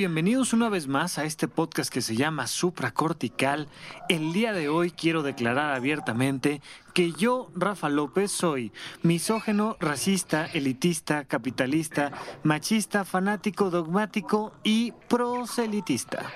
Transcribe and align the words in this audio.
bienvenidos 0.00 0.54
una 0.54 0.70
vez 0.70 0.88
más 0.88 1.18
a 1.18 1.24
este 1.24 1.46
podcast 1.46 1.92
que 1.92 2.00
se 2.00 2.16
llama 2.16 2.46
Supracortical. 2.46 3.68
El 4.08 4.32
día 4.32 4.54
de 4.54 4.70
hoy 4.70 4.92
quiero 4.92 5.22
declarar 5.22 5.74
abiertamente 5.74 6.62
que 6.94 7.12
yo, 7.12 7.50
Rafa 7.54 7.90
López, 7.90 8.30
soy 8.30 8.72
misógeno, 9.02 9.76
racista, 9.78 10.46
elitista, 10.46 11.26
capitalista, 11.26 12.12
machista, 12.42 13.04
fanático, 13.04 13.68
dogmático 13.68 14.54
y 14.62 14.92
proselitista. 15.06 16.32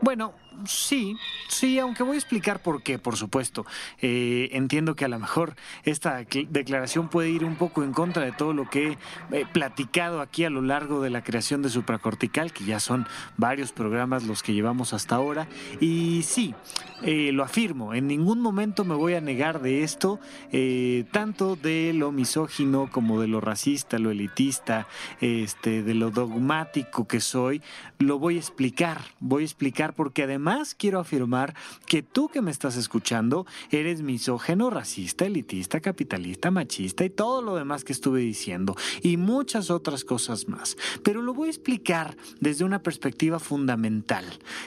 Bueno, 0.00 0.32
sí, 0.64 1.16
sí, 1.48 1.78
aunque 1.78 2.02
voy 2.02 2.14
a 2.14 2.18
explicar 2.18 2.62
por 2.62 2.82
qué, 2.82 2.98
por 2.98 3.16
supuesto. 3.16 3.66
Eh, 4.00 4.50
entiendo 4.52 4.94
que 4.94 5.04
a 5.04 5.08
lo 5.08 5.18
mejor 5.18 5.56
esta 5.84 6.24
declaración 6.48 7.08
puede 7.08 7.30
ir 7.30 7.44
un 7.44 7.56
poco 7.56 7.82
en 7.82 7.92
contra 7.92 8.24
de 8.24 8.32
todo 8.32 8.52
lo 8.52 8.68
que 8.68 8.98
he 9.30 9.46
platicado 9.46 10.20
aquí 10.20 10.44
a 10.44 10.50
lo 10.50 10.62
largo 10.62 11.00
de 11.00 11.10
la 11.10 11.22
creación 11.22 11.62
de 11.62 11.70
supracortical, 11.70 12.52
que 12.52 12.64
ya 12.64 12.80
son 12.80 13.06
varios 13.36 13.72
programas 13.72 14.24
los 14.24 14.42
que 14.42 14.54
llevamos 14.54 14.92
hasta 14.92 15.16
ahora. 15.16 15.48
Y 15.80 16.22
sí, 16.22 16.54
eh, 17.02 17.32
lo 17.32 17.42
afirmo, 17.42 17.94
en 17.94 18.06
ningún 18.06 18.40
momento 18.40 18.84
me 18.84 18.94
voy 18.94 19.14
a 19.14 19.20
negar 19.20 19.60
de 19.60 19.82
esto, 19.82 20.20
eh, 20.52 21.04
tanto 21.10 21.56
de 21.56 21.92
lo 21.92 22.12
misógino 22.12 22.90
como 22.90 23.20
de 23.20 23.28
lo 23.28 23.40
racista, 23.40 23.98
lo 23.98 24.10
elitista, 24.10 24.86
este, 25.20 25.82
de 25.82 25.94
lo 25.94 26.10
dogmático 26.10 27.08
que 27.08 27.20
soy, 27.20 27.62
lo 27.98 28.18
voy 28.18 28.36
a 28.36 28.38
explicar, 28.38 29.00
voy 29.20 29.42
a 29.42 29.46
explicar 29.46 29.94
porque 29.94 30.22
además 30.22 30.41
quiero 30.76 30.98
afirmar 30.98 31.54
que 31.86 32.02
tú 32.02 32.28
que 32.28 32.42
me 32.42 32.50
estás 32.50 32.76
escuchando 32.76 33.46
eres 33.70 34.02
misógeno, 34.02 34.70
racista, 34.70 35.24
elitista, 35.24 35.80
capitalista, 35.80 36.50
machista 36.50 37.04
y 37.04 37.10
todo 37.10 37.42
lo 37.42 37.54
demás 37.54 37.84
que 37.84 37.92
estuve 37.92 38.20
diciendo 38.20 38.76
y 39.02 39.16
muchas 39.16 39.70
otras 39.70 40.04
cosas 40.04 40.48
más. 40.48 40.76
Pero 41.02 41.22
lo 41.22 41.34
voy 41.34 41.48
a 41.48 41.50
explicar 41.50 42.16
desde 42.40 42.64
una 42.64 42.82
perspectiva 42.82 43.38
fundamental, 43.38 44.24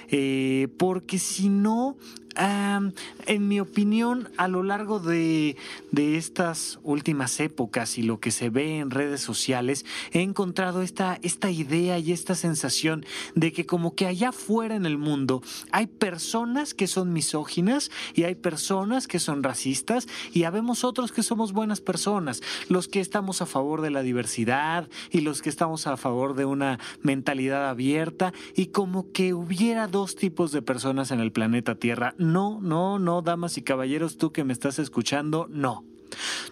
eh, 0.10 0.70
porque 0.78 1.20
si 1.20 1.50
no 1.50 1.98
en 2.38 3.48
mi 3.48 3.60
opinión, 3.60 4.30
a 4.38 4.48
lo 4.48 4.64
largo 4.64 5.00
de, 5.00 5.58
estas 5.96 6.80
últimas 6.84 7.40
épocas 7.40 7.98
y 7.98 8.04
lo 8.04 8.20
que 8.20 8.32
se 8.32 8.50
ve 8.50 8.80
en 8.80 8.92
redes 8.92 9.22
sociales, 9.22 9.86
he 10.12 10.22
encontrado 10.22 10.82
esta, 10.82 11.20
esta 11.22 11.50
idea 11.50 11.98
y 12.00 12.12
esta 12.12 12.36
sensación 12.36 13.06
de 13.34 13.52
que 13.54 13.66
como 13.66 13.96
que 13.96 14.06
allá 14.06 14.30
afuera 14.30 14.76
en 14.76 14.86
el 14.86 14.98
mundo 14.98 15.42
hay 15.72 15.88
personas 15.88 16.74
que 16.74 16.88
son 16.88 17.14
misóginas 17.14 17.92
y 18.14 18.24
hay 18.24 18.36
personas 18.36 19.08
que 19.08 19.20
son 19.20 19.44
racistas 19.44 20.08
y 20.34 20.44
habemos 20.44 20.84
otros 20.84 21.12
que 21.12 21.24
somos 21.24 21.54
buenas 21.54 21.82
personas, 21.82 22.42
los 22.70 22.88
que 22.88 23.00
estamos 23.00 23.42
a 23.42 23.46
favor 23.46 23.82
de 23.82 23.92
la 23.92 24.02
diversidad 24.02 24.90
y 25.12 25.22
los 25.22 25.42
que 25.42 25.50
estamos 25.50 25.88
a 25.88 25.98
favor 25.98 26.36
de 26.36 26.46
una 26.46 26.80
mentalidad 27.02 27.70
abierta 27.70 28.34
y 28.56 28.68
como 28.68 29.12
que 29.12 29.34
hubiera 29.34 29.88
dos 29.88 30.16
tipos 30.16 30.52
de 30.52 30.62
personas 30.62 31.12
en 31.12 31.20
el 31.20 31.32
planeta 31.32 31.76
Tierra 31.76 32.14
no, 32.32 32.60
no, 32.62 33.00
no, 33.00 33.22
damas 33.22 33.58
y 33.58 33.62
caballeros, 33.62 34.18
tú 34.18 34.32
que 34.32 34.44
me 34.44 34.54
estás 34.54 34.80
escuchando, 34.80 35.48
no. 35.50 35.84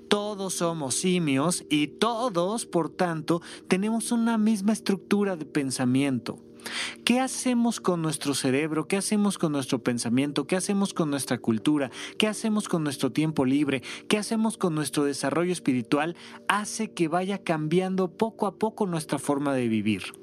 Todos 0.08 0.56
somos 0.56 0.96
simios 0.96 1.64
y 1.70 1.88
todos, 1.88 2.66
por 2.66 2.90
tanto, 2.90 3.42
tenemos 3.68 4.12
una 4.12 4.38
misma 4.38 4.74
estructura 4.74 5.36
de 5.36 5.46
pensamiento. 5.46 6.40
¿Qué 7.04 7.20
hacemos 7.20 7.80
con 7.82 8.02
nuestro 8.02 8.34
cerebro? 8.34 8.88
¿Qué 8.88 8.98
hacemos 8.98 9.38
con 9.38 9.52
nuestro 9.52 9.80
pensamiento? 9.84 10.48
¿Qué 10.48 10.56
hacemos 10.56 10.94
con 10.94 11.10
nuestra 11.10 11.38
cultura? 11.38 11.92
¿Qué 12.18 12.28
hacemos 12.28 12.70
con 12.70 12.84
nuestro 12.84 13.12
tiempo 13.12 13.46
libre? 13.46 13.84
¿Qué 14.08 14.18
hacemos 14.18 14.58
con 14.58 14.74
nuestro 14.76 15.04
desarrollo 15.04 15.52
espiritual? 15.52 16.16
Hace 16.48 16.92
que 16.92 17.08
vaya 17.08 17.40
cambiando 17.40 18.10
poco 18.10 18.48
a 18.48 18.56
poco 18.56 18.86
nuestra 18.86 19.20
forma 19.20 19.54
de 19.54 19.68
vivir. 19.68 20.23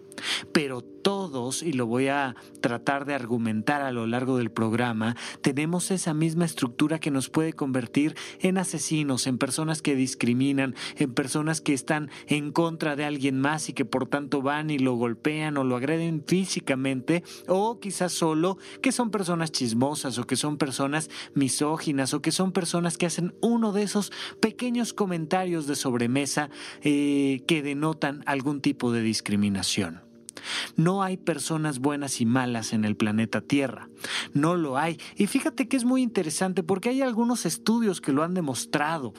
Pero 0.53 0.83
todos, 0.83 1.63
y 1.63 1.73
lo 1.73 1.87
voy 1.87 2.09
a 2.09 2.37
tratar 2.61 3.05
de 3.05 3.15
argumentar 3.15 3.83
a 3.83 3.93
lo 3.93 4.07
largo 4.07 4.37
del 4.37 4.51
programa, 4.51 5.17
tenemos 5.41 5.91
esa 5.91 6.15
misma 6.15 6.45
estructura 6.45 6.99
que 6.99 7.11
nos 7.11 7.29
puede 7.31 7.53
convertir 7.53 8.17
en 8.41 8.59
asesinos, 8.59 9.27
en 9.27 9.39
personas 9.39 9.83
que 9.83 9.95
discriminan, 9.95 10.75
en 10.97 11.15
personas 11.15 11.61
que 11.61 11.73
están 11.73 12.11
en 12.27 12.53
contra 12.53 12.97
de 12.97 13.05
alguien 13.05 13.41
más 13.41 13.69
y 13.69 13.73
que 13.73 13.85
por 13.85 14.07
tanto 14.07 14.43
van 14.43 14.71
y 14.71 14.79
lo 14.79 14.95
golpean 14.95 15.57
o 15.57 15.65
lo 15.65 15.77
agreden 15.77 16.23
físicamente, 16.27 17.23
o 17.47 17.81
quizás 17.81 18.13
solo 18.13 18.59
que 18.83 18.93
son 18.93 19.11
personas 19.11 19.53
chismosas 19.53 20.19
o 20.19 20.27
que 20.27 20.37
son 20.37 20.59
personas 20.59 21.11
misóginas 21.35 22.15
o 22.15 22.23
que 22.23 22.33
son 22.33 22.53
personas 22.53 22.99
que 22.99 23.07
hacen 23.07 23.35
uno 23.41 23.73
de 23.73 23.83
esos 23.83 24.13
pequeños 24.41 24.93
comentarios 24.93 25.67
de 25.67 25.77
sobremesa 25.77 26.51
eh, 26.83 27.43
que 27.47 27.63
denotan 27.63 28.23
algún 28.27 28.61
tipo 28.61 28.93
de 28.93 29.03
discriminación. 29.03 30.10
No 30.77 31.03
hay 31.03 31.17
personas 31.17 31.79
buenas 31.79 32.21
y 32.21 32.27
malas 32.27 32.73
en 32.73 32.85
el 32.85 32.97
planeta 32.97 33.41
Tierra. 33.41 33.89
No 34.35 34.57
lo 34.57 34.79
hay. 34.79 34.99
Y 35.17 35.27
fíjate 35.27 35.69
que 35.69 35.77
es 35.77 35.85
muy 35.85 36.03
interesante 36.03 36.63
porque 36.63 36.91
hay 36.91 37.03
algunos 37.03 37.47
estudios 37.47 38.01
que 38.01 38.13
lo 38.13 38.23
han 38.23 38.35
demostrado. 38.35 39.13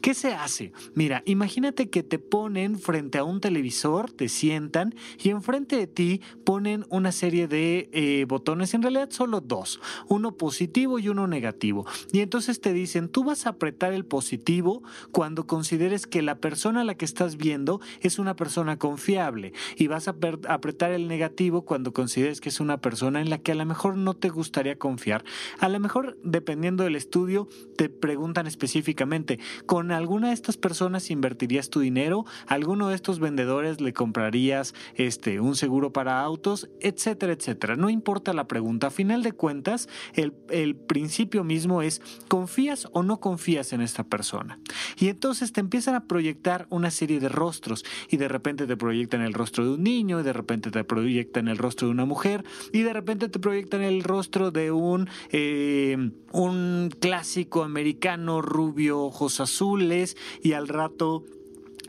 ¿Qué 0.00 0.14
se 0.14 0.34
hace? 0.34 0.72
Mira, 0.94 1.22
imagínate 1.26 1.90
que 1.90 2.02
te 2.02 2.18
ponen 2.18 2.78
frente 2.78 3.18
a 3.18 3.24
un 3.24 3.40
televisor, 3.40 4.12
te 4.12 4.28
sientan 4.28 4.94
y 5.22 5.30
enfrente 5.30 5.76
de 5.76 5.86
ti 5.86 6.20
ponen 6.44 6.86
una 6.88 7.12
serie 7.12 7.48
de 7.48 7.88
eh, 7.92 8.24
botones, 8.28 8.74
en 8.74 8.82
realidad 8.82 9.10
solo 9.10 9.40
dos, 9.40 9.80
uno 10.08 10.36
positivo 10.36 10.98
y 10.98 11.08
uno 11.08 11.26
negativo. 11.26 11.86
Y 12.12 12.20
entonces 12.20 12.60
te 12.60 12.72
dicen, 12.72 13.08
tú 13.08 13.24
vas 13.24 13.46
a 13.46 13.50
apretar 13.50 13.92
el 13.92 14.04
positivo 14.04 14.82
cuando 15.12 15.46
consideres 15.46 16.06
que 16.06 16.22
la 16.22 16.36
persona 16.36 16.82
a 16.82 16.84
la 16.84 16.94
que 16.94 17.04
estás 17.04 17.36
viendo 17.36 17.80
es 18.00 18.18
una 18.18 18.36
persona 18.36 18.78
confiable 18.78 19.52
y 19.76 19.86
vas 19.86 20.08
a 20.08 20.16
apretar 20.48 20.92
el 20.92 21.08
negativo 21.08 21.62
cuando 21.62 21.92
consideres 21.92 22.40
que 22.40 22.48
es 22.48 22.60
una 22.60 22.80
persona 22.80 23.20
en 23.20 23.30
la 23.30 23.38
que 23.38 23.52
a 23.52 23.54
lo 23.54 23.64
mejor 23.66 23.96
no 23.96 24.14
te 24.14 24.25
gustaría 24.30 24.78
confiar. 24.78 25.24
A 25.58 25.68
lo 25.68 25.80
mejor, 25.80 26.18
dependiendo 26.22 26.84
del 26.84 26.96
estudio, 26.96 27.48
te 27.76 27.88
preguntan 27.88 28.46
específicamente, 28.46 29.38
¿con 29.66 29.92
alguna 29.92 30.28
de 30.28 30.34
estas 30.34 30.56
personas 30.56 31.10
invertirías 31.10 31.70
tu 31.70 31.80
dinero? 31.80 32.24
¿Alguno 32.46 32.88
de 32.88 32.94
estos 32.94 33.20
vendedores 33.20 33.80
le 33.80 33.92
comprarías 33.92 34.74
este, 34.94 35.40
un 35.40 35.56
seguro 35.56 35.92
para 35.92 36.20
autos? 36.20 36.68
Etcétera, 36.80 37.32
etcétera. 37.32 37.76
No 37.76 37.90
importa 37.90 38.32
la 38.32 38.48
pregunta. 38.48 38.88
A 38.88 38.90
final 38.90 39.22
de 39.22 39.32
cuentas, 39.32 39.88
el, 40.14 40.34
el 40.50 40.76
principio 40.76 41.44
mismo 41.44 41.82
es, 41.82 42.02
¿confías 42.28 42.88
o 42.92 43.02
no 43.02 43.20
confías 43.20 43.72
en 43.72 43.80
esta 43.80 44.04
persona? 44.04 44.58
Y 44.98 45.08
entonces 45.08 45.52
te 45.52 45.60
empiezan 45.60 45.94
a 45.94 46.06
proyectar 46.06 46.66
una 46.70 46.90
serie 46.90 47.20
de 47.20 47.28
rostros 47.28 47.84
y 48.10 48.16
de 48.16 48.28
repente 48.28 48.66
te 48.66 48.76
proyectan 48.76 49.22
el 49.22 49.34
rostro 49.34 49.64
de 49.64 49.70
un 49.70 49.82
niño 49.82 50.20
y 50.20 50.22
de 50.22 50.32
repente 50.32 50.70
te 50.70 50.84
proyectan 50.84 51.48
el 51.48 51.58
rostro 51.58 51.88
de 51.88 51.92
una 51.92 52.04
mujer 52.04 52.44
y 52.72 52.82
de 52.82 52.92
repente 52.92 53.28
te 53.28 53.38
proyectan 53.38 53.82
el 53.82 54.02
rostro 54.02 54.15
de 54.16 54.72
un, 54.72 55.08
eh, 55.30 56.10
un 56.32 56.90
clásico 56.98 57.62
americano 57.62 58.40
rubio, 58.40 59.00
ojos 59.02 59.40
azules 59.40 60.16
y 60.42 60.52
al 60.52 60.68
rato 60.68 61.24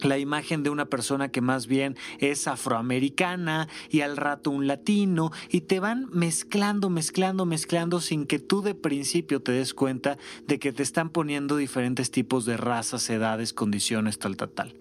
la 0.02 0.20
imagen 0.20 0.62
de 0.62 0.70
una 0.70 0.86
persona 0.86 1.30
que 1.30 1.42
más 1.42 1.66
bien 1.68 1.96
es 2.20 2.48
afroamericana 2.48 3.68
y 3.90 4.02
al 4.02 4.18
rato 4.18 4.52
un 4.52 4.68
latino 4.68 5.32
y 5.50 5.62
te 5.62 5.80
van 5.80 6.08
mezclando, 6.12 6.90
mezclando, 6.90 7.46
mezclando 7.46 8.02
sin 8.02 8.28
que 8.28 8.40
tú 8.40 8.62
de 8.62 8.76
principio 8.76 9.42
te 9.42 9.54
des 9.54 9.74
cuenta 9.74 10.18
de 10.46 10.60
que 10.60 10.74
te 10.74 10.84
están 10.84 11.10
poniendo 11.10 11.56
diferentes 11.56 12.12
tipos 12.12 12.46
de 12.46 12.58
razas, 12.58 13.10
edades, 13.10 13.54
condiciones, 13.54 14.20
tal, 14.20 14.38
tal, 14.38 14.50
tal. 14.50 14.76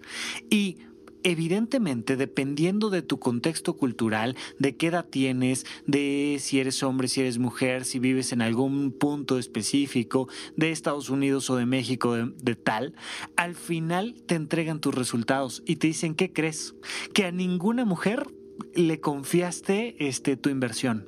Y 0.49 0.77
evidentemente, 1.23 2.15
dependiendo 2.15 2.89
de 2.89 3.01
tu 3.01 3.19
contexto 3.19 3.75
cultural, 3.75 4.35
de 4.59 4.75
qué 4.75 4.87
edad 4.87 5.05
tienes, 5.05 5.65
de 5.85 6.37
si 6.39 6.59
eres 6.59 6.83
hombre, 6.83 7.07
si 7.07 7.21
eres 7.21 7.37
mujer, 7.37 7.85
si 7.85 7.99
vives 7.99 8.31
en 8.31 8.41
algún 8.41 8.91
punto 8.91 9.37
específico 9.37 10.27
de 10.55 10.71
Estados 10.71 11.09
Unidos 11.09 11.49
o 11.49 11.55
de 11.55 11.65
México, 11.65 12.15
de, 12.15 12.55
tal, 12.55 12.93
al 13.35 13.55
final 13.55 14.15
te 14.25 14.35
entregan 14.35 14.79
tus 14.79 14.95
resultados 14.95 15.63
y 15.65 15.77
te 15.77 15.87
dicen, 15.87 16.15
¿qué 16.15 16.31
crees? 16.31 16.75
Que 17.13 17.25
a 17.25 17.31
ninguna 17.31 17.85
mujer 17.85 18.27
le 18.73 18.99
confiaste 18.99 20.07
este, 20.07 20.37
tu 20.37 20.49
inversión 20.49 21.07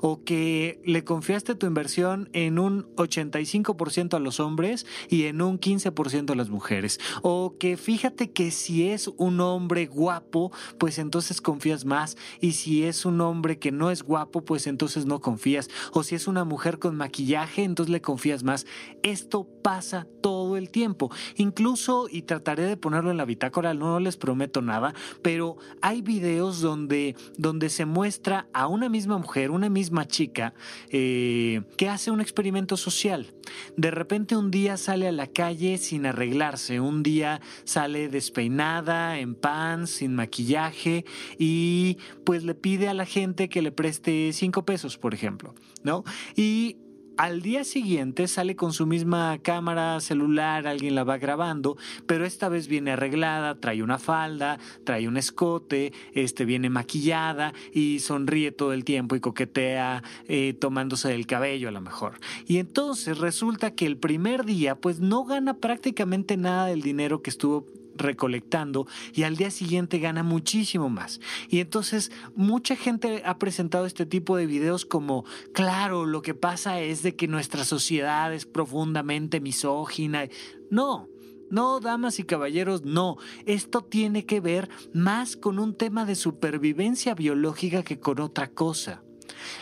o 0.00 0.24
que 0.24 0.80
le 0.84 1.04
confiaste 1.04 1.54
tu 1.54 1.66
inversión 1.66 2.28
en 2.32 2.58
un 2.58 2.86
85% 2.96 4.14
a 4.14 4.18
los 4.18 4.40
hombres 4.40 4.86
y 5.08 5.24
en 5.24 5.42
un 5.42 5.58
15% 5.58 6.30
a 6.30 6.34
las 6.34 6.48
mujeres 6.48 7.00
o 7.22 7.56
que 7.58 7.76
fíjate 7.76 8.30
que 8.30 8.50
si 8.50 8.88
es 8.88 9.08
un 9.16 9.40
hombre 9.40 9.86
guapo 9.86 10.52
pues 10.78 10.98
entonces 10.98 11.40
confías 11.40 11.84
más 11.84 12.16
y 12.40 12.52
si 12.52 12.84
es 12.84 13.04
un 13.04 13.20
hombre 13.20 13.58
que 13.58 13.72
no 13.72 13.90
es 13.90 14.02
guapo 14.02 14.44
pues 14.44 14.66
entonces 14.66 15.06
no 15.06 15.20
confías 15.20 15.68
o 15.92 16.02
si 16.02 16.14
es 16.14 16.26
una 16.26 16.44
mujer 16.44 16.78
con 16.78 16.96
maquillaje 16.96 17.64
entonces 17.64 17.92
le 17.92 18.00
confías 18.00 18.42
más. 18.42 18.66
Esto 19.02 19.46
pasa 19.62 20.06
todo 20.22 20.56
el 20.56 20.70
tiempo. 20.70 21.10
Incluso 21.36 22.08
y 22.10 22.22
trataré 22.22 22.64
de 22.64 22.76
ponerlo 22.76 23.10
en 23.10 23.16
la 23.16 23.24
bitácora 23.24 23.74
no 23.74 24.00
les 24.00 24.16
prometo 24.16 24.62
nada 24.62 24.94
pero 25.22 25.56
hay 25.82 26.02
videos 26.02 26.60
donde 26.60 26.87
donde 27.36 27.68
se 27.68 27.84
muestra 27.84 28.48
a 28.52 28.66
una 28.66 28.88
misma 28.88 29.18
mujer 29.18 29.50
una 29.50 29.68
misma 29.68 30.06
chica 30.06 30.54
eh, 30.90 31.62
que 31.76 31.88
hace 31.88 32.10
un 32.10 32.20
experimento 32.20 32.76
social. 32.76 33.34
De 33.76 33.90
repente 33.90 34.36
un 34.36 34.50
día 34.50 34.76
sale 34.76 35.08
a 35.08 35.12
la 35.12 35.26
calle 35.26 35.78
sin 35.78 36.06
arreglarse, 36.06 36.80
un 36.80 37.02
día 37.02 37.40
sale 37.64 38.08
despeinada, 38.08 39.18
en 39.18 39.34
pants, 39.34 39.90
sin 39.90 40.14
maquillaje 40.14 41.04
y 41.38 41.98
pues 42.24 42.44
le 42.44 42.54
pide 42.54 42.88
a 42.88 42.94
la 42.94 43.06
gente 43.06 43.48
que 43.48 43.62
le 43.62 43.72
preste 43.72 44.32
cinco 44.32 44.64
pesos, 44.64 44.98
por 44.98 45.14
ejemplo, 45.14 45.54
¿no? 45.82 46.04
Y 46.36 46.76
al 47.18 47.42
día 47.42 47.64
siguiente 47.64 48.28
sale 48.28 48.54
con 48.54 48.72
su 48.72 48.86
misma 48.86 49.38
cámara 49.38 49.98
celular, 50.00 50.68
alguien 50.68 50.94
la 50.94 51.02
va 51.02 51.18
grabando, 51.18 51.76
pero 52.06 52.24
esta 52.24 52.48
vez 52.48 52.68
viene 52.68 52.92
arreglada, 52.92 53.56
trae 53.56 53.82
una 53.82 53.98
falda, 53.98 54.60
trae 54.84 55.08
un 55.08 55.16
escote, 55.16 55.92
este 56.14 56.44
viene 56.44 56.70
maquillada 56.70 57.52
y 57.72 57.98
sonríe 57.98 58.52
todo 58.52 58.72
el 58.72 58.84
tiempo 58.84 59.16
y 59.16 59.20
coquetea 59.20 60.04
eh, 60.28 60.54
tomándose 60.60 61.12
el 61.12 61.26
cabello 61.26 61.68
a 61.68 61.72
lo 61.72 61.80
mejor. 61.80 62.20
Y 62.46 62.58
entonces 62.58 63.18
resulta 63.18 63.72
que 63.72 63.86
el 63.86 63.96
primer 63.96 64.44
día 64.44 64.76
pues 64.76 65.00
no 65.00 65.24
gana 65.24 65.54
prácticamente 65.54 66.36
nada 66.36 66.66
del 66.66 66.82
dinero 66.82 67.20
que 67.20 67.30
estuvo 67.30 67.66
recolectando 67.98 68.86
y 69.14 69.24
al 69.24 69.36
día 69.36 69.50
siguiente 69.50 69.98
gana 69.98 70.22
muchísimo 70.22 70.88
más. 70.88 71.20
Y 71.48 71.60
entonces 71.60 72.10
mucha 72.34 72.76
gente 72.76 73.22
ha 73.24 73.38
presentado 73.38 73.86
este 73.86 74.06
tipo 74.06 74.36
de 74.36 74.46
videos 74.46 74.84
como, 74.86 75.24
claro, 75.52 76.06
lo 76.06 76.22
que 76.22 76.34
pasa 76.34 76.80
es 76.80 77.02
de 77.02 77.16
que 77.16 77.28
nuestra 77.28 77.64
sociedad 77.64 78.32
es 78.32 78.46
profundamente 78.46 79.40
misógina. 79.40 80.28
No, 80.70 81.08
no, 81.50 81.80
damas 81.80 82.18
y 82.18 82.24
caballeros, 82.24 82.84
no. 82.84 83.16
Esto 83.46 83.82
tiene 83.82 84.26
que 84.26 84.40
ver 84.40 84.68
más 84.92 85.36
con 85.36 85.58
un 85.58 85.74
tema 85.74 86.04
de 86.04 86.14
supervivencia 86.14 87.14
biológica 87.14 87.82
que 87.82 87.98
con 87.98 88.20
otra 88.20 88.48
cosa. 88.48 89.02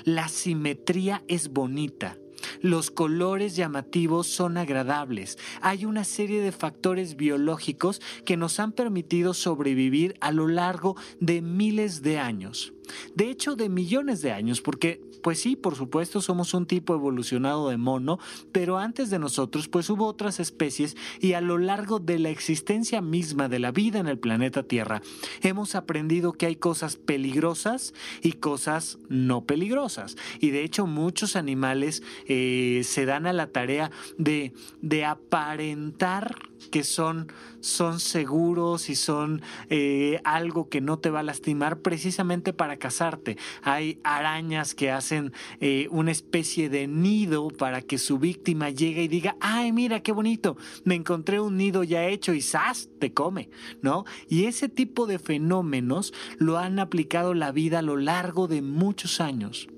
La 0.04 0.28
simetría 0.28 1.22
es 1.28 1.48
bonita. 1.48 2.16
Los 2.60 2.90
colores 2.90 3.56
llamativos 3.56 4.26
son 4.26 4.56
agradables. 4.56 5.38
Hay 5.60 5.84
una 5.84 6.04
serie 6.04 6.40
de 6.40 6.52
factores 6.52 7.16
biológicos 7.16 8.00
que 8.24 8.36
nos 8.36 8.60
han 8.60 8.72
permitido 8.72 9.34
sobrevivir 9.34 10.16
a 10.20 10.32
lo 10.32 10.48
largo 10.48 10.96
de 11.20 11.42
miles 11.42 12.02
de 12.02 12.18
años. 12.18 12.72
De 13.14 13.30
hecho, 13.30 13.56
de 13.56 13.68
millones 13.68 14.22
de 14.22 14.32
años, 14.32 14.60
porque 14.60 15.00
pues 15.26 15.40
sí, 15.40 15.56
por 15.56 15.74
supuesto, 15.74 16.20
somos 16.20 16.54
un 16.54 16.66
tipo 16.66 16.94
evolucionado 16.94 17.68
de 17.68 17.76
mono, 17.76 18.20
pero 18.52 18.78
antes 18.78 19.10
de 19.10 19.18
nosotros, 19.18 19.66
pues 19.66 19.90
hubo 19.90 20.06
otras 20.06 20.38
especies 20.38 20.96
y 21.20 21.32
a 21.32 21.40
lo 21.40 21.58
largo 21.58 21.98
de 21.98 22.20
la 22.20 22.30
existencia 22.30 23.00
misma 23.00 23.48
de 23.48 23.58
la 23.58 23.72
vida 23.72 23.98
en 23.98 24.06
el 24.06 24.20
planeta 24.20 24.62
Tierra, 24.62 25.02
hemos 25.42 25.74
aprendido 25.74 26.32
que 26.32 26.46
hay 26.46 26.54
cosas 26.54 26.96
peligrosas 26.96 27.92
y 28.22 28.34
cosas 28.34 28.98
no 29.08 29.44
peligrosas. 29.44 30.16
Y 30.38 30.50
de 30.50 30.62
hecho, 30.62 30.86
muchos 30.86 31.34
animales 31.34 32.04
eh, 32.26 32.82
se 32.84 33.04
dan 33.04 33.26
a 33.26 33.32
la 33.32 33.48
tarea 33.48 33.90
de, 34.18 34.52
de 34.80 35.04
aparentar 35.04 36.36
que 36.66 36.84
son, 36.84 37.32
son 37.60 38.00
seguros 38.00 38.88
y 38.90 38.96
son 38.96 39.42
eh, 39.70 40.20
algo 40.24 40.68
que 40.68 40.80
no 40.80 40.98
te 40.98 41.10
va 41.10 41.20
a 41.20 41.22
lastimar 41.22 41.80
precisamente 41.80 42.52
para 42.52 42.78
cazarte. 42.78 43.36
Hay 43.62 44.00
arañas 44.04 44.74
que 44.74 44.90
hacen 44.90 45.32
eh, 45.60 45.88
una 45.90 46.10
especie 46.10 46.68
de 46.68 46.86
nido 46.86 47.48
para 47.48 47.82
que 47.82 47.98
su 47.98 48.18
víctima 48.18 48.70
llegue 48.70 49.04
y 49.04 49.08
diga, 49.08 49.36
ay, 49.40 49.72
mira 49.72 50.02
qué 50.02 50.12
bonito, 50.12 50.56
me 50.84 50.94
encontré 50.94 51.40
un 51.40 51.56
nido 51.56 51.84
ya 51.84 52.06
hecho 52.06 52.34
y 52.34 52.42
¡zas! 52.42 52.88
te 52.98 53.12
come, 53.12 53.50
¿no? 53.82 54.04
Y 54.28 54.44
ese 54.44 54.68
tipo 54.68 55.06
de 55.06 55.18
fenómenos 55.18 56.12
lo 56.38 56.58
han 56.58 56.78
aplicado 56.78 57.34
la 57.34 57.52
vida 57.52 57.80
a 57.80 57.82
lo 57.82 57.96
largo 57.96 58.48
de 58.48 58.62
muchos 58.62 59.20
años 59.20 59.68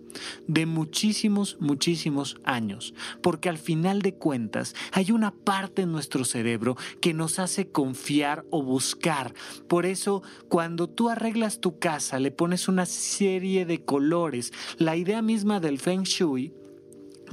de 0.47 0.67
muchísimos, 0.67 1.57
muchísimos 1.61 2.37
años, 2.45 2.95
porque 3.23 3.49
al 3.49 3.59
final 3.59 4.03
de 4.03 4.15
cuentas 4.15 4.75
hay 4.93 5.13
una 5.13 5.33
parte 5.33 5.83
en 5.83 5.93
nuestro 5.93 6.25
cerebro 6.25 6.77
que 7.01 7.15
nos 7.15 7.39
hace 7.39 7.69
confiar 7.69 8.45
o 8.51 8.63
buscar. 8.63 9.35
Por 9.69 9.87
eso, 9.87 10.23
cuando 10.49 10.89
tú 10.89 11.09
arreglas 11.09 11.61
tu 11.61 11.79
casa, 11.79 12.19
le 12.19 12.31
pones 12.31 12.69
una 12.69 12.87
serie 12.87 13.67
de 13.67 13.85
colores, 13.85 14.53
la 14.77 14.97
idea 14.97 15.23
misma 15.23 15.61
del 15.61 15.79
feng 15.79 16.03
shui, 16.03 16.53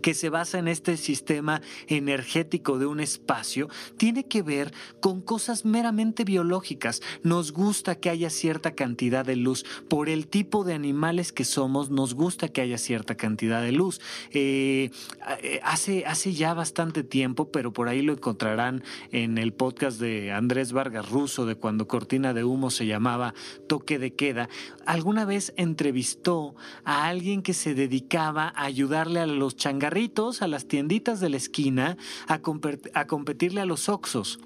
que 0.06 0.14
se 0.14 0.30
basa 0.30 0.60
en 0.60 0.68
este 0.68 0.98
sistema 0.98 1.64
energético 1.88 2.78
de 2.78 2.86
un 2.86 3.00
espacio, 3.00 3.70
tiene 3.98 4.28
que 4.28 4.44
ver 4.44 4.72
con 5.00 5.20
cosas 5.20 5.66
meramente 5.66 6.24
biológicas. 6.24 7.02
Nos 7.24 7.52
gusta 7.52 7.96
que 7.96 8.12
haya 8.12 8.30
cierta 8.30 8.76
cantidad 8.76 9.26
de 9.26 9.36
luz. 9.36 9.66
Por 9.90 10.10
el 10.10 10.28
tipo 10.28 10.64
de 10.64 10.76
animales 10.76 11.32
que 11.32 11.44
somos, 11.44 11.90
nos 11.90 12.14
gusta 12.14 12.50
que 12.50 12.62
haya 12.62 12.78
cierta 12.78 13.16
cantidad 13.16 13.64
de 13.64 13.72
luz. 13.72 14.00
Eh, 14.30 14.92
hace, 15.64 16.06
hace 16.06 16.34
ya 16.34 16.54
bastante 16.54 17.04
tiempo, 17.04 17.50
pero 17.50 17.74
por 17.74 17.90
ahí 17.90 18.04
lo 18.04 18.14
encontrarán 18.14 18.84
en 19.12 19.40
el 19.40 19.54
podcast 19.54 20.00
de 20.00 20.32
Andrés 20.32 20.72
Vargas 20.72 21.10
Russo, 21.10 21.48
de 21.48 21.56
cuando 21.56 21.88
Cortina 21.88 22.36
de 22.36 22.44
Humo 22.44 22.70
se 22.70 22.86
llamaba 22.86 23.34
Toque 23.68 23.98
de 23.98 24.14
Queda, 24.14 24.50
alguna 24.86 25.26
vez 25.26 25.52
entrevistó 25.58 26.56
a 26.84 27.08
alguien 27.08 27.42
que 27.42 27.56
se 27.56 27.74
dedicaba 27.74 28.54
a 28.56 28.66
ayudarle 28.66 29.20
a 29.20 29.26
los 29.26 29.56
changarros 29.56 29.95
a 30.42 30.48
las 30.48 30.68
tienditas 30.68 31.22
de 31.22 31.30
la 31.30 31.38
esquina 31.38 31.96
a, 32.28 32.42
competirle 32.42 33.62
a 33.62 33.66
los 33.66 33.88
Oxos. 33.88 34.40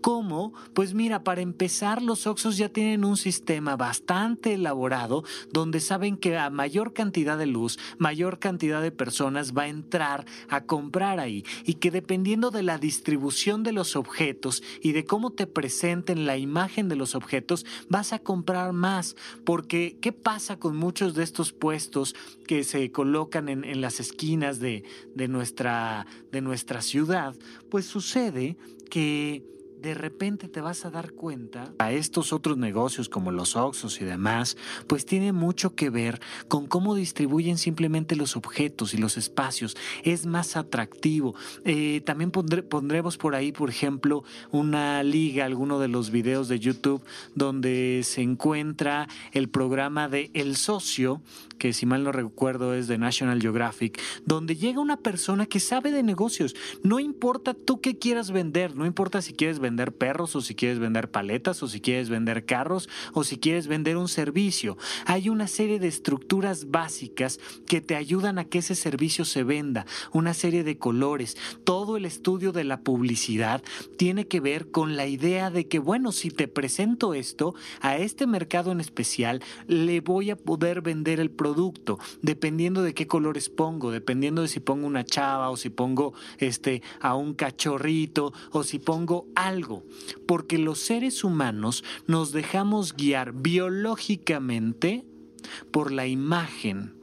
¿Cómo? 0.00 0.52
Pues 0.74 0.94
mira, 0.94 1.22
para 1.22 1.42
empezar, 1.42 2.02
los 2.02 2.26
Oxos 2.26 2.56
ya 2.56 2.70
tienen 2.70 3.04
un 3.04 3.16
sistema 3.16 3.76
bastante 3.76 4.54
elaborado 4.54 5.22
donde 5.52 5.78
saben 5.78 6.16
que 6.16 6.36
a 6.36 6.50
mayor 6.50 6.92
cantidad 6.92 7.38
de 7.38 7.46
luz, 7.46 7.78
mayor 7.98 8.40
cantidad 8.40 8.82
de 8.82 8.90
personas 8.90 9.56
va 9.56 9.62
a 9.62 9.68
entrar 9.68 10.26
a 10.48 10.64
comprar 10.64 11.20
ahí 11.20 11.44
y 11.64 11.74
que 11.74 11.92
dependiendo 11.92 12.50
de 12.50 12.64
la 12.64 12.78
distribución 12.78 13.62
de 13.62 13.72
los 13.72 13.94
objetos 13.94 14.60
y 14.82 14.90
de 14.90 15.04
cómo 15.04 15.30
te 15.30 15.46
presenten 15.46 16.26
la 16.26 16.36
imagen 16.36 16.88
de 16.88 16.96
los 16.96 17.14
objetos, 17.14 17.64
vas 17.88 18.12
a 18.12 18.18
comprar 18.18 18.72
más. 18.72 19.14
Porque, 19.44 19.98
¿qué 20.00 20.10
pasa 20.10 20.58
con 20.58 20.76
muchos 20.76 21.14
de 21.14 21.22
estos 21.22 21.52
puestos 21.52 22.16
que 22.48 22.64
se 22.64 22.90
colocan 22.90 23.48
en 23.48 23.80
las 23.80 24.00
esquinas 24.00 24.58
de, 24.58 24.84
de, 25.14 25.28
nuestra, 25.28 26.06
de 26.32 26.40
nuestra 26.40 26.82
ciudad, 26.82 27.34
pues 27.70 27.86
sucede 27.86 28.56
que 28.90 29.42
de 29.80 29.94
repente 29.94 30.48
te 30.48 30.60
vas 30.60 30.84
a 30.84 30.90
dar 30.90 31.12
cuenta 31.12 31.72
a 31.78 31.92
estos 31.92 32.32
otros 32.32 32.56
negocios 32.56 33.08
como 33.08 33.30
los 33.30 33.56
Oxos 33.56 34.00
y 34.00 34.04
demás, 34.04 34.56
pues 34.86 35.04
tiene 35.06 35.32
mucho 35.32 35.74
que 35.74 35.90
ver 35.90 36.20
con 36.48 36.66
cómo 36.66 36.94
distribuyen 36.94 37.58
simplemente 37.58 38.16
los 38.16 38.36
objetos 38.36 38.94
y 38.94 38.96
los 38.96 39.16
espacios. 39.16 39.76
Es 40.02 40.26
más 40.26 40.56
atractivo. 40.56 41.34
Eh, 41.64 42.00
también 42.04 42.30
pondremos 42.30 43.16
por 43.16 43.34
ahí, 43.34 43.52
por 43.52 43.70
ejemplo, 43.70 44.24
una 44.50 45.02
liga, 45.02 45.44
alguno 45.44 45.78
de 45.78 45.88
los 45.88 46.10
videos 46.10 46.48
de 46.48 46.58
YouTube 46.58 47.02
donde 47.34 48.00
se 48.04 48.22
encuentra 48.22 49.08
el 49.32 49.48
programa 49.48 50.08
de 50.08 50.30
El 50.34 50.56
Socio, 50.56 51.20
que 51.58 51.72
si 51.72 51.86
mal 51.86 52.04
no 52.04 52.12
recuerdo 52.12 52.74
es 52.74 52.88
de 52.88 52.98
National 52.98 53.40
Geographic, 53.40 54.00
donde 54.24 54.56
llega 54.56 54.80
una 54.80 54.96
persona 54.96 55.46
que 55.46 55.60
sabe 55.60 55.90
de 55.90 56.02
negocios. 56.02 56.54
No 56.82 56.98
importa 56.98 57.54
tú 57.54 57.80
qué 57.80 57.98
quieras 57.98 58.30
vender, 58.30 58.74
no 58.74 58.86
importa 58.86 59.22
si 59.22 59.32
quieres 59.32 59.58
vender 59.58 59.65
perros 59.96 60.36
o 60.36 60.40
si 60.40 60.54
quieres 60.54 60.78
vender 60.78 61.10
paletas 61.10 61.62
o 61.62 61.68
si 61.68 61.80
quieres 61.80 62.08
vender 62.08 62.44
carros 62.44 62.88
o 63.12 63.24
si 63.24 63.38
quieres 63.38 63.66
vender 63.66 63.96
un 63.96 64.08
servicio. 64.08 64.76
Hay 65.06 65.28
una 65.28 65.48
serie 65.48 65.78
de 65.78 65.88
estructuras 65.88 66.70
básicas 66.70 67.40
que 67.66 67.80
te 67.80 67.96
ayudan 67.96 68.38
a 68.38 68.44
que 68.44 68.58
ese 68.58 68.74
servicio 68.74 69.24
se 69.24 69.42
venda, 69.42 69.86
una 70.12 70.34
serie 70.34 70.64
de 70.64 70.78
colores. 70.78 71.36
Todo 71.64 71.96
el 71.96 72.04
estudio 72.04 72.52
de 72.52 72.64
la 72.64 72.80
publicidad 72.80 73.62
tiene 73.96 74.26
que 74.26 74.40
ver 74.40 74.70
con 74.70 74.96
la 74.96 75.06
idea 75.06 75.50
de 75.50 75.66
que, 75.66 75.78
bueno, 75.78 76.12
si 76.12 76.30
te 76.30 76.48
presento 76.48 77.14
esto 77.14 77.54
a 77.80 77.96
este 77.96 78.26
mercado 78.26 78.72
en 78.72 78.80
especial, 78.80 79.42
le 79.66 80.00
voy 80.00 80.30
a 80.30 80.36
poder 80.36 80.82
vender 80.82 81.20
el 81.20 81.30
producto, 81.30 81.98
dependiendo 82.22 82.82
de 82.82 82.94
qué 82.94 83.06
colores 83.06 83.48
pongo, 83.48 83.90
dependiendo 83.90 84.42
de 84.42 84.48
si 84.48 84.60
pongo 84.60 84.86
una 84.86 85.04
chava 85.04 85.50
o 85.50 85.56
si 85.56 85.70
pongo 85.70 86.14
este 86.38 86.82
a 87.00 87.14
un 87.14 87.34
cachorrito 87.34 88.32
o 88.50 88.62
si 88.62 88.78
pongo 88.78 89.26
algo, 89.34 89.55
porque 90.26 90.58
los 90.58 90.78
seres 90.78 91.24
humanos 91.24 91.84
nos 92.06 92.32
dejamos 92.32 92.94
guiar 92.94 93.32
biológicamente 93.32 95.04
por 95.70 95.92
la 95.92 96.06
imagen. 96.06 96.94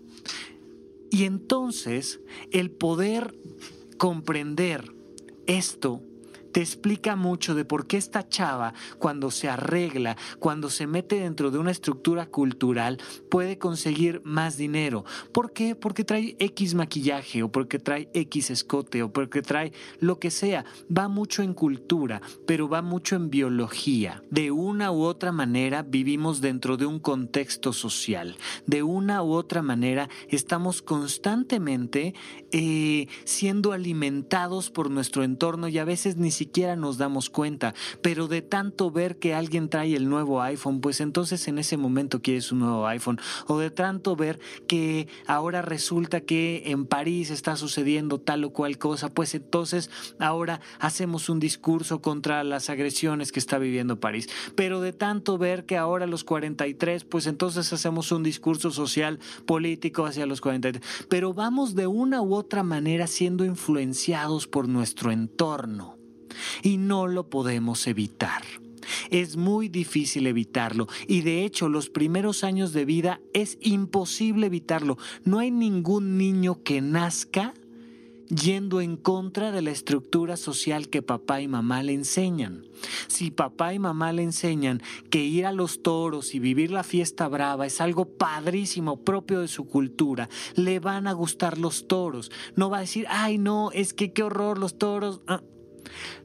Y 1.10 1.26
entonces 1.26 2.20
el 2.52 2.72
poder 2.72 3.38
comprender 3.98 4.94
esto 5.46 6.02
te 6.54 6.62
explica 6.62 7.16
mucho 7.16 7.56
de 7.56 7.66
por 7.66 7.88
qué 7.88 7.98
esta 7.98 8.30
chava, 8.30 8.76
cuando 9.00 9.32
se 9.32 9.50
arregla, 9.50 10.16
cuando 10.40 10.70
se 10.70 10.86
mete 10.86 11.20
dentro 11.20 11.50
de 11.50 11.58
una 11.58 11.72
estructura 11.72 12.28
cultural, 12.28 13.00
puede 13.30 13.58
conseguir 13.58 14.22
más 14.24 14.56
dinero. 14.56 15.04
¿Por 15.32 15.52
qué? 15.52 15.76
Porque 15.76 16.04
trae 16.04 16.36
X 16.38 16.76
maquillaje 16.76 17.42
o 17.42 17.52
porque 17.52 17.80
trae 17.80 18.08
X 18.14 18.52
escote 18.52 19.02
o 19.02 19.12
porque 19.12 19.42
trae 19.42 19.74
lo 20.00 20.20
que 20.20 20.30
sea. 20.30 20.64
Va 20.96 21.08
mucho 21.08 21.42
en 21.42 21.56
cultura, 21.56 22.22
pero 22.46 22.70
va 22.70 22.84
mucho 22.84 23.16
en 23.16 23.32
biología. 23.32 24.24
De 24.30 24.52
una 24.52 24.92
u 24.92 25.02
otra 25.02 25.32
manera 25.32 25.82
vivimos 25.82 26.40
dentro 26.40 26.78
de 26.78 26.86
un 26.86 27.00
contexto 27.00 27.74
social. 27.74 28.38
De 28.68 28.84
una 28.84 29.24
u 29.24 29.34
otra 29.34 29.64
manera 29.64 30.08
estamos 30.30 30.84
constantemente 30.84 32.14
eh, 32.52 33.08
siendo 33.24 33.72
alimentados 33.72 34.70
por 34.70 34.92
nuestro 34.92 35.24
entorno 35.24 35.68
y 35.68 35.80
a 35.80 35.86
veces 35.86 36.16
ni 36.16 36.30
siquiera 36.30 36.43
siquiera 36.44 36.76
nos 36.76 36.98
damos 36.98 37.30
cuenta, 37.30 37.74
pero 38.02 38.28
de 38.28 38.42
tanto 38.42 38.92
ver 38.92 39.18
que 39.18 39.34
alguien 39.34 39.70
trae 39.70 39.96
el 39.96 40.10
nuevo 40.10 40.42
iPhone, 40.42 40.82
pues 40.82 41.00
entonces 41.00 41.48
en 41.48 41.58
ese 41.58 41.78
momento 41.78 42.22
quieres 42.22 42.52
un 42.52 42.60
nuevo 42.60 42.86
iPhone, 42.86 43.18
o 43.48 43.58
de 43.60 43.72
tanto 43.72 44.18
ver 44.18 44.40
que 44.68 45.08
ahora 45.26 45.62
resulta 45.62 46.22
que 46.22 46.64
en 46.66 46.86
París 46.86 47.30
está 47.30 47.56
sucediendo 47.56 48.20
tal 48.20 48.44
o 48.44 48.50
cual 48.52 48.78
cosa, 48.78 49.10
pues 49.10 49.34
entonces 49.36 49.90
ahora 50.20 50.60
hacemos 50.80 51.30
un 51.30 51.40
discurso 51.40 52.02
contra 52.02 52.44
las 52.44 52.70
agresiones 52.70 53.32
que 53.32 53.40
está 53.40 53.58
viviendo 53.58 54.02
París, 54.02 54.28
pero 54.56 54.82
de 54.82 54.92
tanto 54.92 55.38
ver 55.38 55.66
que 55.66 55.78
ahora 55.78 56.08
los 56.08 56.26
43, 56.26 57.06
pues 57.06 57.26
entonces 57.26 57.72
hacemos 57.72 58.12
un 58.12 58.24
discurso 58.24 58.70
social 58.70 59.20
político 59.46 60.06
hacia 60.06 60.26
los 60.26 60.42
43, 60.42 60.84
pero 61.08 61.34
vamos 61.34 61.74
de 61.74 61.88
una 61.88 62.22
u 62.22 62.36
otra 62.36 62.64
manera 62.64 63.08
siendo 63.08 63.46
influenciados 63.46 64.46
por 64.48 64.68
nuestro 64.68 65.10
entorno 65.10 66.03
y 66.62 66.78
no 66.78 67.08
lo 67.08 67.30
podemos 67.30 67.88
evitar. 67.88 68.44
Es 69.10 69.38
muy 69.38 69.70
difícil 69.70 70.28
evitarlo 70.28 70.88
y 71.08 71.22
de 71.22 71.46
hecho 71.46 71.70
los 71.70 71.90
primeros 71.90 72.44
años 72.44 72.74
de 72.74 72.86
vida 72.86 73.22
es 73.34 73.58
imposible 73.62 74.48
evitarlo. 74.48 74.98
No 75.24 75.40
hay 75.40 75.52
ningún 75.52 76.18
niño 76.18 76.64
que 76.64 76.82
nazca 76.82 77.54
yendo 78.30 78.82
en 78.82 78.98
contra 78.98 79.52
de 79.52 79.62
la 79.62 79.72
estructura 79.72 80.38
social 80.38 80.90
que 80.90 81.02
papá 81.02 81.42
y 81.42 81.48
mamá 81.48 81.84
le 81.84 81.94
enseñan. 81.94 82.66
Si 83.08 83.32
papá 83.32 83.74
y 83.74 83.80
mamá 83.80 84.12
le 84.12 84.24
enseñan 84.24 84.82
que 85.10 85.24
ir 85.24 85.46
a 85.46 85.52
los 85.52 85.84
toros 85.84 86.34
y 86.34 86.40
vivir 86.40 86.72
la 86.72 86.84
fiesta 86.84 87.28
brava 87.28 87.66
es 87.66 87.82
algo 87.82 88.06
padrísimo 88.06 88.98
propio 89.04 89.42
de 89.42 89.48
su 89.48 89.66
cultura, 89.66 90.30
le 90.56 90.80
van 90.80 91.08
a 91.08 91.14
gustar 91.14 91.58
los 91.58 91.88
toros. 91.88 92.32
No 92.56 92.70
va 92.70 92.78
a 92.78 92.82
decir, 92.82 93.06
ay 93.10 93.38
no, 93.38 93.72
es 93.72 93.94
que 93.94 94.14
qué 94.14 94.24
horror 94.24 94.58
los 94.58 94.78
toros. 94.78 95.22
Ah, 95.28 95.42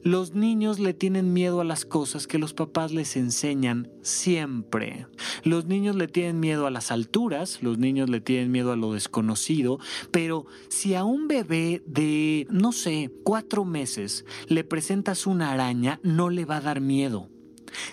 los 0.03 0.33
niños 0.33 0.79
le 0.79 0.93
tienen 0.93 1.33
miedo 1.33 1.61
a 1.61 1.65
las 1.65 1.85
cosas 1.85 2.27
que 2.27 2.39
los 2.39 2.53
papás 2.53 2.91
les 2.91 3.15
enseñan 3.15 3.89
siempre. 4.01 5.07
Los 5.43 5.65
niños 5.65 5.95
le 5.95 6.07
tienen 6.07 6.39
miedo 6.39 6.67
a 6.67 6.71
las 6.71 6.91
alturas, 6.91 7.61
los 7.61 7.77
niños 7.77 8.09
le 8.09 8.21
tienen 8.21 8.51
miedo 8.51 8.71
a 8.71 8.75
lo 8.75 8.93
desconocido, 8.93 9.79
pero 10.11 10.45
si 10.69 10.95
a 10.95 11.03
un 11.03 11.27
bebé 11.27 11.83
de, 11.85 12.47
no 12.49 12.71
sé, 12.71 13.11
cuatro 13.23 13.65
meses 13.65 14.25
le 14.47 14.63
presentas 14.63 15.27
una 15.27 15.51
araña, 15.51 15.99
no 16.03 16.29
le 16.29 16.45
va 16.45 16.57
a 16.57 16.61
dar 16.61 16.81
miedo. 16.81 17.29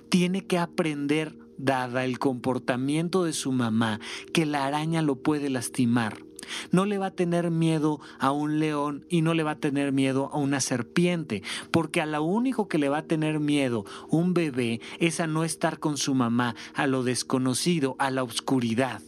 Tiene 0.08 0.46
que 0.46 0.58
aprender, 0.58 1.36
dada 1.58 2.04
el 2.04 2.18
comportamiento 2.18 3.24
de 3.24 3.32
su 3.32 3.52
mamá, 3.52 4.00
que 4.32 4.46
la 4.46 4.66
araña 4.66 5.02
lo 5.02 5.22
puede 5.22 5.50
lastimar. 5.50 6.26
No 6.70 6.84
le 6.84 6.98
va 6.98 7.06
a 7.06 7.10
tener 7.10 7.50
miedo 7.50 8.00
a 8.18 8.32
un 8.32 8.58
león 8.58 9.04
y 9.08 9.22
no 9.22 9.34
le 9.34 9.42
va 9.42 9.52
a 9.52 9.60
tener 9.60 9.92
miedo 9.92 10.30
a 10.32 10.38
una 10.38 10.60
serpiente, 10.60 11.42
porque 11.70 12.00
a 12.00 12.06
lo 12.06 12.22
único 12.22 12.68
que 12.68 12.78
le 12.78 12.88
va 12.88 12.98
a 12.98 13.06
tener 13.06 13.40
miedo 13.40 13.84
un 14.08 14.34
bebé 14.34 14.80
es 14.98 15.20
a 15.20 15.26
no 15.26 15.44
estar 15.44 15.78
con 15.78 15.96
su 15.96 16.14
mamá, 16.14 16.54
a 16.74 16.86
lo 16.86 17.02
desconocido, 17.02 17.96
a 17.98 18.10
la 18.10 18.22
oscuridad. 18.22 19.00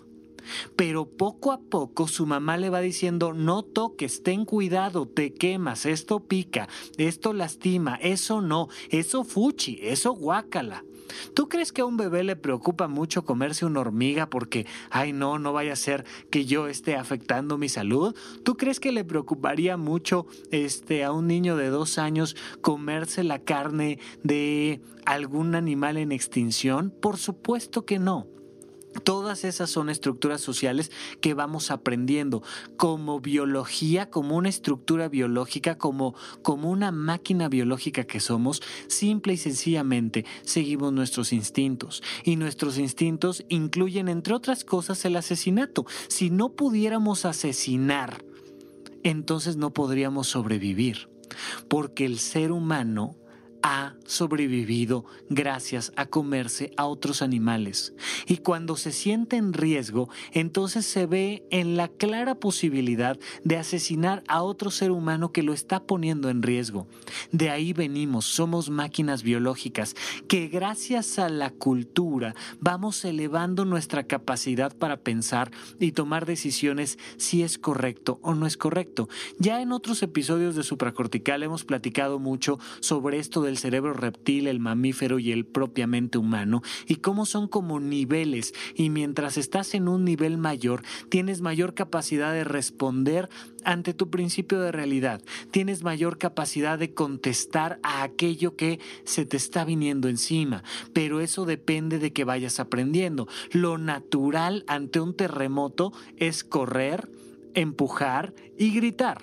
Pero 0.76 1.06
poco 1.06 1.52
a 1.52 1.60
poco 1.60 2.08
su 2.08 2.26
mamá 2.26 2.56
le 2.56 2.70
va 2.70 2.80
diciendo, 2.80 3.32
no 3.32 3.62
toques, 3.62 4.22
ten 4.22 4.44
cuidado, 4.44 5.06
te 5.06 5.34
quemas, 5.34 5.86
esto 5.86 6.20
pica, 6.20 6.68
esto 6.96 7.32
lastima, 7.32 7.96
eso 7.96 8.40
no, 8.40 8.68
eso 8.90 9.24
fuchi, 9.24 9.78
eso 9.82 10.12
guácala. 10.12 10.84
¿Tú 11.34 11.48
crees 11.48 11.72
que 11.72 11.82
a 11.82 11.86
un 11.86 11.96
bebé 11.96 12.24
le 12.24 12.36
preocupa 12.36 12.88
mucho 12.88 13.24
comerse 13.24 13.66
una 13.66 13.80
hormiga 13.80 14.30
porque, 14.30 14.66
ay 14.90 15.12
no, 15.12 15.38
no 15.38 15.52
vaya 15.52 15.72
a 15.72 15.76
ser 15.76 16.04
que 16.30 16.44
yo 16.44 16.68
esté 16.68 16.96
afectando 16.96 17.58
mi 17.58 17.68
salud? 17.68 18.14
¿Tú 18.44 18.56
crees 18.56 18.80
que 18.80 18.92
le 18.92 19.04
preocuparía 19.04 19.76
mucho 19.76 20.26
este, 20.50 21.04
a 21.04 21.12
un 21.12 21.26
niño 21.26 21.56
de 21.56 21.68
dos 21.68 21.98
años 21.98 22.36
comerse 22.60 23.24
la 23.24 23.38
carne 23.38 23.98
de 24.22 24.80
algún 25.04 25.54
animal 25.54 25.96
en 25.96 26.12
extinción? 26.12 26.90
Por 26.90 27.16
supuesto 27.16 27.84
que 27.84 27.98
no. 27.98 28.37
Todas 29.04 29.44
esas 29.44 29.70
son 29.70 29.90
estructuras 29.90 30.40
sociales 30.40 30.90
que 31.20 31.34
vamos 31.34 31.70
aprendiendo 31.70 32.42
como 32.76 33.20
biología, 33.20 34.10
como 34.10 34.36
una 34.36 34.48
estructura 34.48 35.08
biológica, 35.08 35.78
como, 35.78 36.14
como 36.42 36.70
una 36.70 36.92
máquina 36.92 37.48
biológica 37.48 38.04
que 38.04 38.20
somos, 38.20 38.62
simple 38.88 39.34
y 39.34 39.36
sencillamente 39.36 40.24
seguimos 40.42 40.92
nuestros 40.92 41.32
instintos. 41.32 42.02
Y 42.24 42.36
nuestros 42.36 42.78
instintos 42.78 43.44
incluyen, 43.48 44.08
entre 44.08 44.34
otras 44.34 44.64
cosas, 44.64 45.04
el 45.04 45.16
asesinato. 45.16 45.86
Si 46.08 46.30
no 46.30 46.50
pudiéramos 46.50 47.24
asesinar, 47.24 48.24
entonces 49.02 49.56
no 49.56 49.72
podríamos 49.72 50.28
sobrevivir, 50.28 51.08
porque 51.68 52.04
el 52.04 52.18
ser 52.18 52.52
humano 52.52 53.16
ha 53.70 53.92
sobrevivido 54.06 55.04
gracias 55.28 55.92
a 55.94 56.06
comerse 56.06 56.72
a 56.78 56.86
otros 56.86 57.20
animales. 57.20 57.92
Y 58.26 58.38
cuando 58.38 58.76
se 58.76 58.92
siente 58.92 59.36
en 59.36 59.52
riesgo, 59.52 60.08
entonces 60.32 60.86
se 60.86 61.04
ve 61.04 61.46
en 61.50 61.76
la 61.76 61.88
clara 61.88 62.36
posibilidad 62.36 63.18
de 63.44 63.58
asesinar 63.58 64.24
a 64.26 64.42
otro 64.42 64.70
ser 64.70 64.90
humano 64.90 65.32
que 65.32 65.42
lo 65.42 65.52
está 65.52 65.82
poniendo 65.82 66.30
en 66.30 66.42
riesgo. 66.42 66.86
De 67.30 67.50
ahí 67.50 67.74
venimos, 67.74 68.24
somos 68.24 68.70
máquinas 68.70 69.22
biológicas 69.22 69.94
que 70.28 70.48
gracias 70.48 71.18
a 71.18 71.28
la 71.28 71.50
cultura 71.50 72.34
vamos 72.60 73.04
elevando 73.04 73.66
nuestra 73.66 74.04
capacidad 74.04 74.74
para 74.74 74.96
pensar 74.96 75.50
y 75.78 75.92
tomar 75.92 76.24
decisiones 76.24 76.98
si 77.18 77.42
es 77.42 77.58
correcto 77.58 78.18
o 78.22 78.34
no 78.34 78.46
es 78.46 78.56
correcto. 78.56 79.10
Ya 79.38 79.60
en 79.60 79.72
otros 79.72 80.02
episodios 80.02 80.56
de 80.56 80.62
supracortical 80.62 81.42
hemos 81.42 81.64
platicado 81.64 82.18
mucho 82.18 82.58
sobre 82.80 83.18
esto 83.18 83.42
del 83.42 83.57
cerebro 83.58 83.92
reptil, 83.92 84.46
el 84.46 84.60
mamífero 84.60 85.18
y 85.18 85.32
el 85.32 85.44
propiamente 85.44 86.18
humano, 86.18 86.62
y 86.86 86.96
cómo 86.96 87.26
son 87.26 87.48
como 87.48 87.80
niveles, 87.80 88.54
y 88.74 88.90
mientras 88.90 89.36
estás 89.36 89.74
en 89.74 89.88
un 89.88 90.04
nivel 90.04 90.38
mayor, 90.38 90.82
tienes 91.08 91.40
mayor 91.40 91.74
capacidad 91.74 92.32
de 92.32 92.44
responder 92.44 93.28
ante 93.64 93.92
tu 93.92 94.10
principio 94.10 94.60
de 94.60 94.72
realidad, 94.72 95.22
tienes 95.50 95.82
mayor 95.82 96.18
capacidad 96.18 96.78
de 96.78 96.94
contestar 96.94 97.80
a 97.82 98.02
aquello 98.02 98.56
que 98.56 98.80
se 99.04 99.26
te 99.26 99.36
está 99.36 99.64
viniendo 99.64 100.08
encima, 100.08 100.62
pero 100.92 101.20
eso 101.20 101.44
depende 101.44 101.98
de 101.98 102.12
que 102.12 102.24
vayas 102.24 102.60
aprendiendo. 102.60 103.28
Lo 103.50 103.78
natural 103.78 104.64
ante 104.68 105.00
un 105.00 105.14
terremoto 105.14 105.92
es 106.16 106.44
correr, 106.44 107.10
empujar 107.54 108.34
y 108.56 108.72
gritar. 108.72 109.22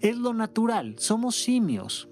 Es 0.00 0.16
lo 0.16 0.34
natural, 0.34 0.96
somos 0.98 1.36
simios. 1.36 2.08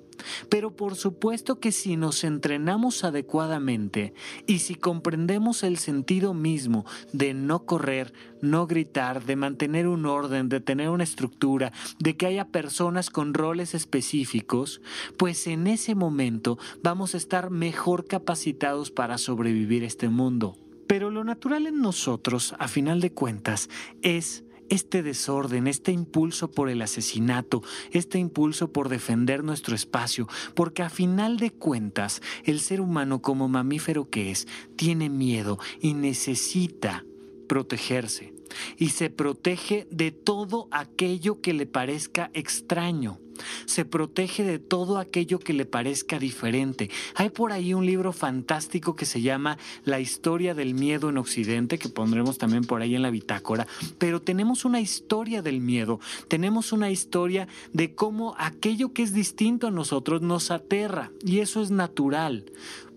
Pero 0.48 0.74
por 0.74 0.96
supuesto 0.96 1.60
que 1.60 1.72
si 1.72 1.96
nos 1.96 2.24
entrenamos 2.24 3.04
adecuadamente 3.04 4.14
y 4.46 4.60
si 4.60 4.74
comprendemos 4.74 5.62
el 5.62 5.78
sentido 5.78 6.34
mismo 6.34 6.84
de 7.12 7.34
no 7.34 7.64
correr, 7.64 8.12
no 8.40 8.66
gritar, 8.66 9.24
de 9.24 9.36
mantener 9.36 9.86
un 9.86 10.06
orden, 10.06 10.48
de 10.48 10.60
tener 10.60 10.88
una 10.88 11.04
estructura, 11.04 11.72
de 11.98 12.16
que 12.16 12.26
haya 12.26 12.48
personas 12.48 13.10
con 13.10 13.34
roles 13.34 13.74
específicos, 13.74 14.80
pues 15.16 15.46
en 15.46 15.66
ese 15.66 15.94
momento 15.94 16.58
vamos 16.82 17.14
a 17.14 17.18
estar 17.18 17.50
mejor 17.50 18.06
capacitados 18.06 18.90
para 18.90 19.18
sobrevivir 19.18 19.84
este 19.84 20.08
mundo. 20.08 20.56
Pero 20.86 21.10
lo 21.10 21.22
natural 21.22 21.66
en 21.66 21.80
nosotros, 21.80 22.54
a 22.58 22.66
final 22.66 23.00
de 23.00 23.12
cuentas, 23.12 23.68
es 24.02 24.44
este 24.70 25.02
desorden, 25.02 25.66
este 25.66 25.92
impulso 25.92 26.50
por 26.50 26.70
el 26.70 26.80
asesinato, 26.80 27.62
este 27.90 28.18
impulso 28.18 28.72
por 28.72 28.88
defender 28.88 29.44
nuestro 29.44 29.74
espacio, 29.74 30.26
porque 30.54 30.82
a 30.82 30.88
final 30.88 31.36
de 31.36 31.50
cuentas 31.50 32.22
el 32.44 32.60
ser 32.60 32.80
humano 32.80 33.20
como 33.20 33.48
mamífero 33.48 34.08
que 34.08 34.30
es, 34.30 34.48
tiene 34.76 35.10
miedo 35.10 35.58
y 35.80 35.94
necesita 35.94 37.04
protegerse 37.48 38.32
y 38.76 38.90
se 38.90 39.10
protege 39.10 39.86
de 39.90 40.12
todo 40.12 40.68
aquello 40.70 41.40
que 41.40 41.52
le 41.52 41.66
parezca 41.66 42.30
extraño. 42.32 43.20
Se 43.66 43.84
protege 43.84 44.44
de 44.44 44.58
todo 44.58 44.98
aquello 44.98 45.38
que 45.38 45.52
le 45.52 45.64
parezca 45.64 46.18
diferente. 46.18 46.90
Hay 47.14 47.30
por 47.30 47.52
ahí 47.52 47.74
un 47.74 47.86
libro 47.86 48.12
fantástico 48.12 48.96
que 48.96 49.06
se 49.06 49.22
llama 49.22 49.58
La 49.84 50.00
historia 50.00 50.54
del 50.54 50.74
miedo 50.74 51.08
en 51.10 51.18
Occidente, 51.18 51.78
que 51.78 51.88
pondremos 51.88 52.38
también 52.38 52.64
por 52.64 52.82
ahí 52.82 52.94
en 52.94 53.02
la 53.02 53.10
bitácora, 53.10 53.66
pero 53.98 54.20
tenemos 54.20 54.64
una 54.64 54.80
historia 54.80 55.42
del 55.42 55.60
miedo, 55.60 56.00
tenemos 56.28 56.72
una 56.72 56.90
historia 56.90 57.48
de 57.72 57.94
cómo 57.94 58.34
aquello 58.38 58.92
que 58.92 59.02
es 59.02 59.12
distinto 59.12 59.66
a 59.66 59.70
nosotros 59.70 60.22
nos 60.22 60.50
aterra 60.50 61.10
y 61.24 61.40
eso 61.40 61.62
es 61.62 61.70
natural. 61.70 62.44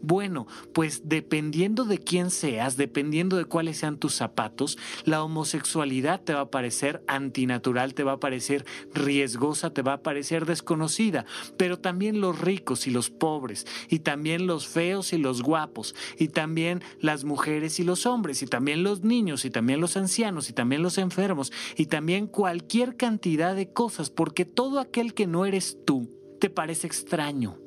Bueno, 0.06 0.48
pues 0.74 1.04
dependiendo 1.06 1.86
de 1.86 1.98
quién 1.98 2.30
seas, 2.30 2.76
dependiendo 2.76 3.38
de 3.38 3.46
cuáles 3.46 3.78
sean 3.78 3.98
tus 3.98 4.14
zapatos, 4.14 4.78
la 5.06 5.24
homosexualidad 5.24 6.22
te 6.22 6.34
va 6.34 6.42
a 6.42 6.52
parecer 6.52 7.02
antinatural, 7.08 7.94
te 7.94 8.04
va 8.04 8.14
a 8.14 8.20
parecer 8.20 8.66
riesgosa, 8.94 9.70
te 9.70 9.82
va 9.82 9.94
a 9.94 10.02
parecer 10.02 10.33
desconocida, 10.42 11.26
pero 11.58 11.80
también 11.80 12.20
los 12.22 12.40
ricos 12.40 12.88
y 12.88 12.92
los 12.92 13.10
pobres, 13.10 13.66
y 13.90 14.00
también 14.00 14.48
los 14.48 14.68
feos 14.68 15.14
y 15.14 15.18
los 15.18 15.42
guapos, 15.42 15.96
y 16.18 16.28
también 16.30 16.82
las 17.00 17.24
mujeres 17.24 17.80
y 17.80 17.84
los 17.84 18.06
hombres, 18.06 18.42
y 18.42 18.48
también 18.48 18.84
los 18.84 19.04
niños, 19.04 19.46
y 19.46 19.50
también 19.50 19.80
los 19.80 19.98
ancianos, 19.98 20.50
y 20.50 20.54
también 20.54 20.84
los 20.84 20.98
enfermos, 20.98 21.52
y 21.78 21.86
también 21.86 22.28
cualquier 22.28 22.98
cantidad 22.98 23.56
de 23.56 23.72
cosas, 23.72 24.10
porque 24.10 24.46
todo 24.46 24.80
aquel 24.80 25.14
que 25.14 25.28
no 25.28 25.46
eres 25.46 25.78
tú 25.86 26.10
te 26.40 26.50
parece 26.50 26.88
extraño. 26.88 27.58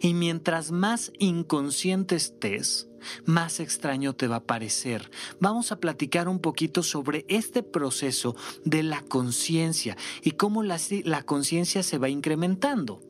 Y 0.00 0.14
mientras 0.14 0.72
más 0.72 1.12
inconsciente 1.18 2.16
estés, 2.16 2.88
más 3.24 3.60
extraño 3.60 4.14
te 4.14 4.28
va 4.28 4.36
a 4.36 4.44
parecer. 4.44 5.10
Vamos 5.40 5.72
a 5.72 5.80
platicar 5.80 6.28
un 6.28 6.38
poquito 6.38 6.82
sobre 6.82 7.24
este 7.28 7.62
proceso 7.62 8.36
de 8.64 8.82
la 8.82 9.02
conciencia 9.02 9.96
y 10.22 10.32
cómo 10.32 10.62
la, 10.62 10.78
la 11.04 11.22
conciencia 11.22 11.82
se 11.82 11.98
va 11.98 12.08
incrementando. 12.08 13.00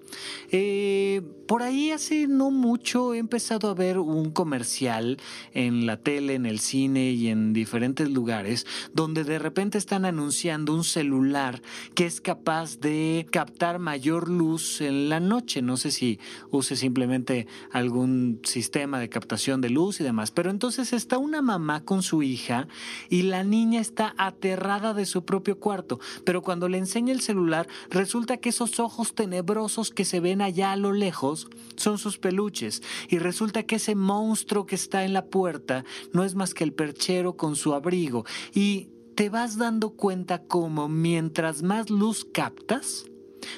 Eh, 0.51 1.23
por 1.47 1.63
ahí 1.63 1.91
hace 1.91 2.27
no 2.27 2.51
mucho 2.51 3.15
he 3.15 3.19
empezado 3.19 3.69
a 3.69 3.75
ver 3.75 3.99
un 3.99 4.31
comercial 4.31 5.19
en 5.53 5.87
la 5.87 5.97
tele, 5.99 6.35
en 6.35 6.47
el 6.47 6.61
cine 6.61 7.11
y 7.11 7.29
en 7.29 7.53
diferentes 7.53 8.11
lugares 8.11 8.67
donde 8.93 9.25
de 9.25 9.39
repente 9.39 9.79
están 9.79 10.05
anunciando 10.05 10.75
un 10.75 10.85
celular 10.85 11.63
que 11.95 12.07
es 12.07 12.21
capaz 12.21 12.79
de 12.79 13.27
captar 13.31 13.79
mayor 13.79 14.29
luz 14.29 14.81
en 14.81 15.09
la 15.09 15.21
noche. 15.21 15.63
No 15.63 15.77
sé 15.77 15.91
si 15.91 16.19
use 16.51 16.77
simplemente 16.77 17.47
algún 17.71 18.41
sistema 18.45 18.99
de 18.99 19.09
captación 19.09 19.61
de 19.61 19.71
luz 19.71 20.01
y 20.01 20.05
demás. 20.05 20.31
Pero 20.31 20.51
entonces 20.51 20.93
está 20.93 21.19
una 21.19 21.43
mamá 21.43 21.85
con 21.85 22.03
su 22.03 22.23
hija 22.23 22.69
y 23.11 23.23
la 23.23 23.45
niña 23.45 23.81
está 23.81 24.15
aterrada 24.17 24.95
de 24.95 25.07
su 25.07 25.25
propio 25.25 25.59
cuarto. 25.59 26.01
Pero 26.25 26.43
cuando 26.43 26.69
le 26.69 26.79
enseña 26.79 27.13
el 27.13 27.21
celular 27.21 27.69
resulta 27.91 28.39
que 28.39 28.51
esos 28.51 28.81
ojos 28.81 29.15
tenebrosos 29.15 29.91
que 29.95 30.05
se 30.05 30.21
ven 30.21 30.43
allá 30.43 30.73
a 30.73 30.77
lo 30.77 30.93
lejos 30.93 31.49
son 31.77 31.99
sus 31.99 32.19
peluches 32.19 32.83
y 33.09 33.19
resulta 33.19 33.63
que 33.63 33.77
ese 33.77 33.95
monstruo 33.95 34.67
que 34.67 34.75
está 34.75 35.05
en 35.05 35.13
la 35.13 35.27
puerta 35.27 35.85
no 36.13 36.25
es 36.25 36.35
más 36.35 36.55
que 36.55 36.65
el 36.65 36.73
perchero 36.73 37.37
con 37.37 37.57
su 37.57 37.75
abrigo. 37.75 38.25
Y 38.53 38.89
te 39.15 39.29
vas 39.29 39.57
dando 39.57 39.91
cuenta 39.91 40.43
como 40.43 40.89
mientras 40.89 41.63
más 41.63 41.91
luz 41.91 42.25
captas, 42.25 43.07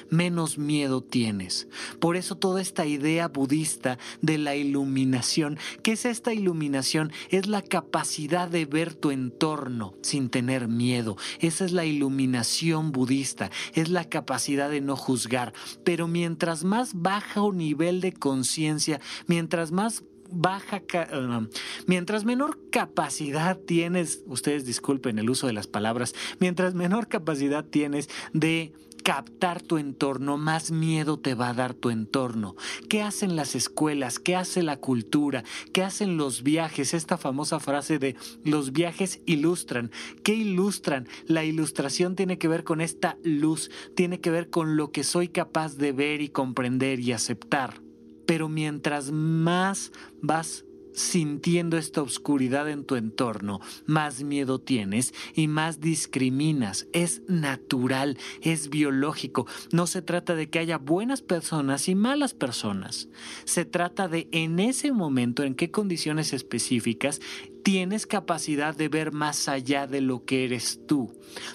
menos 0.09 0.57
miedo 0.57 1.01
tienes. 1.01 1.67
Por 1.99 2.15
eso 2.15 2.35
toda 2.35 2.61
esta 2.61 2.85
idea 2.85 3.27
budista 3.27 3.97
de 4.21 4.37
la 4.37 4.55
iluminación, 4.55 5.57
¿qué 5.83 5.93
es 5.93 6.05
esta 6.05 6.33
iluminación? 6.33 7.11
Es 7.29 7.47
la 7.47 7.61
capacidad 7.61 8.49
de 8.49 8.65
ver 8.65 8.93
tu 8.93 9.11
entorno 9.11 9.95
sin 10.01 10.29
tener 10.29 10.67
miedo. 10.67 11.17
Esa 11.39 11.65
es 11.65 11.71
la 11.71 11.85
iluminación 11.85 12.91
budista, 12.91 13.51
es 13.73 13.89
la 13.89 14.05
capacidad 14.05 14.69
de 14.69 14.81
no 14.81 14.95
juzgar. 14.95 15.53
Pero 15.83 16.07
mientras 16.07 16.63
más 16.63 16.91
bajo 16.93 17.51
nivel 17.51 18.01
de 18.01 18.13
conciencia, 18.13 18.99
mientras 19.27 19.71
más 19.71 20.03
baja, 20.29 20.81
um, 21.13 21.47
mientras 21.85 22.25
menor 22.25 22.59
capacidad 22.69 23.57
tienes, 23.57 24.23
ustedes 24.27 24.65
disculpen 24.65 25.19
el 25.19 25.29
uso 25.29 25.47
de 25.47 25.53
las 25.53 25.67
palabras, 25.67 26.13
mientras 26.39 26.73
menor 26.73 27.07
capacidad 27.07 27.65
tienes 27.65 28.09
de 28.33 28.73
captar 29.07 29.61
tu 29.61 29.77
entorno, 29.77 30.37
más 30.37 30.69
miedo 30.69 31.17
te 31.17 31.33
va 31.33 31.47
a 31.47 31.53
dar 31.53 31.73
tu 31.73 31.91
entorno. 31.91 32.57
¿Qué 32.89 33.01
hacen 33.01 33.37
las 33.37 33.55
escuelas? 33.55 34.19
¿Qué 34.19 34.35
hace 34.35 34.63
la 34.63 34.81
cultura? 34.81 35.45
¿Qué 35.71 35.81
hacen 35.81 36.17
los 36.17 36.43
viajes? 36.43 36.93
Esta 36.93 37.17
famosa 37.17 37.61
frase 37.61 37.99
de 37.99 38.17
los 38.43 38.73
viajes 38.73 39.21
ilustran. 39.25 39.91
¿Qué 40.23 40.35
ilustran? 40.35 41.07
La 41.25 41.45
ilustración 41.45 42.17
tiene 42.17 42.37
que 42.37 42.49
ver 42.49 42.65
con 42.65 42.81
esta 42.81 43.17
luz, 43.23 43.71
tiene 43.95 44.19
que 44.19 44.29
ver 44.29 44.49
con 44.49 44.75
lo 44.75 44.91
que 44.91 45.05
soy 45.05 45.29
capaz 45.29 45.77
de 45.77 45.93
ver 45.93 46.19
y 46.19 46.27
comprender 46.27 46.99
y 46.99 47.13
aceptar. 47.13 47.81
Pero 48.25 48.49
mientras 48.49 49.11
más 49.11 49.93
vas 50.21 50.65
sintiendo 50.97 51.77
esta 51.77 52.01
oscuridad 52.01 52.69
en 52.69 52.83
tu 52.83 52.95
entorno, 52.95 53.61
más 53.85 54.23
miedo 54.23 54.59
tienes 54.59 55.13
y 55.35 55.47
más 55.47 55.79
discriminas. 55.79 56.87
Es 56.91 57.21
natural, 57.27 58.17
es 58.41 58.69
biológico. 58.69 59.45
No 59.71 59.85
se 59.85 60.01
trata 60.01 60.35
de 60.35 60.49
que 60.49 60.59
haya 60.59 60.77
buenas 60.77 61.21
personas 61.21 61.87
y 61.87 61.95
malas 61.95 62.33
personas. 62.33 63.09
Se 63.45 63.63
trata 63.63 64.07
de 64.07 64.27
en 64.31 64.59
ese 64.59 64.91
momento, 64.91 65.43
en 65.43 65.55
qué 65.55 65.69
condiciones 65.69 66.33
específicas, 66.33 67.21
tienes 67.63 68.07
capacidad 68.07 68.75
de 68.75 68.87
ver 68.89 69.11
más 69.11 69.47
allá 69.47 69.87
de 69.87 70.01
lo 70.01 70.25
que 70.25 70.45
eres 70.45 70.79
tú, 70.87 71.13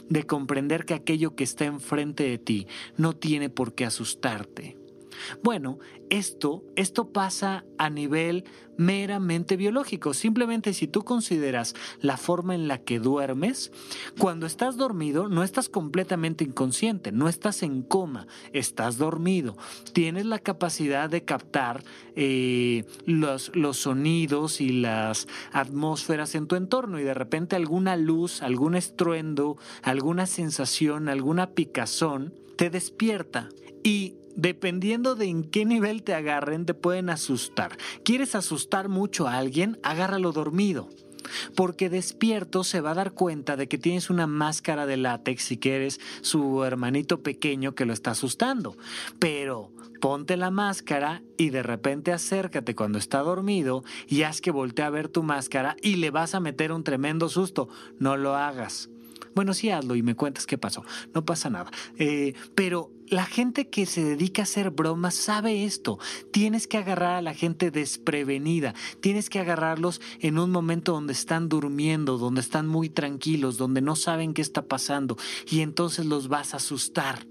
de 0.09 0.24
comprender 0.24 0.85
que 0.85 0.94
aquello 0.94 1.35
que 1.35 1.44
está 1.44 1.64
enfrente 1.64 2.24
de 2.24 2.38
ti 2.38 2.66
no 2.96 3.16
tiene 3.16 3.48
por 3.48 3.74
qué 3.74 3.87
asustarte. 3.87 4.82
Bueno, 5.42 5.79
esto, 6.11 6.64
esto 6.77 7.12
pasa 7.12 7.64
a 7.79 7.90
nivel 7.90 8.44
meramente 8.77 9.57
biológico. 9.57 10.14
Simplemente 10.14 10.72
si 10.72 10.87
tú 10.87 11.03
consideras 11.05 11.75
la 12.01 12.16
forma 12.16 12.55
en 12.55 12.68
la 12.68 12.79
que 12.79 12.98
duermes, 12.98 13.70
cuando 14.18 14.46
estás 14.46 14.77
dormido 14.77 15.29
no 15.29 15.42
estás 15.42 15.68
completamente 15.68 16.44
inconsciente, 16.44 17.12
no 17.12 17.29
estás 17.29 17.62
en 17.62 17.83
coma, 17.83 18.27
estás 18.53 18.98
dormido. 18.98 19.57
Tienes 19.92 20.27
la 20.27 20.38
capacidad 20.38 21.09
de 21.09 21.25
captar 21.25 21.85
eh, 22.16 22.85
los, 23.07 23.55
los 23.55 23.79
sonidos 23.79 24.61
y 24.61 24.70
las 24.70 25.29
atmósferas 25.53 26.35
en 26.35 26.46
tu 26.46 26.57
entorno 26.57 26.98
y 26.98 27.05
de 27.05 27.14
repente 27.14 27.57
alguna 27.57 27.96
luz, 27.96 28.42
algún 28.42 28.75
estruendo, 28.75 29.57
alguna 29.83 30.27
sensación, 30.27 31.09
alguna 31.09 31.51
picazón 31.51 32.35
te 32.57 32.70
despierta 32.70 33.48
y 33.83 34.16
dependiendo 34.37 35.14
de 35.14 35.27
en 35.27 35.45
qué 35.45 35.64
nivel 35.64 36.03
te 36.03 36.14
agarren, 36.14 36.66
te 36.66 36.75
pueden 36.75 37.11
asustar. 37.11 37.77
¿Quieres 38.05 38.35
asustar 38.35 38.88
mucho 38.88 39.27
a 39.27 39.37
alguien? 39.37 39.79
Agárralo 39.83 40.33
dormido. 40.33 40.88
Porque 41.55 41.88
despierto 41.88 42.64
se 42.64 42.81
va 42.81 42.90
a 42.90 42.95
dar 42.95 43.12
cuenta 43.12 43.57
de 43.57 43.68
que 43.68 43.79
tienes 43.79 44.11
una 44.11 44.27
máscara 44.27 44.87
de 44.87 44.97
látex 44.97 45.53
y 45.53 45.57
que 45.57 45.77
eres 45.77 46.01
su 46.21 46.64
hermanito 46.64 47.23
pequeño 47.23 47.75
que 47.75 47.87
lo 47.87 47.92
está 47.92 48.11
asustando. 48.11 48.77
Pero 49.18 49.71
ponte 50.01 50.37
la 50.37 50.51
máscara 50.51 51.23
y 51.38 51.51
de 51.51 51.62
repente 51.62 52.12
acércate 52.12 52.75
cuando 52.75 52.99
está 52.99 53.21
dormido 53.21 53.85
y 54.09 54.23
haz 54.23 54.40
que 54.40 54.51
voltee 54.51 54.85
a 54.85 54.90
ver 54.90 55.09
tu 55.09 55.23
máscara 55.23 55.77
y 55.81 55.97
le 55.97 56.11
vas 56.11 56.35
a 56.35 56.40
meter 56.40 56.73
un 56.73 56.83
tremendo 56.83 57.29
susto. 57.29 57.68
No 57.99 58.16
lo 58.16 58.35
hagas. 58.35 58.90
Bueno, 59.35 59.55
sí 59.55 59.71
hazlo 59.71 59.95
y 59.95 60.03
me 60.03 60.14
cuentas 60.14 60.47
qué 60.47 60.59
pasó. 60.59 60.85
No 61.14 61.25
pasa 61.25 61.51
nada. 61.51 61.71
Eh, 61.97 62.35
pero 62.55 62.90
la 63.12 63.27
gente 63.27 63.68
que 63.68 63.85
se 63.85 64.03
dedica 64.03 64.42
a 64.42 64.44
hacer 64.44 64.70
bromas 64.70 65.14
sabe 65.14 65.64
esto. 65.64 65.98
Tienes 66.33 66.66
que 66.66 66.79
agarrar 66.79 67.16
a 67.16 67.22
la 67.22 67.35
gente 67.35 67.70
desprevenida. 67.70 68.75
Tienes 69.01 69.29
que 69.29 69.38
agarrarlos 69.38 70.01
en 70.20 70.38
un 70.38 70.51
momento 70.51 70.92
donde 70.92 71.12
están 71.12 71.51
durmiendo, 71.51 72.16
donde 72.16 72.40
están 72.40 72.66
muy 72.66 72.88
tranquilos, 72.88 73.59
donde 73.59 73.83
no 73.83 73.96
saben 73.96 74.33
qué 74.33 74.40
está 74.40 74.62
pasando. 74.62 75.18
Y 75.51 75.61
entonces 75.61 76.07
los 76.07 76.29
vas 76.29 76.55
a 76.55 76.57
asustar. 76.57 77.27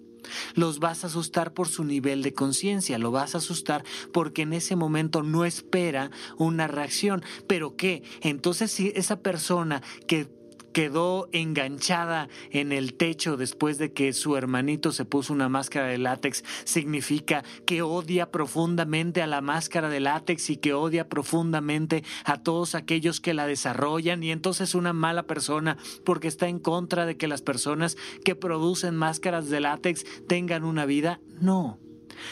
Los 0.54 0.78
vas 0.78 1.04
a 1.04 1.08
asustar 1.08 1.52
por 1.52 1.67
su 1.67 1.84
nivel 1.84 2.22
de 2.22 2.36
conciencia, 2.36 3.00
lo 3.00 3.10
vas 3.10 3.34
a 3.34 3.39
asustar 3.39 3.84
porque 4.13 4.44
en 4.44 4.54
ese 4.54 4.76
momento 4.76 5.24
no 5.24 5.46
espera 5.46 6.12
una 6.38 6.67
reacción. 6.67 7.24
¿Pero 7.48 7.76
qué? 7.76 8.04
Entonces 8.22 8.72
si 8.72 8.94
esa 8.96 9.20
persona 9.20 9.82
que 10.08 10.30
quedó 10.72 11.30
enganchada 11.32 12.30
en 12.52 12.72
el 12.72 12.94
techo 12.94 13.38
después 13.38 13.78
de 13.78 13.92
que 13.94 14.14
su 14.14 14.38
hermanito 14.38 14.92
se 14.92 15.06
puso 15.06 15.34
una 15.34 15.50
máscara 15.50 15.88
de 15.88 15.98
látex 15.98 16.44
significa 16.64 17.44
que 17.66 17.82
odia 17.82 18.32
profundamente 18.32 19.22
a 19.22 19.28
la 19.28 19.42
máscara 19.42 19.90
de 19.90 20.00
látex 20.00 20.50
y 20.50 20.58
que 20.58 20.74
odia 20.74 21.10
profundamente 21.10 22.04
a 22.26 22.42
todos 22.42 22.76
aquellos 22.76 23.20
que 23.20 23.34
la 23.34 23.48
desarrollan 23.48 24.24
y 24.24 24.32
entonces 24.32 24.76
una 24.76 24.94
mala 24.94 25.24
persona 25.24 25.78
porque 26.06 26.28
está 26.28 26.48
en 26.48 26.60
contra 26.60 27.06
de 27.06 27.18
que 27.18 27.28
las 27.28 27.42
personas 27.42 27.98
que 28.24 28.36
producen 28.36 28.96
máscaras 28.96 29.50
de 29.50 29.60
látex 29.60 30.06
tengan 30.28 30.64
una 30.64 30.86
vida. 30.86 31.20
No, 31.40 31.80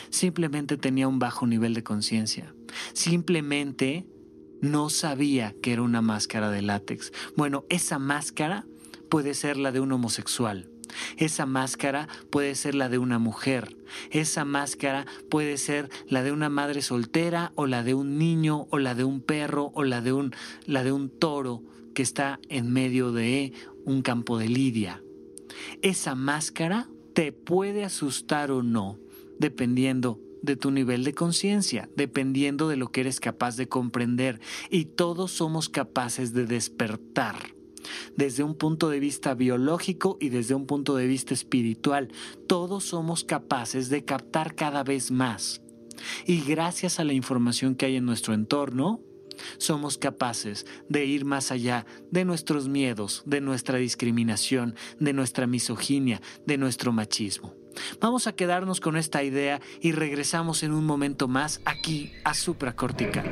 simplemente 0.10 0.78
tenía 0.78 1.08
un 1.08 1.19
bajo 1.19 1.47
nivel 1.47 1.73
de 1.73 1.84
conciencia. 1.84 2.54
Simplemente 2.93 4.06
no 4.61 4.89
sabía 4.89 5.55
que 5.61 5.73
era 5.73 5.81
una 5.81 6.01
máscara 6.01 6.51
de 6.51 6.61
látex. 6.61 7.11
Bueno, 7.35 7.65
esa 7.69 7.99
máscara 7.99 8.65
puede 9.09 9.33
ser 9.33 9.57
la 9.57 9.71
de 9.71 9.79
un 9.79 9.91
homosexual. 9.91 10.69
Esa 11.17 11.45
máscara 11.45 12.07
puede 12.31 12.55
ser 12.55 12.75
la 12.75 12.89
de 12.89 12.97
una 12.97 13.19
mujer. 13.19 13.77
Esa 14.11 14.45
máscara 14.45 15.05
puede 15.29 15.57
ser 15.57 15.89
la 16.07 16.23
de 16.23 16.31
una 16.31 16.49
madre 16.49 16.81
soltera 16.81 17.51
o 17.55 17.67
la 17.67 17.83
de 17.83 17.93
un 17.93 18.17
niño 18.17 18.67
o 18.71 18.79
la 18.79 18.95
de 18.95 19.03
un 19.03 19.21
perro 19.21 19.71
o 19.75 19.83
la 19.83 20.01
de 20.01 20.13
un, 20.13 20.33
la 20.65 20.83
de 20.83 20.91
un 20.91 21.09
toro 21.09 21.63
que 21.93 22.01
está 22.01 22.39
en 22.49 22.71
medio 22.71 23.11
de 23.11 23.53
un 23.85 24.01
campo 24.01 24.37
de 24.37 24.49
lidia. 24.49 25.03
Esa 25.81 26.15
máscara 26.15 26.89
te 27.13 27.31
puede 27.31 27.83
asustar 27.83 28.51
o 28.51 28.63
no, 28.63 28.97
dependiendo 29.39 30.19
de 30.41 30.56
tu 30.56 30.71
nivel 30.71 31.04
de 31.04 31.13
conciencia, 31.13 31.89
dependiendo 31.95 32.67
de 32.67 32.78
lo 32.78 32.91
que 32.91 33.02
eres 33.02 33.19
capaz 33.19 33.58
de 33.58 33.67
comprender. 33.67 34.39
Y 34.69 34.86
todos 34.86 35.32
somos 35.32 35.69
capaces 35.69 36.34
de 36.34 36.45
despertar 36.45 37.36
desde 38.15 38.43
un 38.43 38.56
punto 38.56 38.89
de 38.89 38.99
vista 38.99 39.34
biológico 39.34 40.17
y 40.19 40.30
desde 40.30 40.56
un 40.56 40.65
punto 40.65 40.95
de 40.95 41.08
vista 41.08 41.34
espiritual. 41.34 42.10
Todos 42.47 42.86
somos 42.86 43.23
capaces 43.23 43.89
de 43.89 44.06
captar 44.06 44.56
cada 44.56 44.84
vez 44.84 45.12
más. 45.12 45.62
Y 46.25 46.41
gracias 46.41 46.99
a 46.99 47.04
la 47.04 47.13
información 47.13 47.75
que 47.75 47.86
hay 47.86 47.95
en 47.97 48.06
nuestro 48.06 48.34
entorno, 48.34 49.02
somos 49.58 49.97
capaces 49.97 50.65
de 50.89 51.06
ir 51.06 51.25
más 51.25 51.52
allá 51.52 51.86
de 52.12 52.25
nuestros 52.25 52.67
miedos, 52.67 53.23
de 53.25 53.41
nuestra 53.41 53.78
discriminación, 53.78 54.75
de 54.99 55.13
nuestra 55.13 55.47
misoginia, 55.47 56.21
de 56.45 56.58
nuestro 56.58 56.91
machismo. 56.91 57.58
Vamos 57.99 58.27
a 58.27 58.34
quedarnos 58.34 58.79
con 58.79 58.97
esta 58.97 59.23
idea 59.23 59.60
y 59.82 59.91
regresamos 59.91 60.63
en 60.63 60.71
un 60.71 60.86
momento 60.86 61.27
más 61.27 61.62
aquí 61.65 62.12
a 62.23 62.34
Supracortical. 62.34 63.32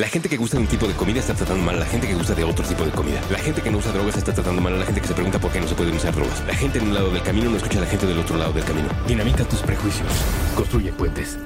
La 0.00 0.08
gente 0.08 0.30
que 0.30 0.38
gusta 0.38 0.56
de 0.56 0.62
un 0.62 0.66
tipo 0.66 0.88
de 0.88 0.94
comida 0.94 1.20
está 1.20 1.34
tratando 1.34 1.62
mal 1.62 1.76
a 1.76 1.80
la 1.80 1.84
gente 1.84 2.06
que 2.06 2.14
gusta 2.14 2.34
de 2.34 2.42
otro 2.42 2.64
tipo 2.66 2.86
de 2.86 2.90
comida. 2.90 3.20
La 3.30 3.38
gente 3.38 3.60
que 3.60 3.70
no 3.70 3.76
usa 3.76 3.92
drogas 3.92 4.16
está 4.16 4.32
tratando 4.32 4.62
mal 4.62 4.72
a 4.72 4.78
la 4.78 4.86
gente 4.86 5.02
que 5.02 5.06
se 5.06 5.12
pregunta 5.12 5.38
por 5.38 5.52
qué 5.52 5.60
no 5.60 5.68
se 5.68 5.74
pueden 5.74 5.94
usar 5.94 6.14
drogas. 6.14 6.42
La 6.46 6.54
gente 6.54 6.78
en 6.78 6.88
un 6.88 6.94
lado 6.94 7.10
del 7.10 7.22
camino 7.22 7.50
no 7.50 7.58
escucha 7.58 7.76
a 7.76 7.82
la 7.82 7.86
gente 7.86 8.06
del 8.06 8.18
otro 8.18 8.38
lado 8.38 8.50
del 8.54 8.64
camino. 8.64 8.88
Dinamita 9.06 9.44
tus 9.44 9.60
prejuicios. 9.60 10.08
Construye 10.56 10.90
puentes. 10.92 11.36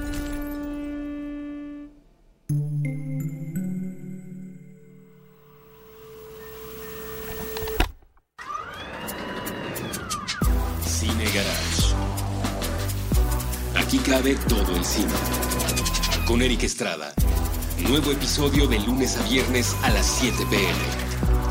Cine 10.87 11.25
Garage. 11.25 11.93
Aquí 13.75 13.97
cabe 13.97 14.35
todo 14.47 14.77
el 14.77 14.85
cine. 14.85 15.11
Con 16.25 16.41
Eric 16.41 16.63
Estrada 16.63 17.13
Nuevo 17.89 18.11
episodio 18.11 18.67
de 18.67 18.79
lunes 18.79 19.15
a 19.15 19.23
viernes 19.29 19.75
a 19.83 19.91
las 19.91 20.07
7 20.07 20.37
pm. 20.49 20.73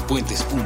Puentes.me. 0.09 0.65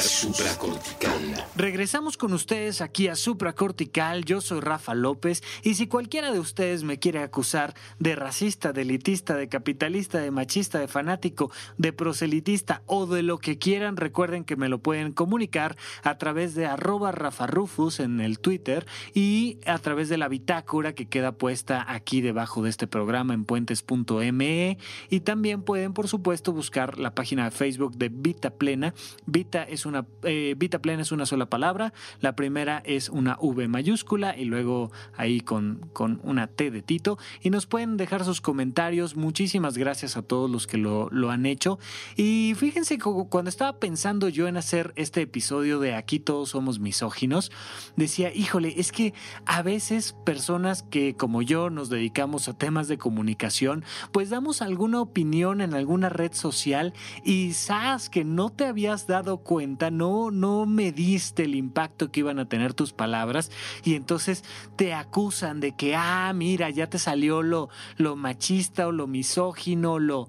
Supracortical. 0.00 1.13
Regresamos 1.56 2.16
con 2.16 2.32
ustedes 2.32 2.80
aquí 2.80 3.08
a 3.08 3.14
Supracortical. 3.14 4.24
Yo 4.24 4.40
soy 4.40 4.60
Rafa 4.60 4.94
López 4.94 5.42
y 5.62 5.74
si 5.74 5.86
cualquiera 5.86 6.32
de 6.32 6.40
ustedes 6.40 6.82
me 6.82 6.98
quiere 6.98 7.20
acusar 7.20 7.74
de 7.98 8.16
racista, 8.16 8.72
de 8.72 8.82
elitista, 8.82 9.36
de 9.36 9.48
capitalista, 9.48 10.18
de 10.18 10.30
machista, 10.30 10.78
de 10.78 10.88
fanático, 10.88 11.50
de 11.78 11.92
proselitista 11.92 12.82
o 12.86 13.06
de 13.06 13.22
lo 13.22 13.38
que 13.38 13.58
quieran, 13.58 13.96
recuerden 13.96 14.44
que 14.44 14.56
me 14.56 14.68
lo 14.68 14.78
pueden 14.78 15.12
comunicar 15.12 15.76
a 16.02 16.18
través 16.18 16.54
de 16.54 16.66
arroba 16.66 17.12
rafarufus 17.12 18.00
en 18.00 18.20
el 18.20 18.38
Twitter 18.40 18.86
y 19.14 19.58
a 19.66 19.78
través 19.78 20.08
de 20.08 20.18
la 20.18 20.28
bitácora 20.28 20.94
que 20.94 21.06
queda 21.06 21.32
puesta 21.32 21.84
aquí 21.88 22.20
debajo 22.20 22.62
de 22.62 22.70
este 22.70 22.86
programa 22.86 23.34
en 23.34 23.44
puentes.me 23.44 24.78
y 25.08 25.20
también 25.20 25.62
pueden 25.62 25.92
por 25.92 26.08
supuesto 26.08 26.52
buscar 26.52 26.98
la 26.98 27.14
página 27.14 27.44
de 27.44 27.50
Facebook 27.50 27.96
de 27.96 28.08
Vita 28.08 28.50
Plena. 28.50 28.92
Vita 29.26 29.62
es 29.62 29.86
una 29.86 30.06
eh, 30.24 30.54
Vita 30.56 30.80
Plena 30.80 31.02
es 31.02 31.12
una 31.14 31.26
sola 31.26 31.46
palabra. 31.46 31.92
La 32.20 32.36
primera 32.36 32.82
es 32.84 33.08
una 33.08 33.38
V 33.40 33.68
mayúscula 33.68 34.36
y 34.36 34.44
luego 34.44 34.92
ahí 35.16 35.40
con, 35.40 35.88
con 35.92 36.20
una 36.22 36.46
T 36.46 36.70
de 36.70 36.82
Tito. 36.82 37.18
Y 37.40 37.50
nos 37.50 37.66
pueden 37.66 37.96
dejar 37.96 38.24
sus 38.24 38.40
comentarios. 38.40 39.16
Muchísimas 39.16 39.78
gracias 39.78 40.16
a 40.16 40.22
todos 40.22 40.50
los 40.50 40.66
que 40.66 40.78
lo, 40.78 41.08
lo 41.10 41.30
han 41.30 41.46
hecho. 41.46 41.78
Y 42.16 42.54
fíjense, 42.56 42.98
cuando 42.98 43.48
estaba 43.48 43.78
pensando 43.78 44.28
yo 44.28 44.48
en 44.48 44.56
hacer 44.56 44.92
este 44.96 45.22
episodio 45.22 45.78
de 45.78 45.94
Aquí 45.94 46.18
todos 46.18 46.50
somos 46.50 46.78
misóginos, 46.78 47.50
decía, 47.96 48.32
híjole, 48.34 48.74
es 48.76 48.92
que 48.92 49.14
a 49.46 49.62
veces 49.62 50.14
personas 50.24 50.82
que 50.82 51.14
como 51.14 51.42
yo 51.42 51.70
nos 51.70 51.88
dedicamos 51.88 52.48
a 52.48 52.56
temas 52.56 52.88
de 52.88 52.98
comunicación, 52.98 53.84
pues 54.12 54.30
damos 54.30 54.62
alguna 54.62 55.00
opinión 55.00 55.60
en 55.60 55.74
alguna 55.74 56.08
red 56.08 56.32
social 56.32 56.92
y 57.24 57.52
sabes 57.52 58.08
que 58.08 58.24
no 58.24 58.50
te 58.50 58.66
habías 58.66 59.06
dado 59.06 59.38
cuenta, 59.38 59.90
no, 59.90 60.30
no 60.30 60.66
mediste 61.04 61.44
el 61.44 61.54
impacto 61.54 62.10
que 62.10 62.20
iban 62.20 62.38
a 62.38 62.48
tener 62.48 62.72
tus 62.72 62.92
palabras 62.92 63.50
y 63.84 63.94
entonces 63.94 64.42
te 64.76 64.94
acusan 64.94 65.60
de 65.60 65.72
que, 65.72 65.94
ah, 65.94 66.32
mira, 66.34 66.70
ya 66.70 66.88
te 66.88 66.98
salió 66.98 67.42
lo, 67.42 67.68
lo 67.98 68.16
machista 68.16 68.86
o 68.86 68.92
lo 68.92 69.06
misógino, 69.06 69.98
lo 69.98 70.28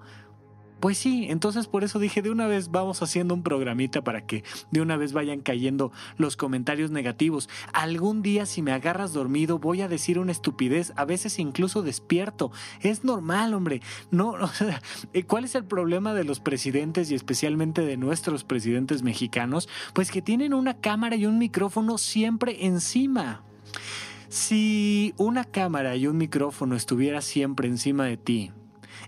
pues 0.79 0.97
sí, 0.97 1.27
entonces 1.29 1.67
por 1.67 1.83
eso 1.83 1.99
dije 1.99 2.21
de 2.21 2.29
una 2.29 2.47
vez 2.47 2.69
vamos 2.69 3.01
haciendo 3.01 3.33
un 3.33 3.43
programita 3.43 4.03
para 4.03 4.25
que 4.25 4.43
de 4.71 4.81
una 4.81 4.97
vez 4.97 5.13
vayan 5.13 5.41
cayendo 5.41 5.91
los 6.17 6.37
comentarios 6.37 6.91
negativos. 6.91 7.49
Algún 7.73 8.21
día 8.21 8.45
si 8.45 8.61
me 8.61 8.71
agarras 8.71 9.13
dormido 9.13 9.59
voy 9.59 9.81
a 9.81 9.87
decir 9.87 10.19
una 10.19 10.31
estupidez, 10.31 10.93
a 10.95 11.05
veces 11.05 11.39
incluso 11.39 11.81
despierto. 11.81 12.51
Es 12.81 13.03
normal, 13.03 13.53
hombre. 13.53 13.81
No, 14.11 14.29
o 14.31 14.47
sea, 14.47 14.81
eh, 15.13 15.23
¿cuál 15.23 15.45
es 15.45 15.55
el 15.55 15.65
problema 15.65 16.13
de 16.13 16.23
los 16.23 16.39
presidentes 16.39 17.11
y 17.11 17.15
especialmente 17.15 17.81
de 17.81 17.97
nuestros 17.97 18.43
presidentes 18.43 19.03
mexicanos? 19.03 19.69
Pues 19.93 20.11
que 20.11 20.21
tienen 20.21 20.53
una 20.53 20.75
cámara 20.79 21.15
y 21.15 21.25
un 21.25 21.37
micrófono 21.37 21.97
siempre 21.97 22.65
encima. 22.65 23.43
Si 24.29 25.13
una 25.17 25.45
cámara 25.45 25.95
y 25.95 26.07
un 26.07 26.17
micrófono 26.17 26.75
estuviera 26.75 27.21
siempre 27.21 27.67
encima 27.67 28.05
de 28.05 28.17
ti, 28.17 28.51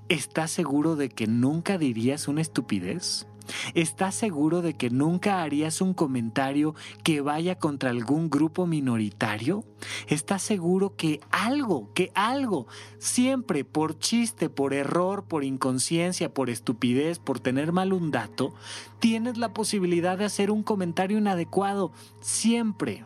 ¿Estás 0.09 0.51
seguro 0.51 0.95
de 0.95 1.09
que 1.09 1.27
nunca 1.27 1.77
dirías 1.77 2.29
una 2.29 2.39
estupidez? 2.39 3.27
¿Estás 3.73 4.15
seguro 4.15 4.61
de 4.61 4.73
que 4.73 4.89
nunca 4.89 5.41
harías 5.41 5.81
un 5.81 5.93
comentario 5.93 6.75
que 7.03 7.19
vaya 7.19 7.59
contra 7.59 7.89
algún 7.89 8.29
grupo 8.29 8.65
minoritario? 8.65 9.65
¿Estás 10.07 10.43
seguro 10.43 10.95
que 10.95 11.19
algo, 11.29 11.91
que 11.93 12.11
algo, 12.15 12.67
siempre 12.99 13.65
por 13.65 13.99
chiste, 13.99 14.49
por 14.49 14.73
error, 14.73 15.25
por 15.25 15.43
inconsciencia, 15.43 16.33
por 16.33 16.49
estupidez, 16.49 17.19
por 17.19 17.41
tener 17.41 17.73
mal 17.73 17.91
un 17.91 18.09
dato, 18.09 18.53
tienes 18.99 19.37
la 19.37 19.53
posibilidad 19.53 20.17
de 20.17 20.23
hacer 20.23 20.51
un 20.51 20.63
comentario 20.63 21.17
inadecuado? 21.17 21.91
Siempre. 22.21 23.05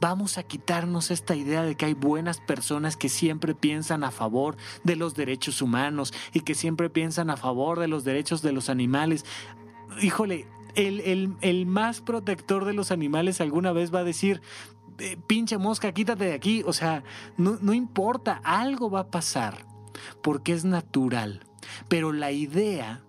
Vamos 0.00 0.38
a 0.38 0.42
quitarnos 0.42 1.10
esta 1.10 1.34
idea 1.34 1.62
de 1.62 1.76
que 1.76 1.86
hay 1.86 1.94
buenas 1.94 2.40
personas 2.40 2.96
que 2.96 3.08
siempre 3.08 3.54
piensan 3.54 4.04
a 4.04 4.10
favor 4.10 4.56
de 4.84 4.96
los 4.96 5.14
derechos 5.14 5.62
humanos 5.62 6.12
y 6.32 6.40
que 6.40 6.54
siempre 6.54 6.90
piensan 6.90 7.30
a 7.30 7.36
favor 7.36 7.80
de 7.80 7.88
los 7.88 8.04
derechos 8.04 8.42
de 8.42 8.52
los 8.52 8.68
animales. 8.68 9.24
Híjole, 10.00 10.46
el, 10.74 11.66
más 11.66 12.00
protector 12.00 12.64
de 12.64 12.74
los 12.74 12.90
animales 12.90 13.40
alguna 13.40 13.72
vez 13.72 13.92
va 13.94 14.00
a 14.00 14.04
decir, 14.04 14.40
eh, 14.98 15.16
pinche 15.26 15.58
mosca, 15.58 15.92
quítate 15.92 16.26
de 16.26 16.34
aquí. 16.34 16.62
O 16.66 16.72
sea, 16.72 17.02
no, 17.36 17.58
no 17.60 17.72
importa, 17.72 18.40
algo 18.44 18.90
va 18.90 19.00
a 19.00 19.10
pasar, 19.10 19.66
porque 20.22 20.52
es 20.52 20.64
natural. 20.64 21.44
Pero 21.88 22.12
la 22.12 22.30
idea 22.30 23.02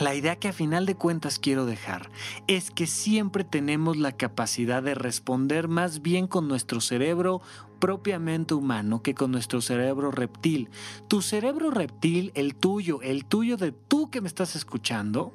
la 0.00 0.14
idea 0.14 0.36
que 0.36 0.48
a 0.48 0.52
final 0.52 0.86
de 0.86 0.94
cuentas 0.94 1.38
quiero 1.38 1.66
dejar 1.66 2.10
es 2.46 2.70
que 2.70 2.86
siempre 2.86 3.44
tenemos 3.44 3.96
la 3.96 4.12
capacidad 4.12 4.82
de 4.82 4.94
responder 4.94 5.68
más 5.68 6.02
bien 6.02 6.26
con 6.26 6.48
nuestro 6.48 6.80
cerebro 6.80 7.40
propiamente 7.78 8.54
humano 8.54 9.02
que 9.02 9.14
con 9.14 9.30
nuestro 9.30 9.60
cerebro 9.60 10.10
reptil. 10.10 10.70
Tu 11.08 11.22
cerebro 11.22 11.70
reptil, 11.70 12.32
el 12.34 12.54
tuyo, 12.54 13.00
el 13.02 13.24
tuyo 13.24 13.56
de 13.56 13.72
tú 13.72 14.10
que 14.10 14.20
me 14.20 14.28
estás 14.28 14.56
escuchando, 14.56 15.32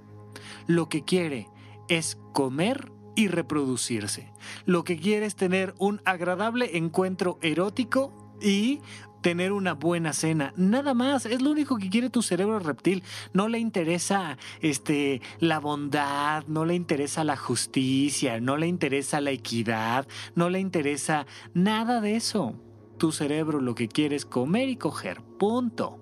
lo 0.68 0.90
que 0.90 1.04
quiere 1.04 1.50
es 1.90 2.18
comer 2.32 2.92
y 3.16 3.28
reproducirse. 3.28 4.32
Lo 4.66 4.84
que 4.84 4.98
quiere 4.98 5.26
es 5.26 5.36
tener 5.36 5.74
un 5.78 6.02
agradable 6.06 6.78
encuentro 6.78 7.38
erótico 7.42 8.14
y 8.42 8.82
tener 9.24 9.54
una 9.54 9.74
buena 9.74 10.14
cena, 10.14 10.54
nada 10.58 10.94
más, 10.94 11.26
es 11.26 11.42
lo 11.42 11.50
único 11.50 11.78
que 11.78 11.90
quiere 11.90 12.12
tu 12.12 12.22
cerebro 12.22 12.60
reptil. 12.60 13.04
No 13.32 13.48
le 13.48 13.58
interesa 13.58 14.38
este 14.62 15.22
la 15.40 15.60
bondad, 15.60 16.44
no 16.48 16.66
le 16.66 16.76
interesa 16.76 17.24
la 17.24 17.38
justicia, 17.38 18.40
no 18.42 18.58
le 18.58 18.68
interesa 18.68 19.22
la 19.22 19.32
equidad, 19.32 20.08
no 20.36 20.50
le 20.50 20.60
interesa 20.60 21.26
nada 21.54 22.02
de 22.02 22.18
eso. 22.18 22.54
Tu 23.00 23.12
cerebro 23.12 23.62
lo 23.62 23.74
que 23.74 23.88
quiere 23.88 24.18
es 24.18 24.26
comer 24.26 24.70
y 24.70 24.76
coger, 24.76 25.22
punto. 25.40 26.00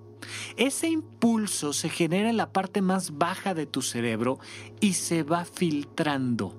Ese 0.56 0.88
impulso 0.88 1.72
se 1.72 1.88
genera 1.88 2.28
en 2.28 2.36
la 2.36 2.52
parte 2.52 2.82
más 2.82 3.18
baja 3.18 3.54
de 3.54 3.66
tu 3.66 3.82
cerebro 3.82 4.40
y 4.80 4.94
se 4.94 5.22
va 5.22 5.44
filtrando. 5.44 6.58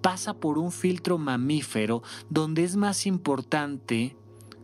Pasa 0.00 0.34
por 0.34 0.58
un 0.58 0.72
filtro 0.72 1.18
mamífero 1.18 2.02
donde 2.28 2.64
es 2.64 2.74
más 2.74 3.06
importante 3.06 4.16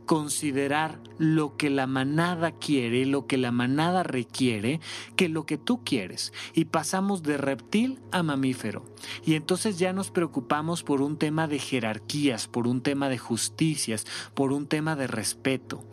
considerar 0.07 1.01
lo 1.19 1.57
que 1.57 1.71
la 1.71 1.87
manada 1.87 2.53
quiere, 2.53 3.07
lo 3.07 3.27
que 3.27 3.37
la 3.37 3.51
manada 3.51 4.03
requiere, 4.03 4.81
que 5.16 5.29
lo 5.29 5.47
que 5.47 5.59
tú 5.59 5.83
quieres. 5.85 6.33
Y 6.55 6.66
pasamos 6.66 7.23
de 7.23 7.37
reptil 7.37 7.99
a 8.12 8.23
mamífero. 8.23 8.85
Y 9.25 9.35
entonces 9.35 9.79
ya 9.79 9.92
nos 9.92 10.11
preocupamos 10.11 10.83
por 10.83 11.03
un 11.03 11.16
tema 11.16 11.49
de 11.49 11.59
jerarquías, 11.59 12.49
por 12.49 12.66
un 12.66 12.81
tema 12.81 13.09
de 13.09 13.19
justicias, 13.19 14.07
por 14.35 14.53
un 14.53 14.66
tema 14.66 14.97
de 14.97 15.07
respeto. 15.07 15.85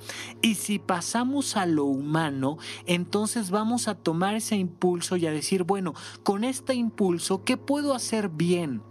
Y 0.41 0.55
si 0.55 0.79
pasamos 0.79 1.57
a 1.57 1.65
lo 1.65 1.85
humano, 1.85 2.57
entonces 2.85 3.49
vamos 3.49 3.87
a 3.87 3.95
tomar 3.95 4.35
ese 4.35 4.55
impulso 4.55 5.17
y 5.17 5.25
a 5.25 5.31
decir, 5.31 5.63
bueno, 5.63 5.93
con 6.23 6.43
este 6.43 6.73
impulso, 6.75 7.43
¿qué 7.43 7.57
puedo 7.57 7.93
hacer 7.93 8.29
bien? 8.29 8.81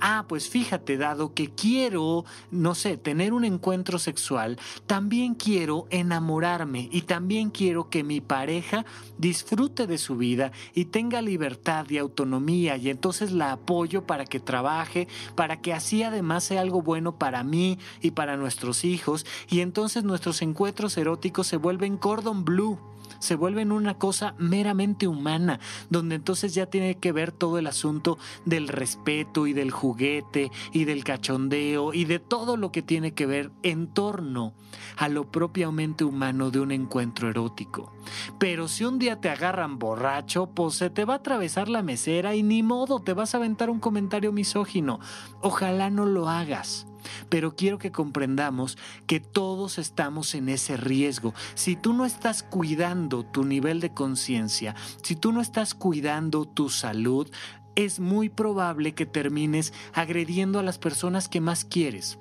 Ah, 0.00 0.24
pues 0.28 0.48
fíjate, 0.48 0.96
dado 0.96 1.34
que 1.34 1.50
quiero, 1.50 2.24
no 2.50 2.74
sé, 2.74 2.96
tener 2.96 3.32
un 3.32 3.44
encuentro 3.44 3.98
sexual, 3.98 4.58
también 4.86 5.34
quiero 5.34 5.86
enamorarme 5.90 6.88
y 6.92 7.02
también 7.02 7.50
quiero 7.50 7.88
que 7.90 8.04
mi 8.04 8.20
pareja 8.20 8.84
disfrute 9.18 9.86
de 9.86 9.98
su 9.98 10.16
vida 10.16 10.52
y 10.74 10.86
tenga 10.86 11.22
libertad 11.22 11.88
y 11.88 11.98
autonomía 11.98 12.76
y 12.76 12.90
entonces 12.90 13.32
la 13.32 13.52
apoyo 13.52 14.06
para 14.06 14.24
que 14.24 14.40
trabaje, 14.40 15.08
para 15.34 15.60
que 15.60 15.72
así 15.72 16.02
además 16.02 16.44
sea 16.44 16.60
algo 16.60 16.82
bueno 16.82 17.18
para 17.18 17.42
mí 17.44 17.78
y 18.00 18.12
para 18.12 18.36
nuestros 18.36 18.84
hijos. 18.84 19.26
Y 19.48 19.60
entonces 19.60 20.04
nuestros 20.04 20.42
encuentros 20.42 20.96
eróticos 20.96 21.46
se 21.46 21.56
vuelven 21.56 21.96
cordon 21.96 22.44
blue 22.44 22.78
se 23.22 23.36
vuelven 23.36 23.70
una 23.70 23.94
cosa 23.94 24.34
meramente 24.36 25.06
humana, 25.06 25.60
donde 25.90 26.16
entonces 26.16 26.54
ya 26.54 26.66
tiene 26.66 26.96
que 26.96 27.12
ver 27.12 27.30
todo 27.30 27.58
el 27.58 27.68
asunto 27.68 28.18
del 28.44 28.66
respeto 28.66 29.46
y 29.46 29.52
del 29.52 29.70
juguete 29.70 30.50
y 30.72 30.84
del 30.84 31.04
cachondeo 31.04 31.94
y 31.94 32.04
de 32.04 32.18
todo 32.18 32.56
lo 32.56 32.72
que 32.72 32.82
tiene 32.82 33.14
que 33.14 33.26
ver 33.26 33.52
en 33.62 33.86
torno 33.86 34.54
a 34.96 35.08
lo 35.08 35.30
propiamente 35.30 36.02
humano 36.02 36.50
de 36.50 36.60
un 36.60 36.72
encuentro 36.72 37.30
erótico. 37.30 37.92
Pero 38.38 38.66
si 38.66 38.84
un 38.84 38.98
día 38.98 39.20
te 39.20 39.28
agarran 39.28 39.78
borracho, 39.78 40.46
pues 40.46 40.74
se 40.74 40.90
te 40.90 41.04
va 41.04 41.14
a 41.14 41.16
atravesar 41.18 41.68
la 41.68 41.82
mesera 41.82 42.34
y 42.34 42.42
ni 42.42 42.64
modo 42.64 42.98
te 42.98 43.12
vas 43.12 43.34
a 43.34 43.38
aventar 43.38 43.70
un 43.70 43.78
comentario 43.78 44.32
misógino. 44.32 44.98
Ojalá 45.40 45.90
no 45.90 46.06
lo 46.06 46.28
hagas. 46.28 46.86
Pero 47.28 47.56
quiero 47.56 47.78
que 47.78 47.92
comprendamos 47.92 48.78
que 49.06 49.20
todos 49.20 49.78
estamos 49.78 50.34
en 50.34 50.48
ese 50.48 50.76
riesgo. 50.76 51.34
Si 51.54 51.76
tú 51.76 51.92
no 51.92 52.04
estás 52.04 52.42
cuidando 52.42 53.24
tu 53.24 53.44
nivel 53.44 53.80
de 53.80 53.92
conciencia, 53.92 54.74
si 55.02 55.16
tú 55.16 55.32
no 55.32 55.40
estás 55.40 55.74
cuidando 55.74 56.44
tu 56.44 56.68
salud, 56.68 57.30
es 57.74 58.00
muy 58.00 58.28
probable 58.28 58.94
que 58.94 59.06
termines 59.06 59.72
agrediendo 59.92 60.58
a 60.58 60.62
las 60.62 60.78
personas 60.78 61.28
que 61.28 61.40
más 61.40 61.64
quieres. 61.64 62.18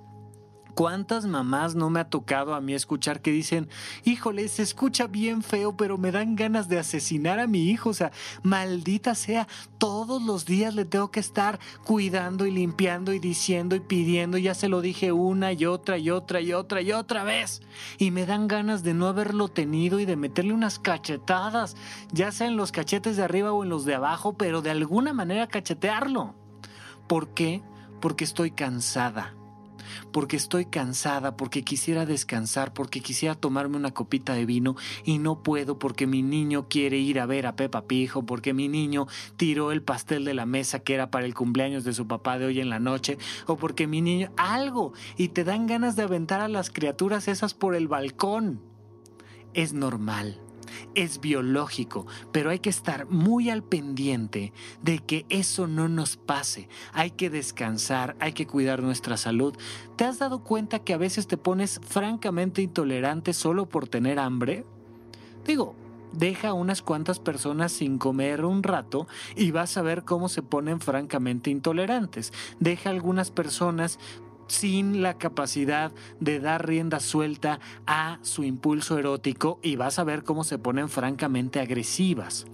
¿Cuántas 0.73 1.25
mamás 1.25 1.75
no 1.75 1.89
me 1.89 1.99
ha 1.99 2.09
tocado 2.09 2.53
a 2.53 2.61
mí 2.61 2.73
escuchar 2.73 3.21
que 3.21 3.31
dicen, 3.31 3.67
híjole, 4.05 4.47
se 4.47 4.63
escucha 4.63 5.07
bien 5.07 5.43
feo, 5.43 5.75
pero 5.75 5.97
me 5.97 6.11
dan 6.11 6.35
ganas 6.35 6.69
de 6.69 6.79
asesinar 6.79 7.39
a 7.39 7.47
mi 7.47 7.69
hijo? 7.69 7.89
O 7.89 7.93
sea, 7.93 8.11
maldita 8.41 9.13
sea, 9.15 9.47
todos 9.77 10.21
los 10.21 10.45
días 10.45 10.73
le 10.73 10.85
tengo 10.85 11.11
que 11.11 11.19
estar 11.19 11.59
cuidando 11.83 12.45
y 12.45 12.51
limpiando 12.51 13.13
y 13.13 13.19
diciendo 13.19 13.75
y 13.75 13.81
pidiendo, 13.81 14.37
ya 14.37 14.53
se 14.53 14.69
lo 14.69 14.81
dije 14.81 15.11
una 15.11 15.51
y 15.51 15.65
otra 15.65 15.97
y 15.97 16.09
otra 16.09 16.39
y 16.39 16.53
otra 16.53 16.81
y 16.81 16.93
otra 16.93 17.23
vez. 17.25 17.61
Y 17.97 18.11
me 18.11 18.25
dan 18.25 18.47
ganas 18.47 18.81
de 18.81 18.93
no 18.93 19.07
haberlo 19.07 19.49
tenido 19.49 19.99
y 19.99 20.05
de 20.05 20.15
meterle 20.15 20.53
unas 20.53 20.79
cachetadas, 20.79 21.75
ya 22.13 22.31
sea 22.31 22.47
en 22.47 22.55
los 22.55 22.71
cachetes 22.71 23.17
de 23.17 23.23
arriba 23.23 23.51
o 23.51 23.63
en 23.63 23.69
los 23.69 23.83
de 23.83 23.95
abajo, 23.95 24.33
pero 24.37 24.61
de 24.61 24.71
alguna 24.71 25.11
manera 25.11 25.47
cachetearlo. 25.47 26.33
¿Por 27.07 27.33
qué? 27.33 27.61
Porque 27.99 28.23
estoy 28.23 28.51
cansada 28.51 29.35
porque 30.11 30.37
estoy 30.37 30.65
cansada, 30.65 31.37
porque 31.37 31.63
quisiera 31.63 32.05
descansar, 32.05 32.73
porque 32.73 33.01
quisiera 33.01 33.35
tomarme 33.35 33.77
una 33.77 33.93
copita 33.93 34.33
de 34.33 34.45
vino 34.45 34.75
y 35.03 35.19
no 35.19 35.43
puedo 35.43 35.79
porque 35.79 36.07
mi 36.07 36.23
niño 36.23 36.67
quiere 36.67 36.97
ir 36.97 37.19
a 37.19 37.25
ver 37.25 37.47
a 37.47 37.55
Pepa 37.55 37.83
Pijo, 37.83 38.25
porque 38.25 38.53
mi 38.53 38.67
niño 38.67 39.07
tiró 39.37 39.71
el 39.71 39.81
pastel 39.81 40.25
de 40.25 40.33
la 40.33 40.45
mesa 40.45 40.79
que 40.79 40.93
era 40.93 41.11
para 41.11 41.25
el 41.25 41.33
cumpleaños 41.33 41.83
de 41.83 41.93
su 41.93 42.07
papá 42.07 42.37
de 42.37 42.45
hoy 42.45 42.59
en 42.59 42.69
la 42.69 42.79
noche, 42.79 43.17
o 43.47 43.57
porque 43.57 43.87
mi 43.87 44.01
niño 44.01 44.31
algo 44.37 44.93
y 45.17 45.29
te 45.29 45.43
dan 45.43 45.67
ganas 45.67 45.95
de 45.95 46.03
aventar 46.03 46.41
a 46.41 46.47
las 46.47 46.69
criaturas 46.69 47.27
esas 47.27 47.53
por 47.53 47.75
el 47.75 47.87
balcón. 47.87 48.61
Es 49.53 49.73
normal 49.73 50.40
es 50.95 51.19
biológico, 51.21 52.05
pero 52.31 52.49
hay 52.49 52.59
que 52.59 52.69
estar 52.69 53.07
muy 53.07 53.49
al 53.49 53.63
pendiente 53.63 54.53
de 54.81 54.99
que 54.99 55.25
eso 55.29 55.67
no 55.67 55.87
nos 55.87 56.17
pase. 56.17 56.69
Hay 56.93 57.11
que 57.11 57.29
descansar, 57.29 58.15
hay 58.19 58.33
que 58.33 58.47
cuidar 58.47 58.81
nuestra 58.81 59.17
salud. 59.17 59.55
¿Te 59.95 60.05
has 60.05 60.19
dado 60.19 60.43
cuenta 60.43 60.79
que 60.79 60.93
a 60.93 60.97
veces 60.97 61.27
te 61.27 61.37
pones 61.37 61.79
francamente 61.83 62.61
intolerante 62.61 63.33
solo 63.33 63.67
por 63.67 63.87
tener 63.87 64.19
hambre? 64.19 64.65
Digo, 65.45 65.75
deja 66.11 66.53
unas 66.53 66.81
cuantas 66.81 67.19
personas 67.19 67.71
sin 67.71 67.97
comer 67.97 68.45
un 68.45 68.63
rato 68.63 69.07
y 69.35 69.51
vas 69.51 69.77
a 69.77 69.81
ver 69.81 70.03
cómo 70.03 70.29
se 70.29 70.41
ponen 70.41 70.79
francamente 70.79 71.49
intolerantes. 71.49 72.33
Deja 72.59 72.89
algunas 72.89 73.31
personas 73.31 73.99
sin 74.51 75.01
la 75.01 75.17
capacidad 75.17 75.91
de 76.19 76.39
dar 76.39 76.67
rienda 76.67 76.99
suelta 76.99 77.59
a 77.87 78.19
su 78.21 78.43
impulso 78.43 78.99
erótico 78.99 79.59
y 79.63 79.77
vas 79.77 79.97
a 79.97 80.03
ver 80.03 80.23
cómo 80.23 80.43
se 80.43 80.57
ponen 80.57 80.89
francamente 80.89 81.59
agresivas 81.59 82.45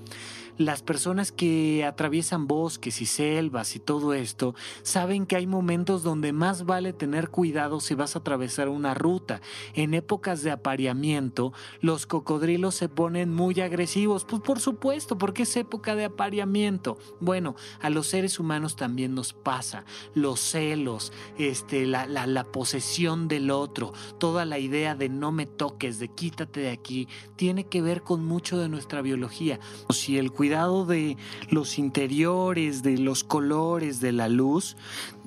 las 0.58 0.82
personas 0.82 1.32
que 1.32 1.86
atraviesan 1.86 2.48
bosques 2.48 3.02
y 3.02 3.06
selvas 3.06 3.76
y 3.76 3.80
todo 3.80 4.14
esto 4.14 4.56
saben 4.82 5.26
que 5.26 5.36
hay 5.36 5.46
momentos 5.46 6.02
donde 6.02 6.34
más 6.34 6.66
vale 6.66 6.94
tener 6.94 7.30
cuidado 7.30 7.80
si 7.80 7.94
vas 7.94 8.16
a 8.16 8.20
atravesar 8.20 8.70
una 8.70 8.96
ruta. 8.96 9.42
En 9.76 9.94
épocas 9.94 10.42
de 10.42 10.52
apareamiento, 10.52 11.54
los 11.80 12.08
cocodrilos 12.08 12.74
se 12.76 12.90
ponen 12.90 13.34
muy 13.34 13.62
agresivos. 13.62 14.26
Pues 14.26 14.42
por 14.42 14.60
supuesto, 14.60 15.18
porque 15.18 15.44
es 15.44 15.56
época 15.58 15.96
de 15.96 16.06
apareamiento. 16.06 16.98
Bueno, 17.20 17.56
a 17.80 17.90
los 17.90 18.08
seres 18.08 18.40
humanos 18.40 18.76
también 18.76 19.14
nos 19.14 19.34
pasa. 19.34 19.86
Los 20.16 20.40
celos, 20.40 21.14
este, 21.38 21.86
la, 21.86 22.08
la, 22.08 22.26
la 22.26 22.44
posesión 22.46 23.28
del 23.28 23.52
otro, 23.52 23.94
toda 24.18 24.46
la 24.46 24.58
idea 24.58 24.96
de 24.96 25.10
no 25.10 25.32
me 25.32 25.46
toques, 25.46 26.00
de 26.00 26.08
quítate 26.08 26.62
de 26.62 26.72
aquí, 26.72 27.08
tiene 27.36 27.66
que 27.66 27.82
ver 27.82 28.02
con 28.02 28.26
mucho 28.26 28.58
de 28.58 28.70
nuestra 28.70 29.02
biología. 29.04 29.60
Si 29.90 30.18
el 30.18 30.32
cuidado 30.32 30.47
de 30.50 31.18
los 31.50 31.78
interiores, 31.78 32.84
de 32.84 32.98
los 32.98 33.24
colores, 33.24 34.00
de 34.00 34.12
la 34.12 34.30
luz, 34.30 34.78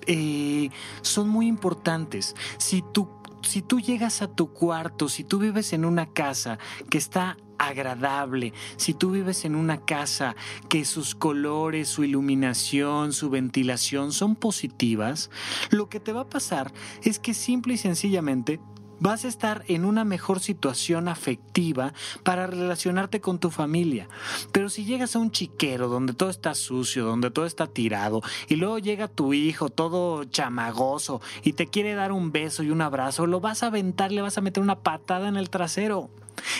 eh, 0.06 0.70
son 1.02 1.28
muy 1.28 1.46
importantes. 1.46 2.34
Si 2.58 2.82
tú, 2.92 3.08
si 3.42 3.62
tú 3.62 3.80
llegas 3.80 4.22
a 4.22 4.28
tu 4.28 4.52
cuarto, 4.52 5.08
si 5.08 5.24
tú 5.24 5.38
vives 5.38 5.72
en 5.72 5.84
una 5.84 6.06
casa 6.06 6.58
que 6.88 6.98
está 6.98 7.36
agradable, 7.58 8.54
si 8.76 8.94
tú 8.94 9.10
vives 9.10 9.44
en 9.44 9.54
una 9.54 9.84
casa 9.84 10.34
que 10.68 10.86
sus 10.86 11.14
colores, 11.14 11.88
su 11.88 12.04
iluminación, 12.04 13.12
su 13.12 13.28
ventilación 13.28 14.12
son 14.12 14.34
positivas, 14.34 15.30
lo 15.70 15.90
que 15.90 16.00
te 16.00 16.12
va 16.12 16.22
a 16.22 16.28
pasar 16.28 16.72
es 17.02 17.18
que 17.18 17.34
simple 17.34 17.74
y 17.74 17.76
sencillamente 17.76 18.60
vas 19.00 19.24
a 19.24 19.28
estar 19.28 19.64
en 19.66 19.84
una 19.84 20.04
mejor 20.04 20.40
situación 20.40 21.08
afectiva 21.08 21.92
para 22.22 22.46
relacionarte 22.46 23.20
con 23.20 23.38
tu 23.38 23.50
familia. 23.50 24.08
Pero 24.52 24.68
si 24.68 24.84
llegas 24.84 25.16
a 25.16 25.18
un 25.18 25.32
chiquero 25.32 25.88
donde 25.88 26.12
todo 26.12 26.30
está 26.30 26.54
sucio, 26.54 27.04
donde 27.04 27.30
todo 27.30 27.46
está 27.46 27.66
tirado, 27.66 28.22
y 28.48 28.56
luego 28.56 28.78
llega 28.78 29.08
tu 29.08 29.32
hijo 29.32 29.70
todo 29.70 30.24
chamagoso 30.24 31.20
y 31.42 31.54
te 31.54 31.66
quiere 31.66 31.94
dar 31.94 32.12
un 32.12 32.30
beso 32.30 32.62
y 32.62 32.70
un 32.70 32.82
abrazo, 32.82 33.26
lo 33.26 33.40
vas 33.40 33.62
a 33.62 33.66
aventar, 33.66 34.12
le 34.12 34.22
vas 34.22 34.38
a 34.38 34.42
meter 34.42 34.62
una 34.62 34.80
patada 34.80 35.28
en 35.28 35.36
el 35.36 35.50
trasero. 35.50 36.10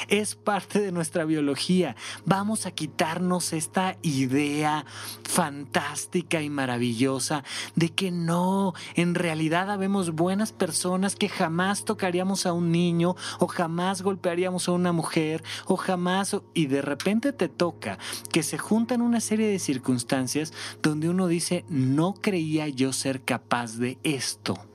Es 0.08 0.34
parte 0.34 0.80
de 0.80 0.92
nuestra 0.92 1.24
biología. 1.24 1.96
Vamos 2.24 2.66
a 2.66 2.70
quitarnos 2.70 3.52
esta 3.52 3.96
idea 4.02 4.84
fantástica 5.22 6.42
y 6.42 6.50
maravillosa 6.50 7.44
de 7.74 7.90
que 7.90 8.10
no, 8.10 8.74
en 8.94 9.14
realidad 9.14 9.70
habemos 9.70 10.10
buenas 10.10 10.52
personas 10.52 11.16
que 11.16 11.28
jamás 11.28 11.84
tocaríamos 11.84 12.46
a 12.46 12.52
un 12.52 12.72
niño 12.72 13.16
o 13.38 13.46
jamás 13.46 14.02
golpearíamos 14.02 14.68
a 14.68 14.72
una 14.72 14.92
mujer 14.92 15.42
o 15.66 15.76
jamás 15.76 16.36
y 16.54 16.66
de 16.66 16.82
repente 16.82 17.32
te 17.32 17.48
toca 17.48 17.98
que 18.32 18.42
se 18.42 18.58
juntan 18.58 19.02
una 19.02 19.20
serie 19.20 19.48
de 19.48 19.58
circunstancias 19.58 20.52
donde 20.82 21.08
uno 21.08 21.26
dice 21.26 21.64
no 21.68 22.14
creía 22.14 22.68
yo 22.68 22.92
ser 22.92 23.22
capaz 23.22 23.76
de 23.76 23.98
esto. 24.02 24.69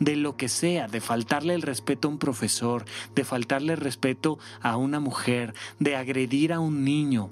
De 0.00 0.16
lo 0.16 0.36
que 0.36 0.48
sea, 0.48 0.88
de 0.88 1.00
faltarle 1.00 1.54
el 1.54 1.62
respeto 1.62 2.08
a 2.08 2.10
un 2.10 2.18
profesor, 2.18 2.84
de 3.14 3.24
faltarle 3.24 3.74
el 3.74 3.80
respeto 3.80 4.38
a 4.60 4.76
una 4.76 5.00
mujer, 5.00 5.54
de 5.78 5.96
agredir 5.96 6.52
a 6.52 6.60
un 6.60 6.84
niño, 6.84 7.30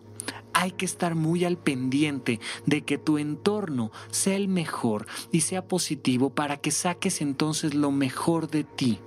hay 0.52 0.72
que 0.72 0.84
estar 0.84 1.14
muy 1.14 1.44
al 1.44 1.56
pendiente 1.56 2.40
de 2.66 2.82
que 2.82 2.98
tu 2.98 3.18
entorno 3.18 3.90
sea 4.10 4.36
el 4.36 4.48
mejor 4.48 5.06
y 5.30 5.40
sea 5.42 5.66
positivo 5.66 6.30
para 6.30 6.56
que 6.56 6.70
saques 6.70 7.20
entonces 7.20 7.74
lo 7.74 7.90
mejor 7.90 8.48
de 8.50 8.64
ti. 8.64 8.98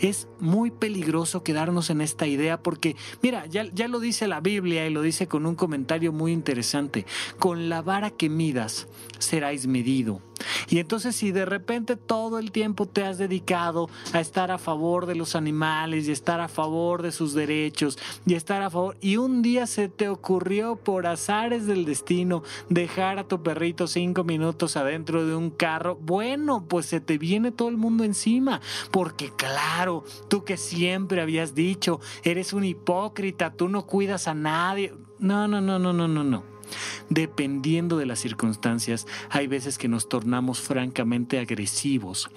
Es 0.00 0.28
muy 0.40 0.70
peligroso 0.70 1.42
quedarnos 1.42 1.90
en 1.90 2.00
esta 2.00 2.26
idea 2.26 2.62
porque, 2.62 2.96
mira, 3.22 3.44
ya, 3.46 3.64
ya, 3.72 3.86
lo 3.86 4.00
dice 4.00 4.26
la 4.26 4.40
Biblia 4.40 4.86
y 4.86 4.90
lo 4.90 5.02
dice 5.02 5.28
con 5.28 5.44
un 5.44 5.56
comentario 5.56 6.10
muy 6.10 6.32
interesante, 6.32 7.04
con 7.38 7.68
la 7.68 7.82
vara 7.82 8.10
que 8.10 8.30
midas 8.30 8.88
seráis 9.18 9.66
medido. 9.66 10.22
Y 10.68 10.78
entonces 10.78 11.16
si 11.16 11.32
de 11.32 11.44
repente 11.44 11.96
todo 11.96 12.38
el 12.38 12.52
tiempo 12.52 12.86
te 12.86 13.04
has 13.04 13.18
dedicado 13.18 13.88
a 14.12 14.20
estar 14.20 14.50
a 14.50 14.58
favor 14.58 15.06
de 15.06 15.14
los 15.14 15.34
animales 15.34 16.08
y 16.08 16.12
estar 16.12 16.40
a 16.40 16.48
favor 16.48 17.02
de 17.02 17.12
sus 17.12 17.34
derechos 17.34 17.98
y 18.26 18.34
estar 18.34 18.62
a 18.62 18.70
favor 18.70 18.96
y 19.00 19.16
un 19.16 19.42
día 19.42 19.66
se 19.66 19.88
te 19.88 20.08
ocurrió 20.08 20.76
por 20.76 21.06
azares 21.06 21.66
del 21.66 21.84
destino 21.84 22.42
dejar 22.68 23.18
a 23.18 23.24
tu 23.24 23.42
perrito 23.42 23.86
cinco 23.86 24.24
minutos 24.24 24.76
adentro 24.76 25.26
de 25.26 25.34
un 25.34 25.50
carro, 25.50 25.96
bueno, 26.00 26.64
pues 26.68 26.86
se 26.86 27.00
te 27.00 27.18
viene 27.18 27.52
todo 27.52 27.68
el 27.68 27.76
mundo 27.76 28.04
encima 28.04 28.60
porque 28.90 29.30
claro, 29.36 30.04
tú 30.28 30.44
que 30.44 30.56
siempre 30.56 31.20
habías 31.20 31.54
dicho, 31.54 32.00
eres 32.22 32.52
un 32.52 32.64
hipócrita, 32.64 33.52
tú 33.52 33.68
no 33.68 33.86
cuidas 33.86 34.28
a 34.28 34.34
nadie. 34.34 34.94
No, 35.18 35.48
no, 35.48 35.60
no, 35.60 35.78
no, 35.78 35.92
no, 35.92 36.08
no, 36.08 36.24
no. 36.24 36.57
Dependiendo 37.08 37.96
de 37.98 38.06
las 38.06 38.18
circunstancias, 38.18 39.06
hay 39.30 39.46
veces 39.46 39.78
que 39.78 39.88
nos 39.88 40.08
tornamos 40.08 40.60
francamente 40.60 41.38
agresivos. 41.38 42.30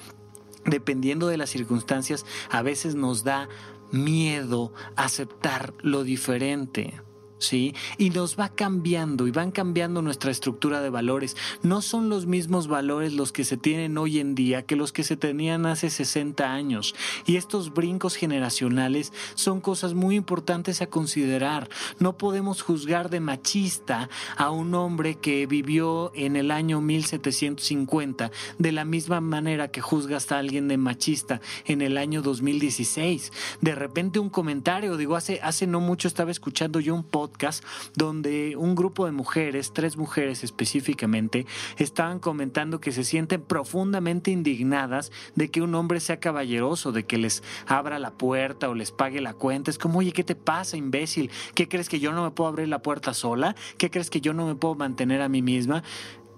Dependiendo 0.66 1.28
de 1.28 1.38
las 1.38 1.50
circunstancias, 1.50 2.26
a 2.50 2.62
veces 2.62 2.96
nos 2.96 3.24
da 3.24 3.50
miedo 3.92 4.74
aceptar 4.96 5.74
lo 5.82 6.04
diferente. 6.04 7.02
¿Sí? 7.42 7.76
Y 7.98 8.12
nos 8.12 8.40
va 8.40 8.50
cambiando 8.50 9.28
y 9.28 9.32
van 9.32 9.52
cambiando 9.52 10.02
nuestra 10.02 10.32
estructura 10.32 10.82
de 10.82 10.90
valores. 10.90 11.36
No 11.64 11.82
son 11.82 12.10
los 12.10 12.26
mismos 12.26 12.68
valores 12.68 13.14
los 13.14 13.32
que 13.32 13.44
se 13.44 13.58
tienen 13.58 13.98
hoy 13.98 14.20
en 14.20 14.36
día 14.36 14.62
que 14.64 14.76
los 14.76 14.92
que 14.92 15.04
se 15.04 15.18
tenían 15.18 15.66
hace 15.66 15.90
60 15.90 16.52
años. 16.52 16.96
Y 17.26 17.36
estos 17.36 17.74
brincos 17.74 18.16
generacionales 18.16 19.12
son 19.36 19.60
cosas 19.60 19.94
muy 19.94 20.16
importantes 20.16 20.82
a 20.82 20.88
considerar. 20.88 21.70
No 22.00 22.18
podemos 22.18 22.62
juzgar 22.62 23.10
de 23.10 23.20
machista 23.20 24.10
a 24.38 24.52
un 24.52 24.74
hombre 24.76 25.16
que 25.16 25.48
vivió 25.48 26.12
en 26.16 26.36
el 26.36 26.52
año 26.52 26.82
1750 26.82 28.32
de 28.58 28.72
la 28.72 28.86
misma 28.86 29.22
manera 29.22 29.70
que 29.70 29.82
juzgas 29.82 30.32
a 30.32 30.40
alguien 30.40 30.68
de 30.68 30.78
machista 30.78 31.42
en 31.66 31.82
el 31.82 31.98
año 31.98 32.22
2016. 32.22 33.32
De 33.62 33.76
repente 33.76 34.20
un 34.20 34.30
comentario, 34.30 34.98
digo, 34.98 35.16
hace, 35.16 35.40
hace 35.42 35.68
no 35.68 35.80
mucho 35.80 36.08
estaba 36.08 36.32
escuchando 36.32 36.80
yo 36.80 36.94
un 36.94 37.04
podcast 37.04 37.31
donde 37.96 38.56
un 38.56 38.76
grupo 38.76 39.06
de 39.06 39.12
mujeres, 39.12 39.74
tres 39.74 39.98
mujeres 39.98 40.44
específicamente, 40.44 41.46
estaban 41.78 42.20
comentando 42.20 42.80
que 42.80 42.92
se 42.92 43.04
sienten 43.04 43.42
profundamente 43.42 44.32
indignadas 44.32 45.12
de 45.36 45.50
que 45.50 45.62
un 45.62 45.74
hombre 45.76 46.00
sea 46.00 46.20
caballeroso, 46.20 46.92
de 46.92 47.06
que 47.06 47.18
les 47.18 47.44
abra 47.68 48.00
la 48.00 48.12
puerta 48.12 48.70
o 48.70 48.76
les 48.76 48.92
pague 48.92 49.22
la 49.22 49.34
cuenta. 49.34 49.72
Es 49.72 49.78
como, 49.78 50.00
oye, 50.00 50.12
¿qué 50.12 50.24
te 50.24 50.36
pasa, 50.36 50.78
imbécil? 50.78 51.32
¿Qué 51.56 51.68
crees 51.68 51.90
que 51.90 52.00
yo 52.00 52.12
no 52.12 52.24
me 52.24 52.32
puedo 52.32 52.50
abrir 52.50 52.68
la 52.68 52.82
puerta 52.82 53.14
sola? 53.14 53.56
¿Qué 53.78 53.90
crees 53.90 54.10
que 54.10 54.22
yo 54.22 54.34
no 54.34 54.48
me 54.48 54.56
puedo 54.56 54.76
mantener 54.76 55.22
a 55.22 55.30
mí 55.30 55.42
misma? 55.42 55.84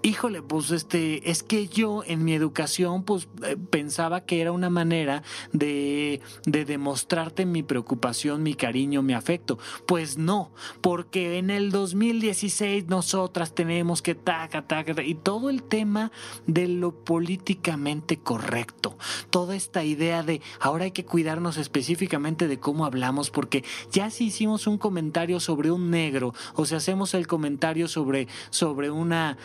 Híjole, 0.03 0.41
pues 0.41 0.69
este, 0.71 1.31
es 1.31 1.43
que 1.43 1.67
yo 1.67 2.03
en 2.05 2.23
mi 2.23 2.33
educación 2.33 3.03
pues 3.03 3.29
eh, 3.43 3.57
pensaba 3.69 4.25
que 4.25 4.41
era 4.41 4.51
una 4.51 4.69
manera 4.69 5.23
de, 5.53 6.21
de 6.45 6.65
demostrarte 6.65 7.45
mi 7.45 7.63
preocupación, 7.63 8.43
mi 8.43 8.53
cariño, 8.53 9.01
mi 9.01 9.13
afecto. 9.13 9.57
Pues 9.85 10.17
no, 10.17 10.51
porque 10.81 11.37
en 11.37 11.49
el 11.49 11.71
2016 11.71 12.87
nosotras 12.87 13.55
tenemos 13.55 14.01
que 14.01 14.13
taca, 14.13 14.67
taca, 14.67 15.01
y 15.01 15.15
todo 15.15 15.49
el 15.49 15.63
tema 15.63 16.11
de 16.45 16.67
lo 16.67 16.91
políticamente 16.91 18.17
correcto, 18.17 18.97
toda 19.29 19.55
esta 19.55 19.83
idea 19.85 20.21
de 20.21 20.41
ahora 20.59 20.83
hay 20.83 20.91
que 20.91 21.05
cuidarnos 21.05 21.57
específicamente 21.57 22.47
de 22.47 22.59
cómo 22.59 22.85
hablamos, 22.85 23.29
porque 23.29 23.63
ya 23.91 24.09
si 24.09 24.25
hicimos 24.25 24.67
un 24.67 24.77
comentario 24.77 25.39
sobre 25.39 25.71
un 25.71 25.89
negro, 25.89 26.33
o 26.55 26.65
si 26.65 26.75
hacemos 26.75 27.13
el 27.13 27.25
comentario 27.25 27.87
sobre, 27.87 28.27
sobre 28.49 28.91
una 28.91 29.37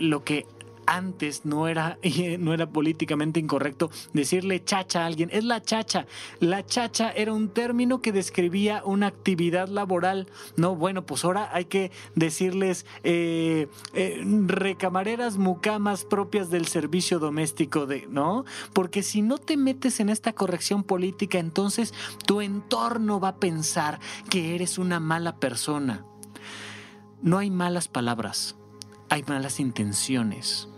lo 0.00 0.24
que 0.24 0.46
antes 0.90 1.44
no 1.44 1.68
era, 1.68 1.98
no 2.38 2.52
era 2.52 2.68
políticamente 2.68 3.38
incorrecto 3.40 3.90
decirle 4.12 4.64
chacha 4.64 5.02
a 5.02 5.06
alguien. 5.06 5.30
Es 5.32 5.44
la 5.44 5.62
chacha. 5.62 6.06
La 6.40 6.66
chacha 6.66 7.10
era 7.12 7.32
un 7.32 7.48
término 7.48 8.02
que 8.02 8.12
describía 8.12 8.82
una 8.84 9.06
actividad 9.06 9.68
laboral. 9.68 10.26
No, 10.56 10.74
bueno, 10.74 11.06
pues 11.06 11.24
ahora 11.24 11.48
hay 11.52 11.66
que 11.66 11.92
decirles 12.16 12.86
eh, 13.04 13.68
eh, 13.94 14.22
recamareras 14.46 15.36
mucamas 15.36 16.04
propias 16.04 16.50
del 16.50 16.66
servicio 16.66 17.20
doméstico 17.20 17.86
de, 17.86 18.06
¿no? 18.10 18.44
Porque 18.72 19.02
si 19.02 19.22
no 19.22 19.38
te 19.38 19.56
metes 19.56 20.00
en 20.00 20.08
esta 20.08 20.32
corrección 20.32 20.82
política, 20.82 21.38
entonces 21.38 21.94
tu 22.26 22.40
entorno 22.40 23.20
va 23.20 23.28
a 23.28 23.36
pensar 23.36 24.00
que 24.28 24.56
eres 24.56 24.76
una 24.76 24.98
mala 24.98 25.36
persona. 25.36 26.04
No 27.22 27.38
hay 27.38 27.50
malas 27.50 27.86
palabras 27.86 28.56
hay 29.10 29.24
malas 29.26 29.60
intenciones. 29.60 30.68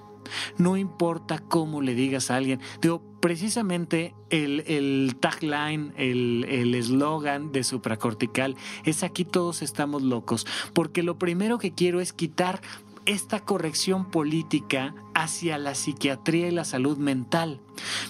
No 0.56 0.76
importa 0.76 1.38
cómo 1.38 1.82
le 1.82 1.94
digas 1.94 2.30
a 2.30 2.36
alguien. 2.36 2.60
Digo, 2.80 3.02
precisamente 3.20 4.14
el, 4.30 5.16
tagline, 5.20 5.92
el 5.96 6.74
eslogan 6.74 7.52
de 7.52 7.62
supracortical 7.64 8.56
es 8.84 9.02
aquí 9.02 9.24
todos 9.24 9.62
estamos 9.62 10.02
locos, 10.02 10.46
porque 10.72 11.02
lo 11.02 11.18
primero 11.18 11.58
que 11.58 11.72
quiero 11.72 12.00
es 12.00 12.12
quitar 12.12 12.62
esta 13.06 13.40
corrección 13.40 14.10
política 14.10 14.94
hacia 15.14 15.58
la 15.58 15.74
psiquiatría 15.74 16.48
y 16.48 16.52
la 16.52 16.64
salud 16.64 16.98
mental. 16.98 17.60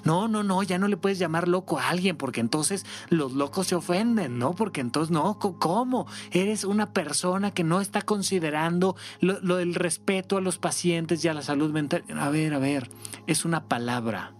No, 0.04 0.28
no, 0.28 0.42
no, 0.42 0.62
ya 0.62 0.78
no 0.78 0.88
le 0.88 0.96
puedes 0.96 1.18
llamar 1.18 1.48
loco 1.48 1.78
a 1.78 1.88
alguien 1.88 2.16
porque 2.16 2.40
entonces 2.40 2.84
los 3.08 3.32
locos 3.32 3.68
se 3.68 3.74
ofenden, 3.74 4.38
¿no? 4.38 4.52
Porque 4.54 4.80
entonces, 4.80 5.10
no, 5.10 5.38
¿cómo? 5.38 6.06
Eres 6.30 6.64
una 6.64 6.92
persona 6.92 7.52
que 7.52 7.64
no 7.64 7.80
está 7.80 8.02
considerando 8.02 8.96
lo, 9.20 9.56
del 9.56 9.74
respeto 9.74 10.36
a 10.36 10.40
los 10.40 10.58
pacientes 10.58 11.24
y 11.24 11.28
a 11.28 11.34
la 11.34 11.42
salud 11.42 11.72
mental. 11.72 12.04
A 12.18 12.30
ver, 12.30 12.54
a 12.54 12.58
ver, 12.58 12.90
es 13.26 13.44
una 13.44 13.68
palabra. 13.68 14.34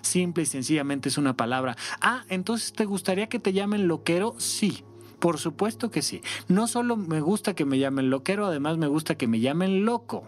Simple 0.00 0.42
y 0.42 0.46
sencillamente 0.46 1.08
es 1.08 1.18
una 1.18 1.36
palabra. 1.36 1.76
Ah, 2.00 2.24
entonces, 2.28 2.72
¿te 2.72 2.84
gustaría 2.84 3.28
que 3.28 3.38
te 3.38 3.52
llamen 3.52 3.88
loquero? 3.88 4.34
Sí. 4.38 4.84
Por 5.20 5.38
supuesto 5.38 5.90
que 5.90 6.02
sí. 6.02 6.22
No 6.48 6.66
solo 6.66 6.96
me 6.96 7.20
gusta 7.20 7.54
que 7.54 7.64
me 7.64 7.78
llamen 7.78 8.10
loquero, 8.10 8.46
además 8.46 8.78
me 8.78 8.88
gusta 8.88 9.14
que 9.14 9.28
me 9.28 9.40
llamen 9.40 9.84
loco 9.84 10.24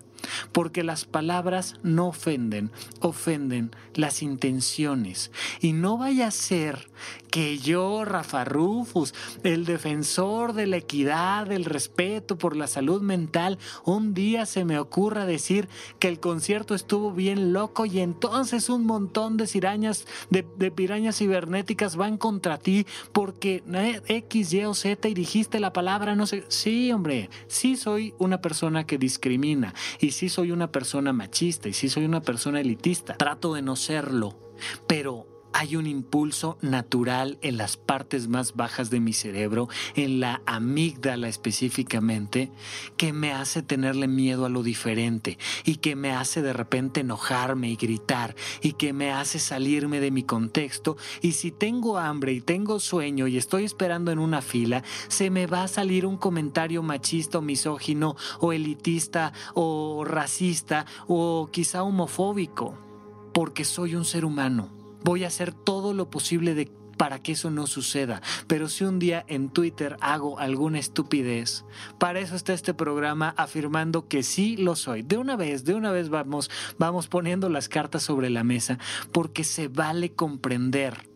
porque 0.52 0.82
las 0.82 1.04
palabras 1.04 1.76
no 1.82 2.08
ofenden, 2.08 2.70
ofenden 3.00 3.70
las 3.94 4.22
intenciones. 4.22 5.30
Y 5.60 5.72
no 5.72 5.98
vaya 5.98 6.28
a 6.28 6.30
ser 6.30 6.88
que 7.30 7.58
yo, 7.58 8.04
Rafa 8.04 8.44
Rufus, 8.44 9.14
el 9.42 9.64
defensor 9.64 10.52
de 10.52 10.66
la 10.66 10.76
equidad, 10.76 11.46
del 11.46 11.64
respeto 11.64 12.36
por 12.36 12.56
la 12.56 12.66
salud 12.66 13.00
mental, 13.00 13.58
un 13.84 14.12
día 14.12 14.44
se 14.44 14.64
me 14.64 14.78
ocurra 14.78 15.24
decir 15.24 15.68
que 15.98 16.08
el 16.08 16.20
concierto 16.20 16.74
estuvo 16.74 17.12
bien 17.12 17.52
loco 17.52 17.86
y 17.86 18.00
entonces 18.00 18.68
un 18.68 18.84
montón 18.84 19.36
de 19.36 19.46
cirañas, 19.46 20.06
de, 20.30 20.42
pirañas 20.70 21.18
cibernéticas 21.18 21.96
van 21.96 22.18
contra 22.18 22.58
ti 22.58 22.86
porque 23.12 23.62
X, 24.06 24.52
Y 24.52 24.64
o 24.64 24.74
Z 24.74 25.08
y 25.08 25.14
dijiste 25.14 25.60
la 25.60 25.72
palabra, 25.72 26.14
no 26.14 26.26
sé. 26.26 26.44
Sí, 26.48 26.92
hombre, 26.92 27.30
sí 27.48 27.76
soy 27.76 28.14
una 28.18 28.40
persona 28.40 28.84
que 28.84 28.98
discrimina 28.98 29.74
y 30.00 30.10
sí 30.10 30.28
soy 30.28 30.41
una 30.50 30.72
persona 30.72 31.12
machista 31.12 31.68
y 31.68 31.72
sí 31.72 31.88
soy 31.88 32.04
una 32.04 32.20
persona 32.20 32.60
elitista. 32.60 33.16
Trato 33.16 33.54
de 33.54 33.62
no 33.62 33.76
serlo, 33.76 34.36
pero 34.86 35.31
hay 35.52 35.76
un 35.76 35.86
impulso 35.86 36.58
natural 36.60 37.38
en 37.42 37.56
las 37.56 37.76
partes 37.76 38.28
más 38.28 38.54
bajas 38.54 38.90
de 38.90 39.00
mi 39.00 39.12
cerebro, 39.12 39.68
en 39.94 40.20
la 40.20 40.42
amígdala 40.46 41.28
específicamente, 41.28 42.50
que 42.96 43.12
me 43.12 43.32
hace 43.32 43.62
tenerle 43.62 44.08
miedo 44.08 44.46
a 44.46 44.48
lo 44.48 44.62
diferente 44.62 45.38
y 45.64 45.76
que 45.76 45.96
me 45.96 46.12
hace 46.12 46.42
de 46.42 46.52
repente 46.52 47.00
enojarme 47.00 47.70
y 47.70 47.76
gritar 47.76 48.34
y 48.60 48.72
que 48.72 48.92
me 48.92 49.12
hace 49.12 49.38
salirme 49.38 50.00
de 50.00 50.10
mi 50.10 50.22
contexto. 50.22 50.96
Y 51.20 51.32
si 51.32 51.50
tengo 51.50 51.98
hambre 51.98 52.32
y 52.32 52.40
tengo 52.40 52.80
sueño 52.80 53.26
y 53.26 53.36
estoy 53.36 53.64
esperando 53.64 54.10
en 54.10 54.18
una 54.18 54.42
fila, 54.42 54.82
se 55.08 55.30
me 55.30 55.46
va 55.46 55.64
a 55.64 55.68
salir 55.68 56.06
un 56.06 56.16
comentario 56.16 56.82
machista 56.82 57.38
o 57.38 57.42
misógino 57.42 58.16
o 58.40 58.52
elitista 58.52 59.32
o 59.54 60.04
racista 60.04 60.86
o 61.06 61.48
quizá 61.52 61.82
homofóbico, 61.82 62.74
porque 63.32 63.64
soy 63.64 63.94
un 63.94 64.04
ser 64.04 64.24
humano 64.24 64.81
voy 65.04 65.24
a 65.24 65.28
hacer 65.28 65.52
todo 65.52 65.94
lo 65.94 66.10
posible 66.10 66.54
para 66.96 67.20
que 67.20 67.32
eso 67.32 67.50
no 67.50 67.66
suceda. 67.66 68.22
Pero 68.46 68.68
si 68.68 68.84
un 68.84 68.98
día 68.98 69.24
en 69.26 69.48
Twitter 69.48 69.96
hago 70.00 70.38
alguna 70.38 70.78
estupidez, 70.78 71.64
para 71.98 72.20
eso 72.20 72.36
está 72.36 72.52
este 72.52 72.74
programa 72.74 73.34
afirmando 73.36 74.06
que 74.06 74.22
sí 74.22 74.56
lo 74.56 74.76
soy. 74.76 75.02
De 75.02 75.16
una 75.16 75.36
vez, 75.36 75.64
de 75.64 75.74
una 75.74 75.90
vez 75.90 76.10
vamos, 76.10 76.50
vamos 76.78 77.08
poniendo 77.08 77.48
las 77.48 77.68
cartas 77.68 78.04
sobre 78.04 78.30
la 78.30 78.44
mesa 78.44 78.78
porque 79.10 79.42
se 79.42 79.68
vale 79.68 80.12
comprender 80.12 81.11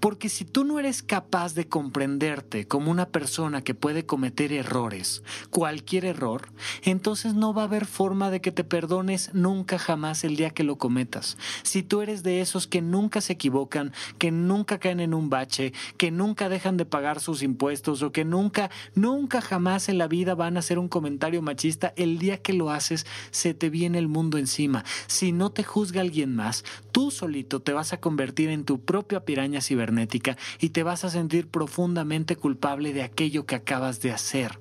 porque 0.00 0.28
si 0.28 0.44
tú 0.44 0.64
no 0.64 0.78
eres 0.78 1.02
capaz 1.02 1.54
de 1.54 1.68
comprenderte 1.68 2.66
como 2.66 2.90
una 2.90 3.08
persona 3.08 3.62
que 3.62 3.74
puede 3.74 4.06
cometer 4.06 4.52
errores, 4.52 5.22
cualquier 5.50 6.04
error, 6.04 6.48
entonces 6.82 7.34
no 7.34 7.54
va 7.54 7.62
a 7.62 7.66
haber 7.66 7.86
forma 7.86 8.30
de 8.30 8.40
que 8.40 8.52
te 8.52 8.64
perdones 8.64 9.34
nunca 9.34 9.78
jamás 9.78 10.24
el 10.24 10.36
día 10.36 10.50
que 10.50 10.64
lo 10.64 10.78
cometas. 10.78 11.36
Si 11.62 11.82
tú 11.82 12.02
eres 12.02 12.22
de 12.22 12.40
esos 12.40 12.66
que 12.66 12.82
nunca 12.82 13.20
se 13.20 13.34
equivocan, 13.34 13.92
que 14.18 14.30
nunca 14.30 14.78
caen 14.78 15.00
en 15.00 15.14
un 15.14 15.30
bache, 15.30 15.72
que 15.96 16.10
nunca 16.10 16.48
dejan 16.48 16.76
de 16.76 16.84
pagar 16.84 17.20
sus 17.20 17.42
impuestos 17.42 18.02
o 18.02 18.12
que 18.12 18.24
nunca, 18.24 18.70
nunca 18.94 19.40
jamás 19.40 19.88
en 19.88 19.98
la 19.98 20.08
vida 20.08 20.34
van 20.34 20.56
a 20.56 20.60
hacer 20.60 20.78
un 20.78 20.88
comentario 20.88 21.42
machista, 21.42 21.92
el 21.96 22.18
día 22.18 22.38
que 22.38 22.52
lo 22.52 22.70
haces 22.70 23.06
se 23.30 23.54
te 23.54 23.70
viene 23.70 23.98
el 23.98 24.08
mundo 24.08 24.38
encima. 24.38 24.84
Si 25.06 25.32
no 25.32 25.50
te 25.50 25.64
juzga 25.64 26.00
alguien 26.00 26.34
más, 26.34 26.64
tú 26.92 27.10
solito 27.10 27.60
te 27.60 27.72
vas 27.72 27.92
a 27.92 28.00
convertir 28.00 28.50
en 28.50 28.64
tu 28.64 28.80
propia 28.80 29.24
cibernética 29.58 30.36
y 30.60 30.70
te 30.70 30.82
vas 30.82 31.04
a 31.04 31.10
sentir 31.10 31.48
profundamente 31.48 32.36
culpable 32.36 32.92
de 32.92 33.02
aquello 33.02 33.46
que 33.46 33.56
acabas 33.56 34.00
de 34.00 34.12
hacer. 34.12 34.58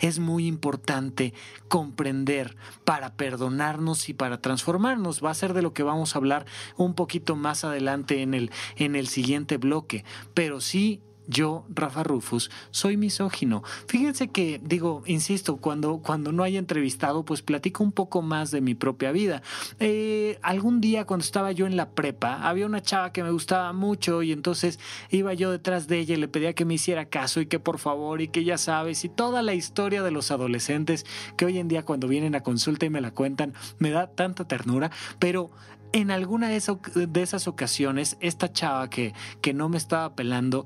Es 0.00 0.18
muy 0.18 0.46
importante 0.46 1.34
comprender 1.68 2.56
para 2.84 3.14
perdonarnos 3.14 4.08
y 4.08 4.14
para 4.14 4.40
transformarnos. 4.40 5.24
Va 5.24 5.30
a 5.30 5.34
ser 5.34 5.54
de 5.54 5.62
lo 5.62 5.72
que 5.72 5.82
vamos 5.82 6.14
a 6.14 6.18
hablar 6.18 6.46
un 6.76 6.94
poquito 6.94 7.36
más 7.36 7.64
adelante 7.64 8.22
en 8.22 8.34
el, 8.34 8.50
en 8.76 8.96
el 8.96 9.06
siguiente 9.08 9.56
bloque. 9.56 10.04
Pero 10.34 10.60
sí 10.60 11.00
yo, 11.26 11.64
Rafa 11.68 12.02
Rufus, 12.02 12.50
soy 12.70 12.96
misógino. 12.96 13.62
Fíjense 13.86 14.28
que, 14.28 14.60
digo, 14.62 15.02
insisto, 15.06 15.56
cuando, 15.56 15.98
cuando 15.98 16.32
no 16.32 16.42
haya 16.42 16.58
entrevistado, 16.58 17.24
pues 17.24 17.42
platico 17.42 17.84
un 17.84 17.92
poco 17.92 18.22
más 18.22 18.50
de 18.50 18.60
mi 18.60 18.74
propia 18.74 19.12
vida. 19.12 19.42
Eh, 19.78 20.38
algún 20.42 20.80
día 20.80 21.04
cuando 21.04 21.24
estaba 21.24 21.52
yo 21.52 21.66
en 21.66 21.76
la 21.76 21.90
prepa, 21.90 22.48
había 22.48 22.66
una 22.66 22.82
chava 22.82 23.12
que 23.12 23.22
me 23.22 23.30
gustaba 23.30 23.72
mucho 23.72 24.22
y 24.22 24.32
entonces 24.32 24.78
iba 25.10 25.34
yo 25.34 25.50
detrás 25.50 25.88
de 25.88 25.98
ella 25.98 26.14
y 26.14 26.18
le 26.18 26.28
pedía 26.28 26.54
que 26.54 26.64
me 26.64 26.74
hiciera 26.74 27.06
caso 27.06 27.40
y 27.40 27.46
que 27.46 27.58
por 27.58 27.78
favor 27.78 28.20
y 28.20 28.28
que 28.28 28.44
ya 28.44 28.58
sabes 28.58 29.04
y 29.04 29.08
toda 29.08 29.42
la 29.42 29.54
historia 29.54 30.02
de 30.02 30.10
los 30.10 30.30
adolescentes 30.30 31.06
que 31.36 31.44
hoy 31.44 31.58
en 31.58 31.68
día 31.68 31.84
cuando 31.84 32.08
vienen 32.08 32.34
a 32.34 32.42
consulta 32.42 32.86
y 32.86 32.90
me 32.90 33.00
la 33.00 33.12
cuentan, 33.12 33.54
me 33.78 33.90
da 33.90 34.08
tanta 34.08 34.46
ternura, 34.46 34.90
pero 35.18 35.50
en 35.92 36.10
alguna 36.10 36.48
de 36.48 36.56
esas, 36.56 37.48
ocasiones, 37.48 38.16
esta 38.20 38.52
chava 38.52 38.88
que, 38.88 39.12
que 39.40 39.52
no 39.52 39.68
me 39.68 39.76
estaba 39.76 40.14
pelando, 40.14 40.64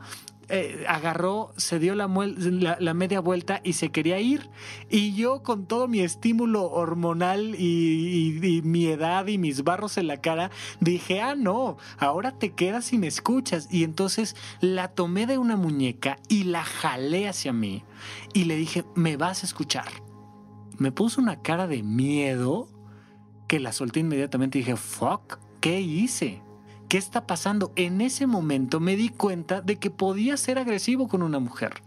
eh, 0.48 0.84
agarró, 0.88 1.52
se 1.56 1.80
dio 1.80 1.96
la, 1.96 2.06
media 2.06 3.20
vuelta 3.20 3.60
y 3.64 3.72
se 3.72 3.90
quería 3.90 4.20
ir. 4.20 4.48
Y 4.88 5.14
yo 5.14 5.42
con 5.42 5.66
todo 5.66 5.88
mi 5.88 6.00
estímulo 6.00 6.70
hormonal 6.70 7.56
y, 7.58 8.62
mi 8.64 8.86
edad 8.86 9.26
y 9.26 9.38
mis 9.38 9.64
barros 9.64 9.96
en 9.96 10.06
la 10.06 10.20
cara, 10.20 10.50
dije, 10.80 11.20
ah, 11.20 11.34
no, 11.34 11.78
ahora 11.98 12.38
te 12.38 12.52
quedas 12.52 12.92
y 12.92 12.98
me 12.98 13.08
escuchas. 13.08 13.68
Y 13.72 13.82
entonces 13.82 14.36
la 14.60 14.88
tomé 14.88 15.26
de 15.26 15.38
una 15.38 15.56
muñeca 15.56 16.18
y 16.28 16.44
la 16.44 16.62
jalé 16.64 17.28
hacia 17.28 17.52
mí 17.52 17.82
y 18.32 18.44
le 18.44 18.56
dije, 18.56 18.84
me 18.94 19.16
vas 19.16 19.42
a 19.42 19.46
escuchar. 19.46 19.88
Me 20.78 20.92
puso 20.92 21.20
una 21.20 21.42
cara 21.42 21.66
de 21.66 21.82
miedo 21.82 22.68
que 23.48 23.58
la 23.58 23.72
solté 23.72 24.00
inmediatamente 24.00 24.58
y 24.58 24.62
dije, 24.62 24.76
fuck, 24.76 25.38
¿qué 25.60 25.80
hice? 25.80 26.42
¿Qué 26.88 26.98
está 26.98 27.26
pasando? 27.26 27.72
En 27.74 28.00
ese 28.00 28.26
momento 28.26 28.78
me 28.78 28.96
di 28.96 29.08
cuenta 29.08 29.60
de 29.60 29.76
que 29.76 29.90
podía 29.90 30.36
ser 30.36 30.58
agresivo 30.58 31.08
con 31.08 31.22
una 31.22 31.40
mujer. 31.40 31.82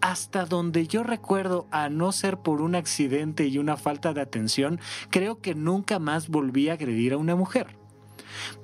Hasta 0.00 0.46
donde 0.46 0.86
yo 0.86 1.02
recuerdo, 1.02 1.66
a 1.70 1.88
no 1.88 2.12
ser 2.12 2.38
por 2.38 2.62
un 2.62 2.74
accidente 2.74 3.46
y 3.46 3.58
una 3.58 3.76
falta 3.76 4.14
de 4.14 4.20
atención, 4.20 4.80
creo 5.10 5.40
que 5.40 5.54
nunca 5.54 5.98
más 5.98 6.28
volví 6.28 6.68
a 6.68 6.74
agredir 6.74 7.12
a 7.12 7.18
una 7.18 7.34
mujer. 7.34 7.76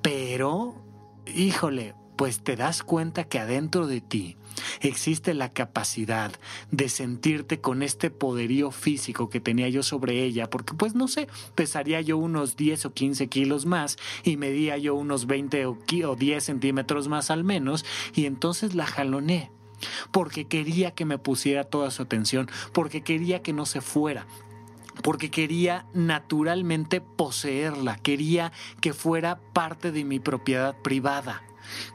Pero, 0.03 0.85
híjole, 1.27 1.95
pues 2.17 2.43
te 2.43 2.57
das 2.57 2.83
cuenta 2.83 3.25
que 3.25 3.41
adentro 3.41 3.87
de 3.87 4.01
ti 4.01 4.37
existe 4.81 5.35
la 5.35 5.53
capacidad 5.53 6.33
de 6.71 6.89
sentirte 6.89 7.61
con 7.61 7.83
este 7.83 8.11
poderío 8.11 8.71
físico 8.71 9.29
que 9.29 9.41
tenía 9.41 9.69
yo 9.69 9.83
sobre 9.83 10.23
ella, 10.25 10.49
porque 10.51 10.75
pues 10.75 10.95
no 10.95 11.09
sé, 11.09 11.29
pesaría 11.55 12.01
yo 12.01 12.19
unos 12.19 12.57
10 12.57 12.87
o 12.87 12.93
15 12.93 13.29
kilos 13.29 13.67
más 13.67 13.97
y 14.25 14.37
medía 14.37 14.77
yo 14.79 14.95
unos 14.95 15.27
20 15.27 15.67
o 15.67 16.17
10 16.17 16.45
centímetros 16.45 17.09
más 17.09 17.31
al 17.31 17.45
menos, 17.45 17.85
y 18.15 18.27
entonces 18.27 18.75
la 18.75 18.87
jaloné 18.87 19.51
porque 20.11 20.47
quería 20.47 20.93
que 20.93 21.05
me 21.05 21.19
pusiera 21.19 21.65
toda 21.65 21.91
su 21.91 22.03
atención, 22.03 22.49
porque 22.73 23.03
quería 23.03 23.43
que 23.43 23.53
no 23.53 23.67
se 23.67 23.81
fuera, 23.81 24.27
porque 25.03 25.31
quería 25.31 25.87
naturalmente 25.93 27.01
poseerla, 27.01 27.97
quería 27.97 28.53
que 28.81 28.93
fuera 28.93 29.39
parte 29.53 29.93
de 29.93 30.05
mi 30.05 30.19
propiedad 30.19 30.77
privada. 30.83 31.43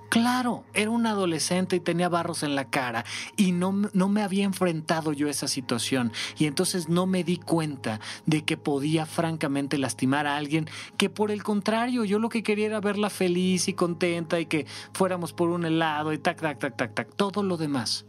Claro, 0.10 0.66
era 0.74 0.90
un 0.90 1.06
adolescente 1.06 1.78
y 1.78 1.80
tenía 1.80 2.10
barros 2.10 2.44
en 2.44 2.54
la 2.54 2.70
cara 2.70 3.06
y 3.38 3.54
no, 3.54 3.72
no, 3.94 4.10
me 4.10 4.22
había 4.22 4.44
enfrentado 4.44 5.14
yo 5.14 5.28
a 5.28 5.32
esa 5.32 5.48
situación 5.48 6.12
y 6.38 6.48
entonces 6.48 6.90
no 6.90 7.06
me 7.06 7.24
di 7.24 7.38
cuenta 7.38 8.02
de 8.26 8.44
que 8.44 8.58
podía 8.58 9.06
francamente 9.06 9.78
lastimar 9.78 10.28
a 10.28 10.36
alguien 10.36 10.70
que 10.98 11.10
por 11.10 11.32
el 11.32 11.44
contrario 11.44 12.04
yo 12.04 12.20
lo 12.20 12.28
que 12.28 12.44
quería 12.44 12.66
era 12.66 12.82
verla 12.82 13.10
feliz 13.10 13.70
y 13.70 13.74
contenta 13.74 14.40
y 14.40 14.48
que 14.48 14.66
fuéramos 14.94 15.32
por 15.32 15.50
un 15.50 15.66
helado 15.66 16.12
y 16.12 16.18
tac, 16.18 16.42
tac, 16.42 16.60
tac, 16.60 16.76
tac, 16.76 16.94
tac, 16.94 17.16
todo 17.16 17.42
lo 17.42 17.56
demás. 17.56 18.06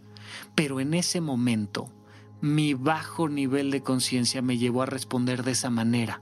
Pero 0.57 0.81
en 0.81 0.95
ese 0.95 1.21
momento 1.21 1.89
mi 2.41 2.75
bajo 2.75 3.29
nivel 3.29 3.71
de 3.71 3.83
conciencia 3.83 4.43
me 4.43 4.59
llevó 4.59 4.83
a 4.83 4.87
responder 4.87 5.45
de 5.45 5.53
esa 5.53 5.71
manera. 5.71 6.21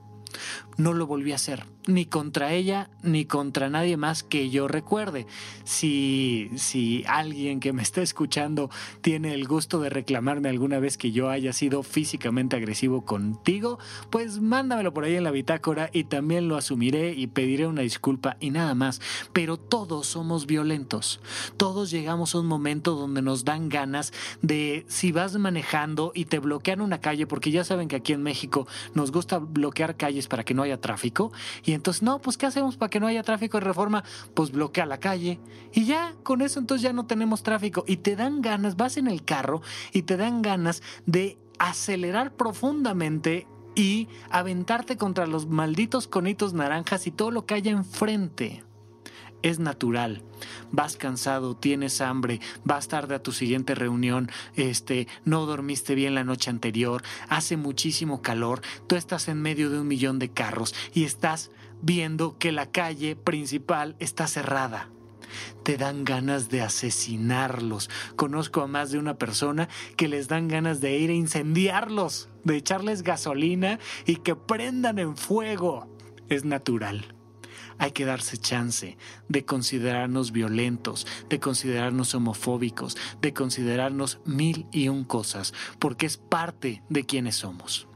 No 0.81 0.95
lo 0.95 1.07
volví 1.07 1.33
a 1.33 1.35
hacer 1.35 1.67
ni 1.87 2.07
contra 2.07 2.53
ella 2.53 2.91
ni 3.03 3.25
contra 3.25 3.71
nadie 3.71 3.97
más 3.97 4.23
que 4.23 4.51
yo 4.51 4.69
recuerde. 4.69 5.27
Si, 5.65 6.51
si 6.57 7.05
alguien 7.07 7.61
que 7.61 7.73
me 7.73 7.83
está 7.83 8.03
escuchando 8.03 8.71
tiene 9.01 9.35
el 9.35 9.47
gusto 9.47 9.81
de 9.81 9.91
reclamarme 9.91 10.49
alguna 10.49 10.79
vez 10.79 10.97
que 10.97 11.13
yo 11.13 11.31
haya 11.31 11.53
sido 11.53 11.83
físicamente 11.83 12.57
agresivo 12.57 13.05
contigo, 13.05 13.79
pues 14.11 14.41
mándamelo 14.41 14.93
por 14.93 15.05
ahí 15.05 15.17
en 15.17 15.25
la 15.25 15.31
bitácora 15.31 15.91
y 15.93 16.05
también 16.05 16.49
lo 16.49 16.57
asumiré 16.57 17.15
y 17.15 17.27
pediré 17.27 17.67
una 17.67 17.83
disculpa 17.83 18.37
y 18.41 18.51
nada 18.51 18.75
más. 18.75 19.01
Pero 19.33 19.57
todos 19.57 20.07
somos 20.07 20.47
violentos. 20.47 21.21
Todos 21.57 21.91
llegamos 21.91 22.35
a 22.35 22.41
un 22.41 22.47
momento 22.47 22.95
donde 22.95 23.23
nos 23.23 23.45
dan 23.45 23.69
ganas 23.69 24.13
de 24.43 24.85
si 24.89 25.13
vas 25.13 25.37
manejando 25.37 26.13
y 26.15 26.27
te 26.27 26.39
bloquean 26.39 26.81
una 26.81 27.01
calle, 27.01 27.27
porque 27.27 27.51
ya 27.51 27.65
saben 27.65 27.89
que 27.89 27.97
aquí 27.97 28.13
en 28.13 28.23
México 28.23 28.67
nos 28.95 29.13
gusta 29.13 29.39
bloquear 29.39 29.97
calles 29.97 30.29
para 30.29 30.45
que 30.45 30.55
no 30.55 30.63
haya 30.63 30.70
tráfico. 30.79 31.33
Y 31.65 31.73
entonces, 31.73 32.03
no, 32.03 32.21
pues 32.21 32.37
¿qué 32.37 32.47
hacemos 32.47 32.77
para 32.77 32.91
que 32.91 33.01
no 33.01 33.07
haya 33.07 33.23
tráfico 33.23 33.59
de 33.59 33.65
reforma? 33.65 34.05
Pues 34.35 34.53
bloquea 34.53 34.87
la 34.87 35.01
calle. 35.01 35.41
Y 35.73 35.85
ya, 35.87 36.15
con 36.23 36.43
eso 36.43 36.61
entonces 36.61 36.83
ya 36.83 36.93
no 36.93 37.07
tenemos 37.07 37.43
tráfico. 37.43 37.85
Y 37.87 37.99
te 37.99 38.17
dan 38.17 38.43
ganas, 38.43 38.77
vas 38.77 38.97
en 38.97 39.09
el 39.09 39.25
carro 39.25 39.63
y 39.93 40.03
te 40.03 40.17
dan 40.17 40.43
ganas 40.43 40.83
de 41.07 41.39
acelerar 41.59 42.35
profundamente 42.35 43.47
y 43.75 44.09
aventarte 44.31 44.97
contra 44.97 45.27
los 45.27 45.47
malditos 45.47 46.09
conitos 46.09 46.55
naranjas 46.55 47.07
y 47.07 47.11
todo 47.11 47.31
lo 47.31 47.47
que 47.47 47.55
haya 47.55 47.71
enfrente 47.71 48.65
es 49.43 49.59
natural. 49.59 50.23
Vas 50.71 50.97
cansado, 50.97 51.55
tienes 51.57 52.01
hambre, 52.01 52.41
vas 52.65 52.89
tarde 52.89 53.15
a 53.15 53.23
tu 53.23 53.33
siguiente 53.33 53.75
reunión, 53.75 54.31
este, 54.57 55.09
no 55.25 55.47
dormiste 55.47 55.95
bien 55.95 56.15
la 56.15 56.25
noche 56.25 56.51
anterior, 56.51 57.03
hace 57.29 57.57
muchísimo 57.57 58.23
calor, 58.23 58.63
tú 58.87 58.97
estás 58.97 59.29
en 59.29 59.43
medio 59.43 59.71
de 59.71 59.81
un 59.81 59.89
millón 59.89 60.19
de 60.19 60.31
carros 60.31 60.75
y 60.95 61.05
estás 61.05 61.51
viendo 61.83 62.39
que 62.39 62.53
la 62.53 62.67
calle 62.71 63.17
principal 63.17 63.97
está 63.99 64.27
cerrada. 64.27 64.89
Te 65.63 65.77
dan 65.77 66.05
ganas 66.05 66.49
de 66.49 66.61
asesinarlos. 66.61 67.89
Conozco 68.17 68.63
a 68.63 68.67
más 68.67 68.91
de 68.91 68.99
una 68.99 69.17
persona 69.17 69.69
que 69.97 70.09
les 70.09 70.27
dan 70.27 70.49
ganas 70.49 70.81
de 70.81 70.99
ir 70.99 71.11
a 71.11 71.15
incendiarlos, 71.15 72.29
de 72.43 72.57
echarles 72.57 73.05
gasolina 73.05 73.79
y 74.07 74.17
que 74.17 74.35
prendan 74.35 74.99
en 74.99 75.17
fuego. 75.17 75.89
Es 76.29 76.45
natural 76.45 77.15
hay 77.79 77.93
que 77.93 78.05
darse 78.05 78.37
chance 78.37 78.97
de 79.29 79.45
considerarnos 79.45 80.33
violentos, 80.33 81.07
de 81.29 81.41
considerarnos 81.41 82.15
homofóbicos, 82.15 82.97
de 83.21 83.33
considerarnos 83.33 84.19
mil 84.25 84.67
y 84.73 84.89
un 84.89 85.05
cosas, 85.05 85.55
porque 85.79 86.07
es 86.07 86.17
parte 86.17 86.83
de 86.89 87.05
quienes 87.05 87.37
somos. 87.37 87.87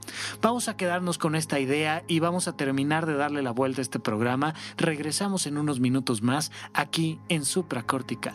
Vamos 0.40 0.68
a 0.68 0.76
quedarnos 0.76 1.18
con 1.18 1.34
esta 1.34 1.58
idea 1.60 2.04
y 2.06 2.20
vamos 2.20 2.48
a 2.48 2.56
terminar 2.56 3.06
de 3.06 3.14
darle 3.14 3.42
la 3.42 3.52
vuelta 3.52 3.80
a 3.80 3.82
este 3.82 3.98
programa. 3.98 4.54
Regresamos 4.76 5.46
en 5.46 5.58
unos 5.58 5.80
minutos 5.80 6.22
más 6.22 6.52
aquí 6.72 7.18
en 7.28 7.44
Supracortical. 7.44 8.34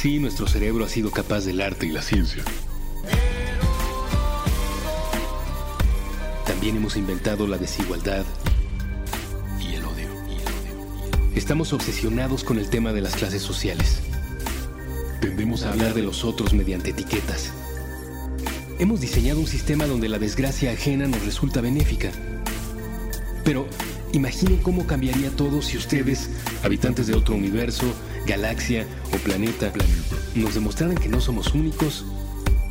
Sí, 0.00 0.20
nuestro 0.20 0.46
cerebro 0.46 0.84
ha 0.84 0.88
sido 0.88 1.10
capaz 1.10 1.44
del 1.44 1.60
arte 1.60 1.84
y 1.84 1.90
la 1.90 2.02
ciencia. 2.02 2.44
También 6.46 6.76
hemos 6.76 6.96
inventado 6.96 7.48
la 7.48 7.58
desigualdad 7.58 8.24
y 9.60 9.74
el 9.74 9.84
odio. 9.84 10.06
Estamos 11.34 11.72
obsesionados 11.72 12.44
con 12.44 12.60
el 12.60 12.70
tema 12.70 12.92
de 12.92 13.00
las 13.00 13.16
clases 13.16 13.42
sociales. 13.42 13.98
Tendemos 15.20 15.64
a 15.64 15.72
hablar 15.72 15.94
de 15.94 16.02
los 16.02 16.22
otros 16.22 16.54
mediante 16.54 16.90
etiquetas. 16.90 17.52
Hemos 18.78 19.00
diseñado 19.00 19.40
un 19.40 19.48
sistema 19.48 19.86
donde 19.86 20.08
la 20.08 20.20
desgracia 20.20 20.70
ajena 20.70 21.08
nos 21.08 21.24
resulta 21.24 21.60
benéfica. 21.60 22.12
Pero 23.42 23.66
imaginen 24.12 24.58
cómo 24.58 24.86
cambiaría 24.86 25.30
todo 25.30 25.60
si 25.60 25.76
ustedes, 25.76 26.30
habitantes 26.62 27.08
de 27.08 27.16
otro 27.16 27.34
universo, 27.34 27.92
galaxia 28.28 28.86
o 29.12 29.16
planeta, 29.18 29.72
nos 30.34 30.54
demostraran 30.54 30.94
que 30.96 31.08
no 31.08 31.18
somos 31.18 31.54
únicos 31.54 32.04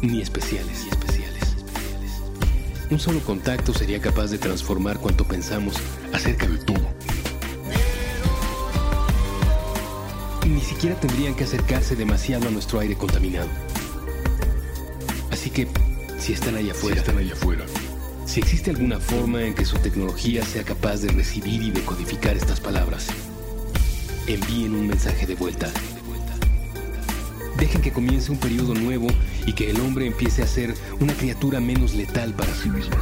ni 0.04 0.22
especiales. 0.22 0.84
Ni 0.84 0.90
especiales. 0.90 1.44
Un 2.92 3.00
solo 3.00 3.20
contacto 3.22 3.74
sería 3.74 4.00
capaz 4.00 4.28
de 4.28 4.38
transformar 4.38 5.00
cuanto 5.00 5.26
pensamos 5.26 5.76
acerca 6.14 6.48
de 6.48 6.60
todo. 6.60 6.88
Ni 10.46 10.62
siquiera 10.62 10.96
tendrían 10.98 11.34
que 11.36 11.44
acercarse 11.44 11.96
demasiado 11.96 12.48
a 12.48 12.52
nuestro 12.52 12.80
aire 12.80 12.96
contaminado. 12.96 13.50
Así 15.32 15.50
que, 15.50 15.68
si 16.20 16.34
están 16.34 16.56
allá 16.56 16.72
afuera, 16.72 16.96
Si 16.96 17.00
están 17.00 17.18
allá 17.18 17.34
afuera. 17.34 17.66
si 18.26 18.40
existe 18.40 18.70
alguna 18.70 19.00
forma 19.00 19.42
en 19.42 19.56
que 19.56 19.66
su 19.66 19.78
tecnología 19.80 20.46
sea 20.46 20.64
capaz 20.64 20.98
de 20.98 21.10
recibir 21.10 21.64
y 21.64 21.72
decodificar 21.72 22.38
estas 22.38 22.60
palabras, 22.60 23.08
envíen 24.28 24.76
un 24.76 24.88
mensaje 24.88 25.26
de 25.26 25.36
vuelta. 25.36 25.72
Dejen 27.58 27.82
que 27.82 27.92
comience 27.92 28.32
un 28.32 28.38
periodo 28.38 28.76
nuevo 28.76 29.08
y 29.46 29.54
que 29.54 29.72
el 29.72 29.80
hombre 29.80 30.06
empiece 30.06 30.44
a 30.44 30.48
ser 30.48 30.76
una 31.00 31.14
criatura 31.14 31.60
menos 31.60 31.94
letal 31.96 32.34
para 32.34 32.54
sí 32.54 32.70
misma. 32.70 32.98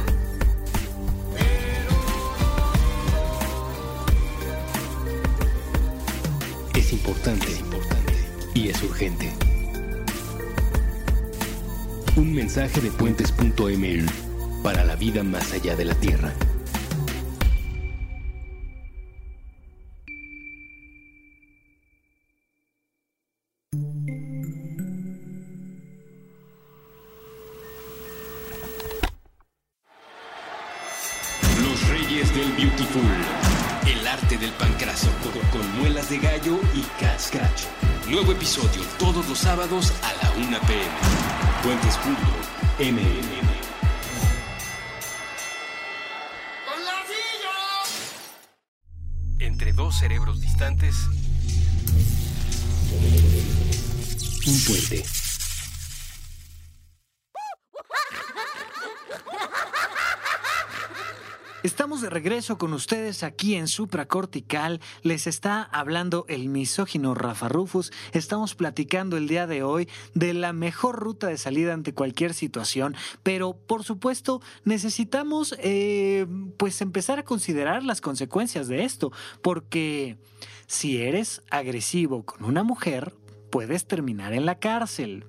Es 6.74 6.92
importante, 6.92 7.46
es 7.52 7.60
importante 7.60 8.14
y 8.54 8.68
es 8.68 8.82
urgente. 8.82 9.32
Un 12.16 12.32
mensaje 12.32 12.80
de 12.80 12.90
puentes.ml 12.92 14.06
para 14.62 14.84
la 14.84 14.96
vida 14.96 15.22
más 15.22 15.52
allá 15.52 15.76
de 15.76 15.84
la 15.84 15.94
Tierra. 15.96 16.32
Sábados 39.66 39.92
a 40.02 40.12
la 40.22 40.30
1 40.36 40.60
pm. 40.60 40.84
Puentes.mmm. 41.62 42.96
Entre 49.38 49.72
dos 49.72 49.98
cerebros 49.98 50.40
distantes. 50.40 50.94
Un 54.46 54.60
puente. 54.64 55.04
Estamos 61.62 62.00
de 62.00 62.05
regreso 62.16 62.56
con 62.56 62.72
ustedes 62.72 63.22
aquí 63.22 63.56
en 63.56 63.68
Supracortical. 63.68 64.80
Les 65.02 65.26
está 65.26 65.62
hablando 65.62 66.24
el 66.30 66.48
misógino 66.48 67.14
Rafa 67.14 67.50
Rufus. 67.50 67.92
Estamos 68.12 68.54
platicando 68.54 69.18
el 69.18 69.28
día 69.28 69.46
de 69.46 69.62
hoy 69.62 69.86
de 70.14 70.32
la 70.32 70.54
mejor 70.54 70.98
ruta 70.98 71.26
de 71.26 71.36
salida 71.36 71.74
ante 71.74 71.92
cualquier 71.92 72.32
situación, 72.32 72.96
pero 73.22 73.54
por 73.54 73.84
supuesto 73.84 74.40
necesitamos 74.64 75.54
eh, 75.58 76.26
pues 76.56 76.80
empezar 76.80 77.18
a 77.18 77.22
considerar 77.22 77.82
las 77.82 78.00
consecuencias 78.00 78.66
de 78.66 78.84
esto, 78.84 79.12
porque 79.42 80.16
si 80.66 81.02
eres 81.02 81.42
agresivo 81.50 82.24
con 82.24 82.44
una 82.44 82.62
mujer, 82.62 83.12
puedes 83.50 83.86
terminar 83.86 84.32
en 84.32 84.46
la 84.46 84.58
cárcel. 84.58 85.26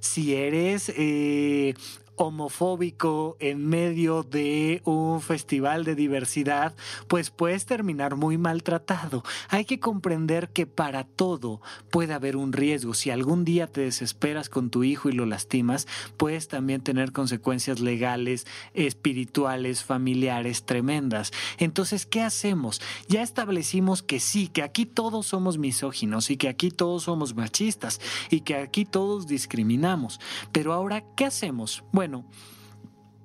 Si 0.00 0.34
eres 0.34 0.90
eh, 0.96 1.74
homofóbico 2.16 3.36
en 3.40 3.66
medio 3.66 4.22
de 4.22 4.82
un 4.84 5.20
festival 5.20 5.84
de 5.84 5.94
diversidad, 5.94 6.74
pues 7.08 7.30
puedes 7.30 7.66
terminar 7.66 8.16
muy 8.16 8.38
maltratado. 8.38 9.22
Hay 9.48 9.64
que 9.64 9.80
comprender 9.80 10.50
que 10.50 10.66
para 10.66 11.04
todo 11.04 11.60
puede 11.90 12.12
haber 12.14 12.36
un 12.36 12.52
riesgo. 12.52 12.94
Si 12.94 13.10
algún 13.10 13.44
día 13.44 13.66
te 13.66 13.82
desesperas 13.82 14.48
con 14.48 14.70
tu 14.70 14.84
hijo 14.84 15.08
y 15.08 15.12
lo 15.12 15.26
lastimas, 15.26 15.86
puedes 16.16 16.48
también 16.48 16.82
tener 16.82 17.12
consecuencias 17.12 17.80
legales, 17.80 18.46
espirituales, 18.74 19.82
familiares 19.82 20.64
tremendas. 20.64 21.32
Entonces, 21.58 22.06
¿qué 22.06 22.22
hacemos? 22.22 22.80
Ya 23.08 23.22
establecimos 23.22 24.02
que 24.02 24.20
sí, 24.20 24.48
que 24.48 24.62
aquí 24.62 24.86
todos 24.86 25.26
somos 25.26 25.58
misóginos 25.58 26.30
y 26.30 26.36
que 26.36 26.48
aquí 26.48 26.70
todos 26.70 27.04
somos 27.04 27.34
machistas 27.34 28.00
y 28.30 28.40
que 28.40 28.56
aquí 28.56 28.84
todos 28.84 29.26
discriminamos. 29.26 30.20
Pero 30.52 30.72
ahora, 30.72 31.04
¿qué 31.16 31.24
hacemos? 31.24 31.84
Bueno, 31.92 32.01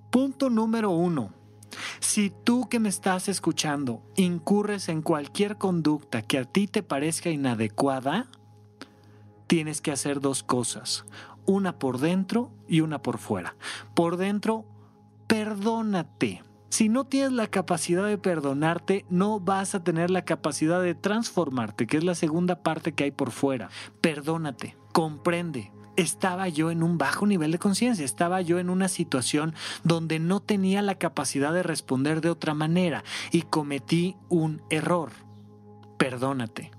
punto 0.09 0.49
número 0.49 0.91
uno. 0.91 1.31
Si 1.99 2.31
tú 2.43 2.69
que 2.69 2.79
me 2.79 2.89
estás 2.89 3.27
escuchando 3.27 4.01
incurres 4.15 4.89
en 4.89 5.01
cualquier 5.01 5.57
conducta 5.57 6.21
que 6.21 6.37
a 6.37 6.45
ti 6.45 6.67
te 6.67 6.83
parezca 6.83 7.29
inadecuada, 7.29 8.27
tienes 9.47 9.81
que 9.81 9.91
hacer 9.91 10.21
dos 10.21 10.43
cosas, 10.43 11.05
una 11.45 11.79
por 11.79 11.99
dentro 11.99 12.51
y 12.67 12.81
una 12.81 13.01
por 13.01 13.17
fuera. 13.17 13.55
Por 13.93 14.17
dentro, 14.17 14.65
perdónate. 15.27 16.43
Si 16.69 16.89
no 16.89 17.05
tienes 17.05 17.31
la 17.31 17.47
capacidad 17.47 18.05
de 18.05 18.17
perdonarte, 18.17 19.05
no 19.09 19.39
vas 19.39 19.73
a 19.73 19.83
tener 19.83 20.11
la 20.11 20.25
capacidad 20.25 20.81
de 20.81 20.95
transformarte, 20.95 21.87
que 21.87 21.97
es 21.97 22.03
la 22.03 22.15
segunda 22.15 22.61
parte 22.61 22.91
que 22.91 23.05
hay 23.05 23.11
por 23.11 23.31
fuera. 23.31 23.69
Perdónate, 24.01 24.75
comprende, 24.91 25.71
estaba 25.97 26.47
yo 26.47 26.71
en 26.71 26.83
un 26.83 26.97
bajo 26.97 27.27
nivel 27.27 27.51
de 27.51 27.59
conciencia, 27.59 28.05
estaba 28.05 28.41
yo 28.41 28.59
en 28.59 28.69
una 28.69 28.87
situación 28.87 29.53
donde 29.83 30.19
no 30.19 30.39
tenía 30.39 30.81
la 30.81 30.95
capacidad 30.95 31.53
de 31.53 31.63
responder 31.63 32.21
de 32.21 32.29
otra 32.29 32.53
manera 32.53 33.03
y 33.31 33.41
cometí 33.41 34.15
un 34.29 34.61
error. 34.69 35.11
Perdónate. 35.97 36.71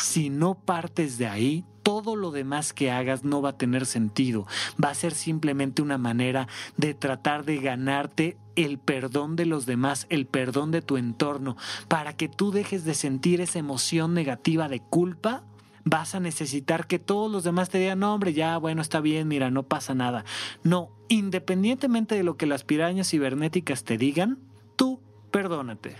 Si 0.00 0.30
no 0.30 0.54
partes 0.54 1.18
de 1.18 1.26
ahí, 1.26 1.64
todo 1.82 2.16
lo 2.16 2.30
demás 2.30 2.72
que 2.72 2.90
hagas 2.90 3.24
no 3.24 3.42
va 3.42 3.50
a 3.50 3.58
tener 3.58 3.86
sentido. 3.86 4.46
Va 4.82 4.90
a 4.90 4.94
ser 4.94 5.12
simplemente 5.14 5.82
una 5.82 5.98
manera 5.98 6.48
de 6.76 6.94
tratar 6.94 7.44
de 7.44 7.58
ganarte 7.58 8.36
el 8.54 8.78
perdón 8.78 9.36
de 9.36 9.46
los 9.46 9.66
demás, 9.66 10.06
el 10.08 10.26
perdón 10.26 10.70
de 10.70 10.82
tu 10.82 10.96
entorno, 10.96 11.56
para 11.88 12.16
que 12.16 12.28
tú 12.28 12.52
dejes 12.52 12.84
de 12.84 12.94
sentir 12.94 13.40
esa 13.40 13.58
emoción 13.58 14.14
negativa 14.14 14.68
de 14.68 14.80
culpa 14.80 15.42
vas 15.84 16.14
a 16.14 16.20
necesitar 16.20 16.86
que 16.86 16.98
todos 16.98 17.30
los 17.30 17.44
demás 17.44 17.70
te 17.70 17.78
digan, 17.78 18.00
no, 18.00 18.14
hombre, 18.14 18.32
ya, 18.32 18.56
bueno, 18.58 18.82
está 18.82 19.00
bien, 19.00 19.28
mira, 19.28 19.50
no 19.50 19.64
pasa 19.64 19.94
nada. 19.94 20.24
No, 20.62 20.90
independientemente 21.08 22.14
de 22.14 22.22
lo 22.22 22.36
que 22.36 22.46
las 22.46 22.64
pirañas 22.64 23.10
cibernéticas 23.10 23.84
te 23.84 23.98
digan, 23.98 24.38
tú 24.76 25.00
perdónate. 25.30 25.96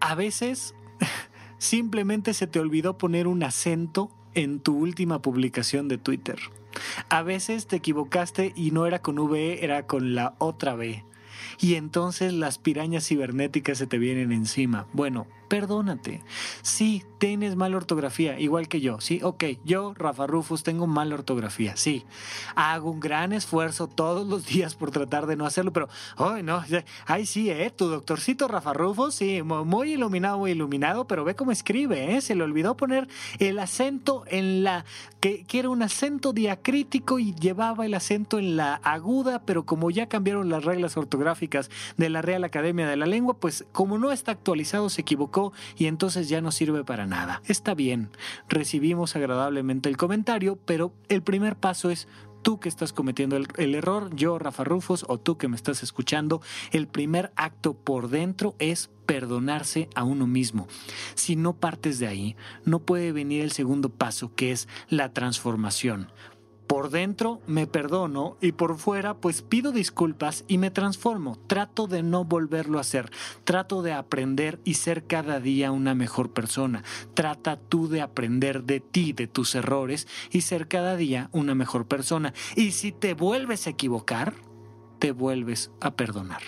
A 0.00 0.14
veces 0.14 0.74
simplemente 1.58 2.34
se 2.34 2.46
te 2.46 2.60
olvidó 2.60 2.98
poner 2.98 3.26
un 3.26 3.42
acento 3.42 4.10
en 4.34 4.60
tu 4.60 4.76
última 4.76 5.22
publicación 5.22 5.88
de 5.88 5.98
Twitter. 5.98 6.38
A 7.08 7.22
veces 7.22 7.66
te 7.66 7.76
equivocaste 7.76 8.52
y 8.56 8.70
no 8.70 8.86
era 8.86 9.00
con 9.00 9.18
V, 9.18 9.64
era 9.64 9.86
con 9.86 10.14
la 10.14 10.34
otra 10.38 10.74
B. 10.74 11.04
Y 11.60 11.74
entonces 11.74 12.32
las 12.32 12.58
pirañas 12.58 13.06
cibernéticas 13.06 13.78
se 13.78 13.86
te 13.86 13.98
vienen 13.98 14.32
encima. 14.32 14.86
Bueno, 14.92 15.26
perdónate. 15.52 16.22
Sí, 16.62 17.04
tienes 17.18 17.56
mala 17.56 17.76
ortografía, 17.76 18.40
igual 18.40 18.68
que 18.68 18.80
yo. 18.80 19.02
Sí, 19.02 19.20
ok, 19.22 19.44
yo, 19.66 19.92
Rafa 19.94 20.26
Rufus, 20.26 20.62
tengo 20.62 20.86
mala 20.86 21.14
ortografía. 21.14 21.76
Sí, 21.76 22.06
hago 22.54 22.90
un 22.90 23.00
gran 23.00 23.34
esfuerzo 23.34 23.86
todos 23.86 24.26
los 24.26 24.46
días 24.52 24.74
por 24.74 24.90
tratar 24.90 25.26
de 25.26 25.36
no 25.36 25.44
hacerlo, 25.44 25.70
pero, 25.70 25.90
ay, 26.16 26.42
no, 26.42 26.64
ay, 27.04 27.26
sí, 27.26 27.50
¿eh? 27.50 27.70
Tu 27.70 27.86
doctorcito 27.86 28.48
Rafa 28.48 28.72
Rufus, 28.72 29.16
sí, 29.16 29.42
muy 29.42 29.92
iluminado, 29.92 30.38
muy 30.38 30.52
iluminado, 30.52 31.06
pero 31.06 31.22
ve 31.22 31.34
cómo 31.34 31.52
escribe, 31.52 32.16
¿eh? 32.16 32.22
Se 32.22 32.34
le 32.34 32.44
olvidó 32.44 32.74
poner 32.74 33.06
el 33.38 33.58
acento 33.58 34.24
en 34.28 34.64
la, 34.64 34.86
que 35.20 35.44
era 35.52 35.68
un 35.68 35.82
acento 35.82 36.32
diacrítico 36.32 37.18
y 37.18 37.34
llevaba 37.34 37.84
el 37.84 37.92
acento 37.92 38.38
en 38.38 38.56
la 38.56 38.76
aguda, 38.76 39.42
pero 39.44 39.66
como 39.66 39.90
ya 39.90 40.08
cambiaron 40.08 40.48
las 40.48 40.64
reglas 40.64 40.96
ortográficas 40.96 41.68
de 41.98 42.08
la 42.08 42.22
Real 42.22 42.42
Academia 42.44 42.88
de 42.88 42.96
la 42.96 43.04
Lengua, 43.04 43.34
pues 43.34 43.66
como 43.72 43.98
no 43.98 44.12
está 44.12 44.32
actualizado, 44.32 44.88
se 44.88 45.02
equivocó 45.02 45.41
y 45.76 45.86
entonces 45.86 46.28
ya 46.28 46.40
no 46.40 46.52
sirve 46.52 46.84
para 46.84 47.06
nada. 47.06 47.42
Está 47.46 47.74
bien, 47.74 48.10
recibimos 48.48 49.16
agradablemente 49.16 49.88
el 49.88 49.96
comentario, 49.96 50.58
pero 50.64 50.92
el 51.08 51.22
primer 51.22 51.56
paso 51.56 51.90
es 51.90 52.06
tú 52.42 52.58
que 52.60 52.68
estás 52.68 52.92
cometiendo 52.92 53.36
el, 53.36 53.74
error, 53.74 54.14
yo, 54.14 54.38
Rafa 54.38 54.64
Rufus, 54.64 55.04
o 55.08 55.18
tú 55.18 55.38
que 55.38 55.48
me 55.48 55.56
estás 55.56 55.82
escuchando, 55.82 56.42
el 56.72 56.88
primer 56.88 57.32
acto 57.36 57.74
por 57.74 58.08
dentro 58.08 58.54
es 58.58 58.90
perdonarse 59.06 59.88
a 59.94 60.04
uno 60.04 60.26
mismo. 60.26 60.68
Si 61.14 61.36
no 61.36 61.54
partes 61.54 61.98
de 61.98 62.08
ahí, 62.08 62.36
no 62.64 62.80
puede 62.80 63.12
venir 63.12 63.42
el 63.42 63.52
segundo 63.52 63.88
paso, 63.88 64.34
que 64.34 64.52
es 64.52 64.68
la 64.88 65.12
transformación. 65.12 66.10
Por 66.66 66.90
dentro 66.90 67.40
me 67.46 67.66
perdono 67.66 68.36
y 68.40 68.52
por 68.52 68.76
fuera 68.78 69.14
pues 69.14 69.42
pido 69.42 69.72
disculpas 69.72 70.44
y 70.48 70.58
me 70.58 70.70
transformo. 70.70 71.38
Trato 71.46 71.86
de 71.86 72.02
no 72.02 72.24
volverlo 72.24 72.78
a 72.78 72.82
hacer. 72.82 73.10
Trato 73.44 73.82
de 73.82 73.92
aprender 73.92 74.60
y 74.64 74.74
ser 74.74 75.06
cada 75.06 75.40
día 75.40 75.70
una 75.70 75.94
mejor 75.94 76.32
persona. 76.32 76.82
Trata 77.14 77.56
tú 77.56 77.88
de 77.88 78.00
aprender 78.00 78.64
de 78.64 78.80
ti, 78.80 79.12
de 79.12 79.26
tus 79.26 79.54
errores 79.54 80.08
y 80.30 80.42
ser 80.42 80.68
cada 80.68 80.96
día 80.96 81.28
una 81.32 81.54
mejor 81.54 81.86
persona. 81.86 82.32
Y 82.56 82.72
si 82.72 82.92
te 82.92 83.14
vuelves 83.14 83.66
a 83.66 83.70
equivocar, 83.70 84.34
te 85.02 85.10
vuelves 85.10 85.72
a 85.80 85.96
perdonar. 85.96 86.42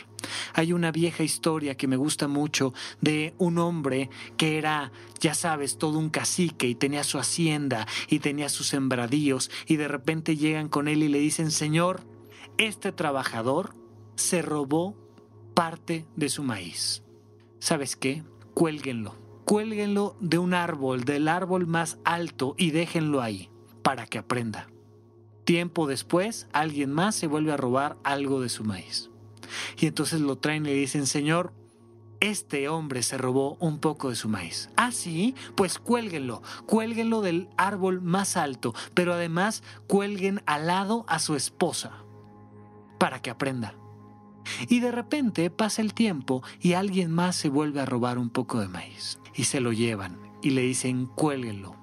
Hay 0.53 0.73
una 0.73 0.93
vieja 0.93 1.25
historia 1.25 1.77
que 1.77 1.89
me 1.89 1.97
gusta 1.97 2.29
mucho 2.29 2.73
de 3.01 3.35
un 3.37 3.59
hombre 3.59 4.11
que 4.37 4.59
era, 4.59 4.93
ya 5.19 5.35
sabes, 5.35 5.77
todo 5.77 5.99
un 5.99 6.09
cacique 6.09 6.69
y 6.69 6.77
tenía 6.77 7.03
su 7.03 7.19
hacienda 7.19 7.89
y 8.09 8.21
tenía 8.21 8.49
sus 8.49 8.69
sembradíos 8.69 9.51
y 9.67 9.75
de 9.75 9.89
repente 9.89 10.37
llegan 10.37 10.69
con 10.69 10.87
él 10.87 11.03
y 11.03 11.09
le 11.09 11.19
dicen, 11.19 11.51
Señor, 11.51 12.03
este 12.57 12.93
trabajador 12.93 13.75
se 14.15 14.41
robó 14.41 14.95
parte 15.55 16.07
de 16.15 16.29
su 16.29 16.45
maíz. 16.45 17.03
¿Sabes 17.59 17.97
qué? 17.97 18.23
Cuélguenlo. 18.55 19.17
Cuélguenlo 19.45 20.17
de 20.21 20.39
un 20.39 20.55
árbol, 20.55 21.03
del 21.03 21.27
árbol 21.27 21.67
más 21.67 21.99
alto 22.05 22.55
y 22.57 22.71
déjenlo 22.71 23.21
ahí 23.21 23.51
para 23.83 24.07
que 24.07 24.19
aprenda. 24.19 24.69
Tiempo 25.45 25.87
después, 25.87 26.49
alguien 26.53 26.91
más 26.91 27.15
se 27.15 27.27
vuelve 27.27 27.53
a 27.53 27.57
robar 27.57 27.97
algo 28.03 28.41
de 28.41 28.49
su 28.49 28.65
maíz. 28.65 29.11
Y 29.79 29.87
entonces 29.87 30.21
lo 30.21 30.37
traen 30.37 30.65
y 30.65 30.71
le 30.71 30.75
dicen, 30.75 31.07
Señor, 31.07 31.53
este 32.21 32.69
hombre 32.71 33.03
se 33.03 33.19
robó 33.19 33.57
un 33.61 33.79
poco 33.79 34.09
de 34.09 34.17
su 34.17 34.29
maíz. 34.29 34.71
Ah, 34.77 34.91
sí, 34.91 35.35
pues 35.55 35.79
cuélguenlo, 35.79 36.43
cuélguenlo 36.67 37.21
del 37.21 37.49
árbol 37.59 38.01
más 38.01 38.39
alto, 38.39 38.75
pero 38.95 39.13
además 39.13 39.63
cuelguen 39.87 40.43
al 40.47 40.67
lado 40.69 41.05
a 41.09 41.19
su 41.19 41.35
esposa 41.35 41.93
para 42.99 43.21
que 43.21 43.31
aprenda. 43.31 43.75
Y 44.69 44.81
de 44.81 44.93
repente 44.93 45.51
pasa 45.51 45.83
el 45.83 45.93
tiempo 45.93 46.43
y 46.61 46.73
alguien 46.73 47.11
más 47.11 47.37
se 47.37 47.51
vuelve 47.51 47.81
a 47.81 47.87
robar 47.87 48.19
un 48.19 48.31
poco 48.31 48.61
de 48.61 48.69
maíz. 48.69 49.19
Y 49.35 49.45
se 49.45 49.61
lo 49.61 49.73
llevan 49.73 50.19
y 50.43 50.51
le 50.51 50.63
dicen, 50.63 51.07
cuélguenlo 51.07 51.77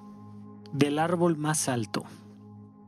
del 0.72 0.98
árbol 0.98 1.36
más 1.36 1.68
alto 1.68 2.04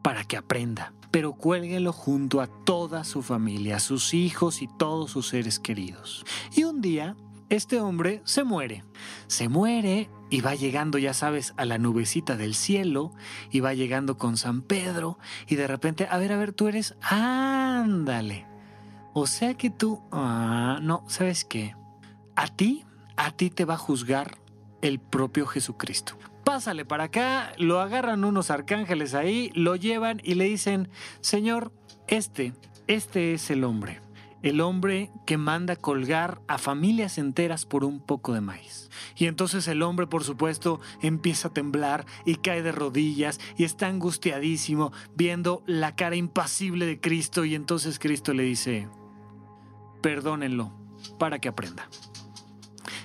para 0.05 0.23
que 0.23 0.37
aprenda 0.37 0.93
pero 1.15 1.35
cuélguelo 1.35 1.93
junto 1.93 2.41
a 2.41 2.49
toda 2.49 3.05
su 3.05 3.23
familia, 3.23 3.79
sus 3.79 4.15
hijos 4.15 4.63
y 4.63 4.67
todos 4.67 5.13
sus 5.13 5.29
seres 5.29 5.61
queridos. 5.61 6.25
Y 6.57 6.65
un 6.65 6.81
día, 6.81 7.15
este 7.51 7.81
hombre 7.81 8.21
se 8.25 8.43
muere. 8.43 8.83
Se 9.29 9.49
muere 9.49 10.11
y 10.29 10.41
va 10.41 10.57
llegando, 10.57 10.99
ya 10.99 11.15
sabes, 11.15 11.55
a 11.57 11.67
la 11.67 11.79
nubecita 11.79 12.37
del 12.37 12.57
cielo 12.57 13.13
y 13.53 13.61
va 13.61 13.75
llegando 13.75 14.19
con 14.19 14.37
San 14.37 14.63
Pedro 14.63 15.21
y 15.47 15.55
de 15.55 15.69
repente, 15.69 16.09
a 16.11 16.19
ver, 16.19 16.33
a 16.33 16.37
ver, 16.37 16.53
tú 16.53 16.67
eres, 16.67 16.97
ándale. 17.01 18.49
O 19.13 19.29
sea 19.29 19.55
que 19.55 19.71
tú, 19.71 20.03
ah, 20.11 20.81
no, 20.83 21.05
¿sabes 21.07 21.45
qué? 21.45 21.77
A 22.35 22.49
ti, 22.49 22.85
a 23.17 23.31
ti 23.31 23.51
te 23.51 23.65
va 23.65 23.75
a 23.75 23.79
juzgar 23.79 24.37
el 24.83 24.99
propio 24.99 25.47
Jesucristo 25.47 26.19
pásale 26.45 26.85
para 26.85 27.05
acá, 27.05 27.53
lo 27.59 27.81
agarran 27.81 28.25
unos 28.25 28.51
arcángeles 28.51 29.15
ahí, 29.15 29.51
lo 29.55 29.77
llevan 29.77 30.21
y 30.23 30.35
le 30.35 30.45
dicen, 30.45 30.89
Señor, 31.21 31.73
este, 32.07 32.53
este 32.87 33.35
es 33.35 33.51
el 33.51 33.65
hombre, 33.65 34.01
el 34.43 34.61
hombre 34.61 35.11
que 35.27 35.39
manda 35.39 35.75
colgar 35.75 36.41
a 36.47 36.59
familias 36.59 37.19
enteras 37.19 37.65
por 37.65 37.85
un 37.85 38.01
poco 38.01 38.35
de 38.35 38.43
maíz. 38.43 38.91
Y 39.17 39.27
entonces 39.27 39.67
el 39.69 39.83
hombre, 39.83 40.07
por 40.07 40.23
supuesto, 40.23 40.81
empieza 41.03 41.49
a 41.49 41.53
temblar 41.53 42.05
y 42.25 42.37
cae 42.37 42.63
de 42.63 42.73
rodillas 42.73 43.41
y 43.57 43.65
está 43.65 43.87
angustiadísimo 43.87 44.93
viendo 45.15 45.63
la 45.67 45.97
cara 45.97 46.17
impasible 46.17 46.87
de 46.87 47.01
Cristo 47.01 47.45
y 47.45 47.55
entonces 47.55 47.99
Cristo 47.99 48.35
le 48.35 48.43
dice, 48.43 48.89
perdónenlo 50.03 50.73
para 51.19 51.39
que 51.39 51.49
aprenda. 51.49 51.89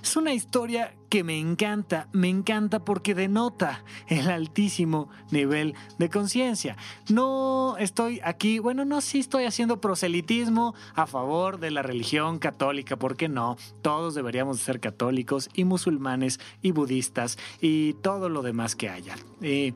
Es 0.04 0.16
una 0.18 0.34
historia 0.34 0.94
que 1.10 1.24
me 1.24 1.40
encanta, 1.40 2.08
me 2.14 2.30
encanta 2.30 2.86
porque 2.86 3.16
denota 3.16 3.84
el 4.08 4.30
altísimo 4.30 5.10
nivel 5.32 5.74
de 5.98 6.10
conciencia. 6.10 6.78
No 7.10 7.76
estoy 7.78 8.22
aquí, 8.24 8.60
bueno, 8.60 8.86
no, 8.86 9.02
sí 9.02 9.20
estoy 9.20 9.46
haciendo 9.46 9.82
proselitismo 9.82 10.76
a 10.94 11.08
favor 11.08 11.60
de 11.60 11.72
la 11.72 11.82
religión 11.82 12.40
católica, 12.40 12.98
¿por 12.98 13.18
qué 13.18 13.28
no? 13.28 13.58
Todos 13.82 14.14
deberíamos 14.14 14.60
ser 14.60 14.80
católicos 14.80 15.50
y 15.54 15.66
musulmanes 15.66 16.40
y 16.62 16.72
budistas 16.72 17.38
y 17.60 17.94
todo 17.94 18.30
lo 18.30 18.44
demás 18.44 18.76
que 18.76 18.90
haya. 18.90 19.16
Eh, 19.42 19.74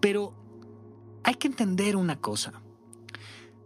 pero 0.00 0.32
hay 1.24 1.34
que 1.34 1.48
entender 1.48 1.96
una 1.96 2.16
cosa. 2.16 2.52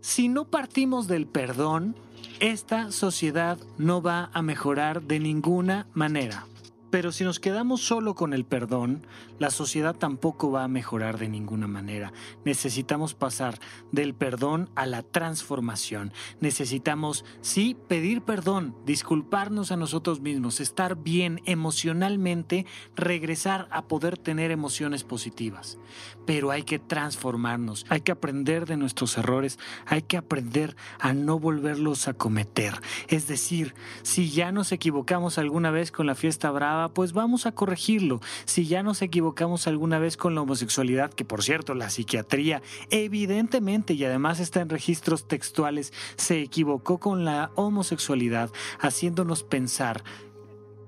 Si 0.00 0.28
no 0.28 0.46
partimos 0.46 1.06
del 1.06 1.26
perdón, 1.26 1.94
esta 2.40 2.90
sociedad 2.90 3.58
no 3.76 4.00
va 4.00 4.30
a 4.32 4.40
mejorar 4.40 5.02
de 5.02 5.20
ninguna 5.20 5.86
manera. 5.92 6.46
Pero 6.90 7.12
si 7.12 7.24
nos 7.24 7.38
quedamos 7.38 7.82
solo 7.82 8.14
con 8.14 8.32
el 8.32 8.44
perdón, 8.44 9.02
la 9.40 9.50
sociedad 9.50 9.96
tampoco 9.96 10.50
va 10.50 10.64
a 10.64 10.68
mejorar 10.68 11.18
de 11.18 11.28
ninguna 11.28 11.66
manera. 11.66 12.12
Necesitamos 12.44 13.14
pasar 13.14 13.58
del 13.90 14.14
perdón 14.14 14.68
a 14.74 14.84
la 14.84 15.02
transformación. 15.02 16.12
Necesitamos, 16.40 17.24
sí, 17.40 17.74
pedir 17.88 18.20
perdón, 18.20 18.76
disculparnos 18.84 19.72
a 19.72 19.78
nosotros 19.78 20.20
mismos, 20.20 20.60
estar 20.60 20.94
bien 20.96 21.40
emocionalmente, 21.46 22.66
regresar 22.94 23.66
a 23.70 23.88
poder 23.88 24.18
tener 24.18 24.50
emociones 24.50 25.04
positivas. 25.04 25.78
Pero 26.26 26.50
hay 26.50 26.62
que 26.64 26.78
transformarnos, 26.78 27.86
hay 27.88 28.02
que 28.02 28.12
aprender 28.12 28.66
de 28.66 28.76
nuestros 28.76 29.16
errores, 29.16 29.58
hay 29.86 30.02
que 30.02 30.18
aprender 30.18 30.76
a 30.98 31.14
no 31.14 31.38
volverlos 31.38 32.08
a 32.08 32.12
cometer. 32.12 32.74
Es 33.08 33.26
decir, 33.26 33.74
si 34.02 34.28
ya 34.28 34.52
nos 34.52 34.70
equivocamos 34.70 35.38
alguna 35.38 35.70
vez 35.70 35.90
con 35.90 36.06
la 36.06 36.14
fiesta 36.14 36.50
brava, 36.50 36.90
pues 36.90 37.14
vamos 37.14 37.46
a 37.46 37.52
corregirlo. 37.52 38.20
Si 38.44 38.66
ya 38.66 38.82
nos 38.82 39.00
equivocamos 39.30 39.68
alguna 39.68 40.00
vez 40.00 40.16
con 40.16 40.34
la 40.34 40.40
homosexualidad, 40.40 41.12
que 41.12 41.24
por 41.24 41.44
cierto 41.44 41.74
la 41.74 41.88
psiquiatría 41.88 42.62
evidentemente 42.90 43.94
y 43.94 44.04
además 44.04 44.40
está 44.40 44.60
en 44.60 44.68
registros 44.68 45.28
textuales, 45.28 45.92
se 46.16 46.42
equivocó 46.42 46.98
con 46.98 47.24
la 47.24 47.52
homosexualidad, 47.54 48.50
haciéndonos 48.80 49.44
pensar 49.44 50.02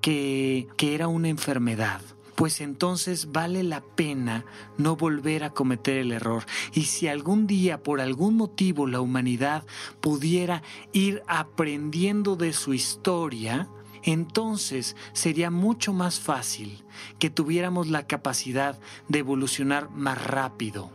que, 0.01 0.67
que 0.77 0.97
era 0.97 1.07
una 1.07 1.29
enfermedad 1.29 2.01
pues 2.35 2.61
entonces 2.61 3.31
vale 3.31 3.63
la 3.63 3.81
pena 3.81 4.45
no 4.77 4.97
volver 4.97 5.45
a 5.45 5.51
cometer 5.51 5.99
el 5.99 6.11
error. 6.11 6.43
Y 6.73 6.85
si 6.85 7.07
algún 7.07 7.47
día, 7.47 7.85
por 7.85 8.01
algún 8.01 8.37
motivo, 8.37 8.89
la 8.89 9.01
humanidad 9.01 9.65
pudiera 10.01 10.63
ir 10.93 11.23
aprendiendo 11.29 12.35
de 12.35 12.53
su 12.53 12.75
historia, 12.75 13.69
entonces 14.03 14.97
sería 15.13 15.51
mucho 15.51 15.93
más 15.93 16.21
fácil 16.21 16.85
que 17.19 17.31
tuviéramos 17.31 17.89
la 17.89 18.07
capacidad 18.07 18.79
de 19.09 19.21
evolucionar 19.21 19.91
más 19.91 20.23
rápido. 20.25 20.91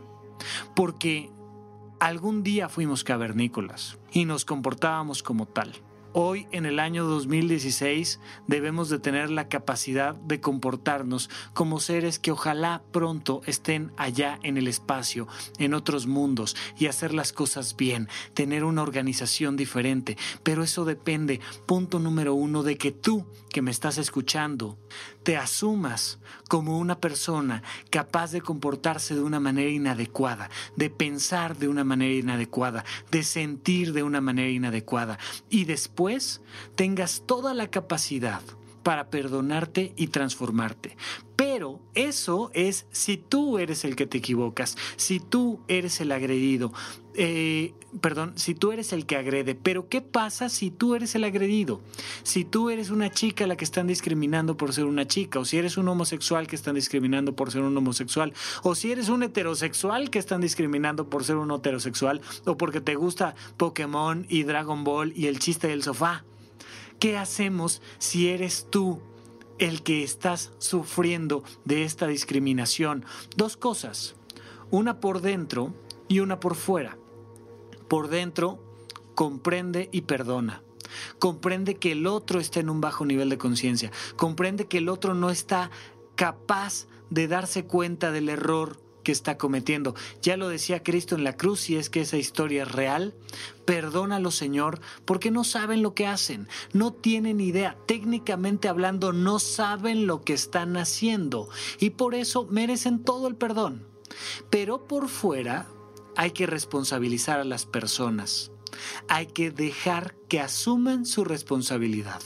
Porque 0.74 1.30
algún 2.00 2.42
día 2.42 2.68
fuimos 2.68 3.04
cavernícolas 3.04 3.98
y 4.12 4.24
nos 4.24 4.44
comportábamos 4.44 5.22
como 5.22 5.46
tal. 5.46 5.74
Hoy, 6.20 6.48
en 6.50 6.66
el 6.66 6.80
año 6.80 7.04
2016, 7.04 8.18
debemos 8.48 8.88
de 8.88 8.98
tener 8.98 9.30
la 9.30 9.48
capacidad 9.48 10.16
de 10.16 10.40
comportarnos 10.40 11.30
como 11.54 11.78
seres 11.78 12.18
que 12.18 12.32
ojalá 12.32 12.82
pronto 12.90 13.40
estén 13.46 13.92
allá 13.96 14.40
en 14.42 14.56
el 14.56 14.66
espacio, 14.66 15.28
en 15.60 15.74
otros 15.74 16.08
mundos, 16.08 16.56
y 16.76 16.86
hacer 16.86 17.14
las 17.14 17.32
cosas 17.32 17.76
bien, 17.76 18.08
tener 18.34 18.64
una 18.64 18.82
organización 18.82 19.56
diferente. 19.56 20.18
Pero 20.42 20.64
eso 20.64 20.84
depende, 20.84 21.38
punto 21.66 22.00
número 22.00 22.34
uno, 22.34 22.64
de 22.64 22.76
que 22.78 22.90
tú, 22.90 23.24
que 23.48 23.62
me 23.62 23.70
estás 23.70 23.96
escuchando, 23.96 24.76
te 25.28 25.36
asumas 25.36 26.18
como 26.48 26.78
una 26.78 27.02
persona 27.02 27.62
capaz 27.90 28.32
de 28.32 28.40
comportarse 28.40 29.14
de 29.14 29.20
una 29.20 29.40
manera 29.40 29.68
inadecuada, 29.68 30.48
de 30.74 30.88
pensar 30.88 31.58
de 31.58 31.68
una 31.68 31.84
manera 31.84 32.14
inadecuada, 32.14 32.82
de 33.10 33.22
sentir 33.22 33.92
de 33.92 34.02
una 34.02 34.22
manera 34.22 34.48
inadecuada 34.48 35.18
y 35.50 35.66
después 35.66 36.40
tengas 36.76 37.24
toda 37.26 37.52
la 37.52 37.68
capacidad 37.68 38.40
para 38.88 39.10
perdonarte 39.10 39.92
y 39.96 40.06
transformarte. 40.06 40.96
Pero 41.36 41.78
eso 41.92 42.50
es 42.54 42.86
si 42.90 43.18
tú 43.18 43.58
eres 43.58 43.84
el 43.84 43.96
que 43.96 44.06
te 44.06 44.16
equivocas, 44.16 44.78
si 44.96 45.20
tú 45.20 45.60
eres 45.68 46.00
el 46.00 46.10
agredido, 46.10 46.72
eh, 47.12 47.74
perdón, 48.00 48.32
si 48.36 48.54
tú 48.54 48.72
eres 48.72 48.94
el 48.94 49.04
que 49.04 49.16
agrede. 49.16 49.54
Pero 49.54 49.90
¿qué 49.90 50.00
pasa 50.00 50.48
si 50.48 50.70
tú 50.70 50.94
eres 50.94 51.14
el 51.14 51.24
agredido? 51.24 51.82
Si 52.22 52.46
tú 52.46 52.70
eres 52.70 52.88
una 52.88 53.10
chica 53.10 53.44
a 53.44 53.46
la 53.46 53.58
que 53.58 53.64
están 53.66 53.88
discriminando 53.88 54.56
por 54.56 54.72
ser 54.72 54.86
una 54.86 55.06
chica, 55.06 55.38
o 55.38 55.44
si 55.44 55.58
eres 55.58 55.76
un 55.76 55.86
homosexual 55.88 56.46
que 56.46 56.56
están 56.56 56.74
discriminando 56.74 57.36
por 57.36 57.50
ser 57.52 57.60
un 57.60 57.76
homosexual, 57.76 58.32
o 58.62 58.74
si 58.74 58.90
eres 58.90 59.10
un 59.10 59.22
heterosexual 59.22 60.08
que 60.08 60.18
están 60.18 60.40
discriminando 60.40 61.10
por 61.10 61.24
ser 61.24 61.36
un 61.36 61.50
heterosexual, 61.50 62.22
o 62.46 62.56
porque 62.56 62.80
te 62.80 62.94
gusta 62.94 63.34
Pokémon 63.58 64.24
y 64.30 64.44
Dragon 64.44 64.82
Ball 64.82 65.12
y 65.14 65.26
el 65.26 65.40
chiste 65.40 65.68
del 65.68 65.82
sofá. 65.82 66.24
¿Qué 66.98 67.16
hacemos 67.16 67.82
si 67.98 68.28
eres 68.28 68.66
tú 68.70 69.00
el 69.58 69.82
que 69.82 70.02
estás 70.02 70.52
sufriendo 70.58 71.42
de 71.64 71.84
esta 71.84 72.06
discriminación. 72.06 73.04
Dos 73.36 73.56
cosas, 73.56 74.14
una 74.70 75.00
por 75.00 75.20
dentro 75.20 75.74
y 76.06 76.20
una 76.20 76.40
por 76.40 76.54
fuera. 76.54 76.96
Por 77.88 78.08
dentro, 78.08 78.62
comprende 79.14 79.88
y 79.92 80.02
perdona. 80.02 80.62
Comprende 81.18 81.74
que 81.74 81.92
el 81.92 82.06
otro 82.06 82.40
está 82.40 82.60
en 82.60 82.70
un 82.70 82.80
bajo 82.80 83.04
nivel 83.04 83.28
de 83.28 83.38
conciencia. 83.38 83.90
Comprende 84.16 84.66
que 84.66 84.78
el 84.78 84.88
otro 84.88 85.14
no 85.14 85.30
está 85.30 85.70
capaz 86.14 86.86
de 87.10 87.28
darse 87.28 87.64
cuenta 87.64 88.10
del 88.10 88.28
error 88.28 88.80
que 89.08 89.12
está 89.12 89.38
cometiendo. 89.38 89.94
Ya 90.20 90.36
lo 90.36 90.50
decía 90.50 90.82
Cristo 90.82 91.14
en 91.14 91.24
la 91.24 91.34
cruz, 91.34 91.60
si 91.60 91.76
es 91.76 91.88
que 91.88 92.02
esa 92.02 92.18
historia 92.18 92.64
es 92.64 92.72
real, 92.72 93.14
perdónalo 93.64 94.30
Señor, 94.30 94.82
porque 95.06 95.30
no 95.30 95.44
saben 95.44 95.82
lo 95.82 95.94
que 95.94 96.06
hacen, 96.06 96.46
no 96.74 96.92
tienen 96.92 97.40
idea, 97.40 97.78
técnicamente 97.86 98.68
hablando, 98.68 99.14
no 99.14 99.38
saben 99.38 100.06
lo 100.06 100.20
que 100.20 100.34
están 100.34 100.76
haciendo 100.76 101.48
y 101.80 101.88
por 101.88 102.14
eso 102.14 102.46
merecen 102.50 103.02
todo 103.02 103.28
el 103.28 103.36
perdón. 103.36 103.86
Pero 104.50 104.86
por 104.86 105.08
fuera 105.08 105.70
hay 106.14 106.32
que 106.32 106.44
responsabilizar 106.44 107.40
a 107.40 107.44
las 107.44 107.64
personas, 107.64 108.52
hay 109.08 109.24
que 109.24 109.50
dejar 109.50 110.16
que 110.28 110.38
asuman 110.38 111.06
su 111.06 111.24
responsabilidad. 111.24 112.20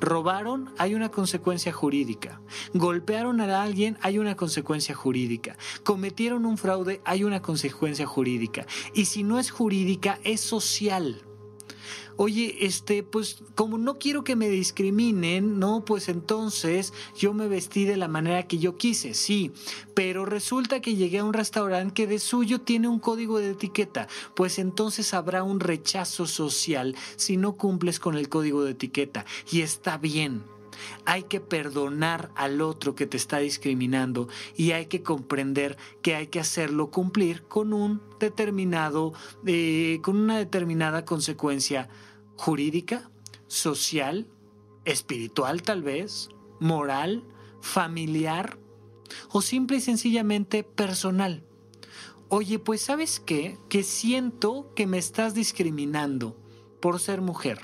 Robaron, 0.00 0.70
hay 0.78 0.94
una 0.94 1.10
consecuencia 1.10 1.72
jurídica. 1.72 2.40
Golpearon 2.74 3.40
a 3.40 3.62
alguien, 3.62 3.98
hay 4.00 4.18
una 4.18 4.36
consecuencia 4.36 4.94
jurídica. 4.94 5.56
Cometieron 5.84 6.46
un 6.46 6.58
fraude, 6.58 7.00
hay 7.04 7.24
una 7.24 7.42
consecuencia 7.42 8.06
jurídica. 8.06 8.66
Y 8.94 9.06
si 9.06 9.22
no 9.22 9.38
es 9.38 9.50
jurídica, 9.50 10.18
es 10.24 10.40
social 10.40 11.27
oye, 12.18 12.66
este, 12.66 13.04
pues 13.04 13.42
como 13.54 13.78
no 13.78 13.98
quiero 13.98 14.24
que 14.24 14.36
me 14.36 14.48
discriminen, 14.50 15.58
no, 15.58 15.84
pues 15.84 16.08
entonces 16.08 16.92
yo 17.16 17.32
me 17.32 17.46
vestí 17.46 17.84
de 17.84 17.96
la 17.96 18.08
manera 18.08 18.46
que 18.46 18.58
yo 18.58 18.76
quise, 18.76 19.14
sí, 19.14 19.52
pero 19.94 20.26
resulta 20.26 20.80
que 20.80 20.96
llegué 20.96 21.20
a 21.20 21.24
un 21.24 21.32
restaurante 21.32 21.94
que 21.94 22.06
de 22.08 22.18
suyo 22.18 22.60
tiene 22.60 22.88
un 22.88 22.98
código 22.98 23.38
de 23.38 23.52
etiqueta, 23.52 24.08
pues 24.34 24.58
entonces 24.58 25.14
habrá 25.14 25.44
un 25.44 25.60
rechazo 25.60 26.26
social 26.26 26.96
si 27.16 27.36
no 27.36 27.52
cumples 27.56 28.00
con 28.00 28.16
el 28.16 28.28
código 28.28 28.64
de 28.64 28.72
etiqueta. 28.72 29.24
Y 29.50 29.60
está 29.60 29.96
bien. 29.96 30.42
Hay 31.04 31.24
que 31.24 31.40
perdonar 31.40 32.30
al 32.36 32.60
otro 32.60 32.94
que 32.94 33.06
te 33.06 33.16
está 33.16 33.38
discriminando 33.38 34.28
y 34.56 34.72
hay 34.72 34.86
que 34.86 35.02
comprender 35.02 35.76
que 36.02 36.14
hay 36.14 36.28
que 36.28 36.40
hacerlo 36.40 36.90
cumplir 36.90 37.42
con 37.42 37.72
un 37.72 38.00
determinado, 38.20 39.12
eh, 39.46 39.98
con 40.02 40.16
una 40.16 40.38
determinada 40.38 41.04
consecuencia 41.04 41.88
jurídica, 42.38 43.10
social, 43.48 44.26
espiritual 44.84 45.62
tal 45.62 45.82
vez, 45.82 46.30
moral, 46.60 47.24
familiar 47.60 48.58
o 49.30 49.42
simple 49.42 49.78
y 49.78 49.80
sencillamente 49.80 50.62
personal. 50.62 51.44
Oye, 52.28 52.58
pues 52.58 52.82
sabes 52.82 53.20
qué? 53.20 53.58
Que 53.68 53.82
siento 53.82 54.72
que 54.74 54.86
me 54.86 54.98
estás 54.98 55.34
discriminando 55.34 56.38
por 56.80 57.00
ser 57.00 57.20
mujer. 57.20 57.58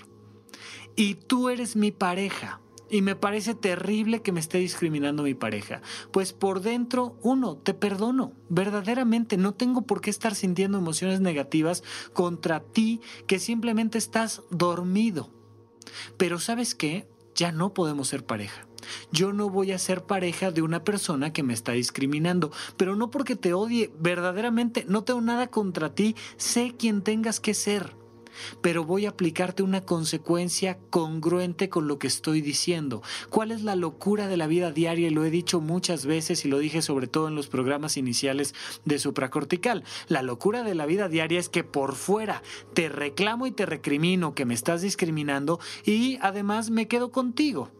Y 0.97 1.15
tú 1.15 1.49
eres 1.51 1.77
mi 1.77 1.91
pareja. 1.91 2.61
Y 2.95 3.03
me 3.03 3.17
parece 3.17 3.57
terrible 3.57 4.23
que 4.23 4.31
me 4.31 4.39
esté 4.39 4.59
discriminando 4.59 5.25
mi 5.25 5.35
pareja. 5.35 5.83
Pues 6.13 6.33
por 6.33 6.61
dentro, 6.61 7.19
uno, 7.23 7.57
te 7.57 7.75
perdono. 7.75 8.35
Verdaderamente 8.49 9.37
no 9.37 9.53
tengo 9.53 9.83
por 9.83 10.01
qué 10.01 10.11
estar 10.11 10.37
sintiendo 10.37 10.79
emociones 10.79 11.21
negativas 11.21 11.83
contra 12.13 12.61
ti 12.61 13.01
que 13.27 13.41
simplemente 13.41 13.99
estás 13.99 14.43
dormido. 14.49 15.29
Pero 16.17 16.39
sabes 16.39 16.77
qué? 16.77 17.09
Ya 17.35 17.51
no 17.51 17.75
podemos 17.75 18.07
ser 18.07 18.25
pareja. 18.25 18.65
Yo 19.11 19.33
no 19.33 19.51
voy 19.51 19.73
a 19.73 19.79
ser 19.81 20.05
pareja 20.05 20.53
de 20.53 20.63
una 20.63 20.85
persona 20.85 21.33
que 21.33 21.43
me 21.43 21.53
está 21.53 21.73
discriminando, 21.73 22.53
pero 22.77 22.95
no 22.95 23.11
porque 23.11 23.35
te 23.35 23.55
odie, 23.55 23.93
verdaderamente 23.99 24.85
no 24.87 25.03
tengo 25.03 25.21
nada 25.21 25.49
contra 25.49 25.97
ti, 25.97 26.15
sé 26.37 26.77
quién 26.79 27.03
tengas 27.03 27.41
que 27.41 27.55
ser 27.55 28.04
pero 28.61 28.85
voy 28.85 29.07
a 29.07 29.11
aplicarte 29.11 29.63
una 29.63 29.85
consecuencia 29.85 30.79
congruente 30.91 31.69
con 31.69 31.89
lo 31.89 31.99
que 31.99 32.07
estoy 32.07 32.41
diciendo. 32.41 33.03
¿Cuál 33.31 33.53
es 33.53 33.63
la 33.63 33.77
locura 33.77 34.29
de 34.29 34.37
la 34.37 34.47
vida 34.47 34.71
diaria? 34.71 35.09
Y 35.09 35.11
lo 35.11 35.25
he 35.25 35.31
dicho 35.31 35.61
muchas 35.61 36.07
veces 36.07 36.45
y 36.45 36.49
lo 36.49 36.59
dije 36.59 36.83
sobre 36.83 37.07
todo 37.07 37.29
en 37.29 37.35
los 37.35 37.49
programas 37.49 37.97
iniciales 37.97 38.55
de 38.85 38.99
supracortical. 38.99 39.85
La 40.09 40.23
locura 40.23 40.63
de 40.63 40.75
la 40.75 40.87
vida 40.87 41.09
diaria 41.09 41.39
es 41.39 41.49
que 41.49 41.65
por 41.65 41.95
fuera 41.95 42.43
te 42.75 42.89
reclamo 42.89 43.47
y 43.47 43.53
te 43.53 43.67
recrimino 43.67 44.35
que 44.35 44.45
me 44.45 44.55
estás 44.55 44.83
discriminando 44.83 45.61
y 45.85 46.19
además 46.21 46.71
me 46.71 46.89
quedo 46.89 47.11
contigo. 47.11 47.71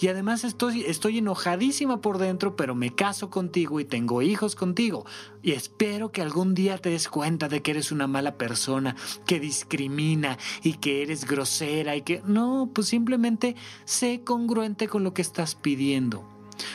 Y 0.00 0.08
además 0.08 0.44
estoy, 0.44 0.84
enojadísima 1.18 2.00
por 2.00 2.18
dentro, 2.18 2.56
pero 2.56 2.74
me 2.74 2.94
caso 2.94 3.30
contigo 3.30 3.80
y 3.80 3.84
tengo 3.84 4.22
hijos 4.22 4.54
contigo. 4.54 5.04
Y 5.42 5.52
espero 5.52 6.12
que 6.12 6.22
algún 6.22 6.54
día 6.54 6.78
te 6.78 6.90
des 6.90 7.08
cuenta 7.08 7.48
de 7.48 7.62
que 7.62 7.72
eres 7.72 7.92
una 7.92 8.06
mala 8.06 8.36
persona, 8.36 8.96
que 9.26 9.40
discrimina 9.40 10.38
y 10.62 10.74
que 10.74 11.02
eres 11.02 11.26
grosera 11.26 11.96
y 11.96 12.02
que... 12.02 12.22
No, 12.24 12.70
pues 12.72 12.88
simplemente 12.88 13.56
sé 13.84 14.22
congruente 14.24 14.88
con 14.88 15.04
lo 15.04 15.14
que 15.14 15.22
estás 15.22 15.54
pidiendo. 15.54 16.24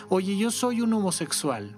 Oye, 0.10 0.38
yo 0.38 0.52
soy 0.52 0.82
un 0.82 0.94
homosexual 0.94 1.78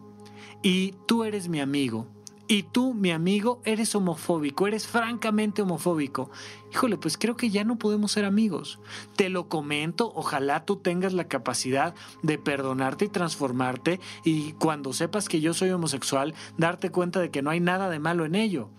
y 0.61 0.93
tú 1.07 1.23
eres 1.23 1.47
mi 1.47 1.59
amigo 1.59 2.07
y 2.51 2.63
tú, 2.63 2.95
mi 2.95 3.11
amigo, 3.11 3.61
eres 3.63 3.93
homofóbico, 3.93 4.65
eres 4.65 4.87
francamente 4.87 5.61
homofóbico. 5.61 6.31
Híjole, 6.73 6.97
pues 6.97 7.15
creo 7.15 7.37
que 7.37 7.51
ya 7.51 7.63
no 7.63 7.77
podemos 7.77 8.11
ser 8.11 8.25
amigos. 8.25 8.79
Te 9.15 9.29
lo 9.29 9.47
comento, 9.47 10.11
ojalá 10.15 10.65
tú 10.65 10.77
tengas 10.77 11.13
la 11.13 11.27
capacidad 11.27 11.93
de 12.23 12.39
perdonarte 12.39 13.05
y 13.05 13.09
transformarte 13.09 13.99
y 14.23 14.53
cuando 14.53 14.93
sepas 14.93 15.29
que 15.29 15.41
yo 15.41 15.53
soy 15.53 15.69
homosexual, 15.69 16.33
darte 16.57 16.89
cuenta 16.89 17.19
de 17.19 17.29
que 17.29 17.43
no 17.43 17.51
hay 17.51 17.59
nada 17.59 17.87
de 17.87 17.99
malo 17.99 18.25
en 18.25 18.33
ello. 18.33 18.71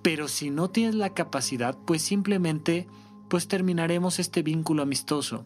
Pero 0.00 0.28
si 0.28 0.50
no 0.50 0.70
tienes 0.70 0.94
la 0.94 1.12
capacidad, 1.12 1.76
pues 1.86 2.02
simplemente 2.02 2.86
pues 3.28 3.48
terminaremos 3.48 4.20
este 4.20 4.44
vínculo 4.44 4.84
amistoso. 4.84 5.44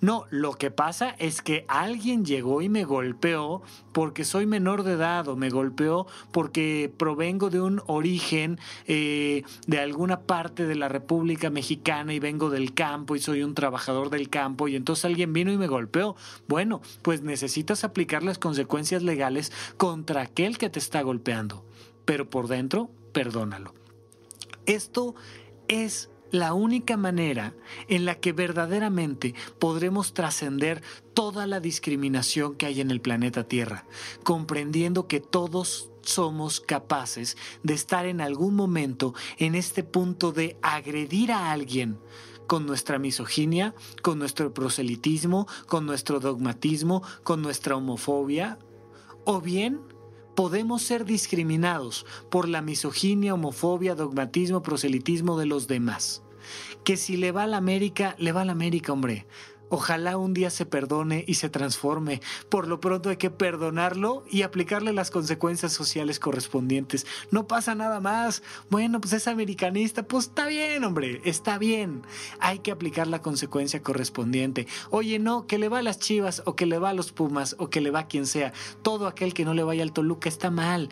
No, 0.00 0.26
lo 0.30 0.52
que 0.54 0.70
pasa 0.70 1.10
es 1.18 1.42
que 1.42 1.64
alguien 1.68 2.24
llegó 2.24 2.62
y 2.62 2.68
me 2.68 2.84
golpeó 2.84 3.62
porque 3.92 4.24
soy 4.24 4.46
menor 4.46 4.82
de 4.82 4.92
edad 4.92 5.28
o 5.28 5.36
me 5.36 5.50
golpeó 5.50 6.06
porque 6.32 6.92
provengo 6.96 7.50
de 7.50 7.60
un 7.60 7.82
origen 7.86 8.58
eh, 8.86 9.42
de 9.66 9.78
alguna 9.78 10.20
parte 10.22 10.66
de 10.66 10.74
la 10.74 10.88
República 10.88 11.50
Mexicana 11.50 12.14
y 12.14 12.18
vengo 12.18 12.50
del 12.50 12.74
campo 12.74 13.16
y 13.16 13.20
soy 13.20 13.42
un 13.42 13.54
trabajador 13.54 14.10
del 14.10 14.28
campo 14.28 14.68
y 14.68 14.76
entonces 14.76 15.04
alguien 15.04 15.32
vino 15.32 15.52
y 15.52 15.56
me 15.56 15.66
golpeó. 15.66 16.16
Bueno, 16.48 16.80
pues 17.02 17.22
necesitas 17.22 17.84
aplicar 17.84 18.22
las 18.22 18.38
consecuencias 18.38 19.02
legales 19.02 19.52
contra 19.76 20.22
aquel 20.22 20.58
que 20.58 20.70
te 20.70 20.78
está 20.78 21.02
golpeando, 21.02 21.64
pero 22.04 22.28
por 22.28 22.48
dentro, 22.48 22.90
perdónalo. 23.12 23.74
Esto 24.66 25.14
es 25.68 26.10
la 26.34 26.52
única 26.52 26.96
manera 26.96 27.54
en 27.88 28.04
la 28.04 28.16
que 28.16 28.32
verdaderamente 28.32 29.34
podremos 29.58 30.14
trascender 30.14 30.82
toda 31.14 31.46
la 31.46 31.60
discriminación 31.60 32.56
que 32.56 32.66
hay 32.66 32.80
en 32.80 32.90
el 32.90 33.00
planeta 33.00 33.44
Tierra, 33.44 33.86
comprendiendo 34.24 35.06
que 35.06 35.20
todos 35.20 35.90
somos 36.02 36.60
capaces 36.60 37.36
de 37.62 37.74
estar 37.74 38.04
en 38.06 38.20
algún 38.20 38.54
momento 38.54 39.14
en 39.38 39.54
este 39.54 39.84
punto 39.84 40.32
de 40.32 40.58
agredir 40.60 41.30
a 41.30 41.52
alguien 41.52 41.98
con 42.46 42.66
nuestra 42.66 42.98
misoginia, 42.98 43.74
con 44.02 44.18
nuestro 44.18 44.52
proselitismo, 44.52 45.46
con 45.66 45.86
nuestro 45.86 46.20
dogmatismo, 46.20 47.02
con 47.22 47.42
nuestra 47.42 47.76
homofobia, 47.76 48.58
o 49.24 49.40
bien 49.40 49.80
podemos 50.34 50.82
ser 50.82 51.04
discriminados 51.04 52.06
por 52.30 52.48
la 52.48 52.62
misoginia, 52.62 53.34
homofobia, 53.34 53.94
dogmatismo, 53.94 54.62
proselitismo 54.62 55.38
de 55.38 55.46
los 55.46 55.66
demás 55.66 56.22
que 56.84 56.96
si 56.96 57.16
le 57.16 57.32
va 57.32 57.44
a 57.44 57.46
la 57.46 57.56
América, 57.56 58.14
le 58.18 58.32
va 58.32 58.42
a 58.42 58.44
la 58.44 58.52
América, 58.52 58.92
hombre. 58.92 59.26
Ojalá 59.68 60.16
un 60.16 60.34
día 60.34 60.50
se 60.50 60.66
perdone 60.66 61.24
y 61.26 61.34
se 61.34 61.48
transforme. 61.48 62.20
Por 62.48 62.68
lo 62.68 62.80
pronto 62.80 63.10
hay 63.10 63.16
que 63.16 63.30
perdonarlo 63.30 64.24
y 64.30 64.42
aplicarle 64.42 64.92
las 64.92 65.10
consecuencias 65.10 65.72
sociales 65.72 66.18
correspondientes. 66.18 67.06
No 67.30 67.46
pasa 67.46 67.74
nada 67.74 68.00
más. 68.00 68.42
Bueno, 68.70 69.00
pues 69.00 69.14
es 69.14 69.28
americanista. 69.28 70.02
Pues 70.02 70.26
está 70.26 70.46
bien, 70.46 70.84
hombre, 70.84 71.20
está 71.24 71.58
bien. 71.58 72.02
Hay 72.40 72.60
que 72.60 72.70
aplicar 72.70 73.06
la 73.06 73.22
consecuencia 73.22 73.82
correspondiente. 73.82 74.66
Oye, 74.90 75.18
no, 75.18 75.46
que 75.46 75.58
le 75.58 75.68
va 75.68 75.78
a 75.78 75.82
las 75.82 75.98
chivas 75.98 76.42
o 76.44 76.56
que 76.56 76.66
le 76.66 76.78
va 76.78 76.90
a 76.90 76.94
los 76.94 77.12
pumas 77.12 77.56
o 77.58 77.70
que 77.70 77.80
le 77.80 77.90
va 77.90 78.00
a 78.00 78.08
quien 78.08 78.26
sea. 78.26 78.52
Todo 78.82 79.06
aquel 79.06 79.34
que 79.34 79.44
no 79.44 79.54
le 79.54 79.62
vaya 79.62 79.82
al 79.82 79.92
Toluca 79.92 80.28
está 80.28 80.50
mal. 80.50 80.88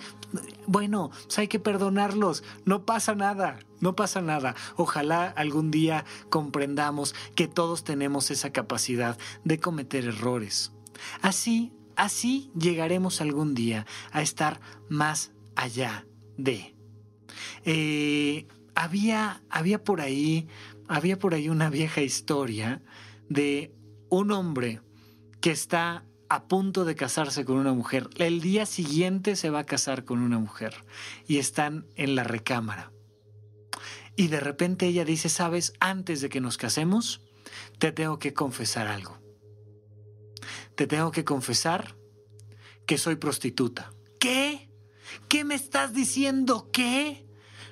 Bueno, 0.66 1.10
pues 1.24 1.38
hay 1.38 1.48
que 1.48 1.58
perdonarlos. 1.58 2.42
No 2.64 2.84
pasa 2.84 3.14
nada. 3.14 3.58
No 3.82 3.96
pasa 3.96 4.22
nada. 4.22 4.54
Ojalá 4.76 5.26
algún 5.26 5.72
día 5.72 6.04
comprendamos 6.30 7.16
que 7.34 7.48
todos 7.48 7.82
tenemos 7.82 8.30
esa 8.30 8.52
capacidad 8.52 9.18
de 9.44 9.58
cometer 9.58 10.04
errores. 10.04 10.72
Así, 11.20 11.72
así 11.96 12.52
llegaremos 12.56 13.20
algún 13.20 13.54
día 13.54 13.84
a 14.12 14.22
estar 14.22 14.60
más 14.88 15.32
allá 15.56 16.06
de. 16.36 16.76
Eh, 17.64 18.46
había, 18.76 19.42
había 19.50 19.82
por 19.82 20.00
ahí, 20.00 20.46
había 20.86 21.18
por 21.18 21.34
ahí 21.34 21.48
una 21.48 21.68
vieja 21.68 22.02
historia 22.02 22.82
de 23.28 23.74
un 24.10 24.30
hombre 24.30 24.80
que 25.40 25.50
está 25.50 26.04
a 26.28 26.46
punto 26.46 26.84
de 26.84 26.94
casarse 26.94 27.44
con 27.44 27.56
una 27.56 27.72
mujer. 27.72 28.08
El 28.16 28.40
día 28.42 28.64
siguiente 28.64 29.34
se 29.34 29.50
va 29.50 29.58
a 29.58 29.66
casar 29.66 30.04
con 30.04 30.20
una 30.20 30.38
mujer 30.38 30.84
y 31.26 31.38
están 31.38 31.84
en 31.96 32.14
la 32.14 32.22
recámara. 32.22 32.92
Y 34.16 34.28
de 34.28 34.40
repente 34.40 34.86
ella 34.86 35.04
dice, 35.04 35.28
sabes, 35.28 35.72
antes 35.80 36.20
de 36.20 36.28
que 36.28 36.40
nos 36.40 36.58
casemos, 36.58 37.22
te 37.78 37.92
tengo 37.92 38.18
que 38.18 38.34
confesar 38.34 38.88
algo. 38.88 39.18
Te 40.74 40.86
tengo 40.86 41.10
que 41.10 41.24
confesar 41.24 41.96
que 42.86 42.98
soy 42.98 43.16
prostituta. 43.16 43.92
¿Qué? 44.18 44.70
¿Qué 45.28 45.44
me 45.44 45.54
estás 45.54 45.94
diciendo? 45.94 46.70
¿Qué? 46.72 47.26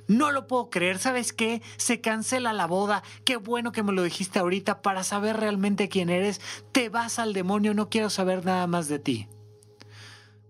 No 0.07 0.32
lo 0.32 0.47
puedo 0.47 0.70
creer, 0.70 0.99
¿sabes 0.99 1.32
qué? 1.32 1.62
Se 1.76 2.01
cancela 2.01 2.53
la 2.53 2.66
boda. 2.66 3.03
Qué 3.24 3.36
bueno 3.36 3.70
que 3.70 3.82
me 3.82 3.93
lo 3.93 4.03
dijiste 4.03 4.38
ahorita 4.38 4.82
para 4.82 5.05
saber 5.05 5.36
realmente 5.36 5.88
quién 5.88 6.11
eres. 6.11 6.41
Te 6.72 6.88
vas 6.88 7.18
al 7.18 7.32
demonio, 7.32 7.74
no 7.74 7.88
quiero 7.88 8.11
saber 8.11 8.45
nada 8.45 8.66
más 8.66 8.88
de 8.88 8.99
ti. 8.99 9.28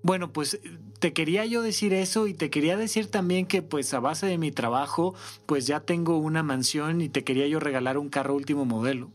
Bueno, 0.03 0.33
pues 0.33 0.59
te 1.01 1.13
quería 1.13 1.45
yo 1.47 1.63
decir 1.63 1.93
eso 1.93 2.27
y 2.27 2.35
te 2.35 2.51
quería 2.51 2.77
decir 2.77 3.11
también 3.11 3.47
que 3.47 3.63
pues 3.63 3.93
a 3.95 4.01
base 4.01 4.27
de 4.27 4.39
mi 4.39 4.53
trabajo 4.53 5.15
pues 5.47 5.67
ya 5.67 5.81
tengo 5.81 6.19
una 6.19 6.43
mansión 6.43 7.01
y 7.01 7.09
te 7.09 7.25
quería 7.25 7.49
yo 7.49 7.59
regalar 7.59 7.99
un 7.99 8.11
carro 8.11 8.35
último 8.35 8.65
modelo. 8.65 9.11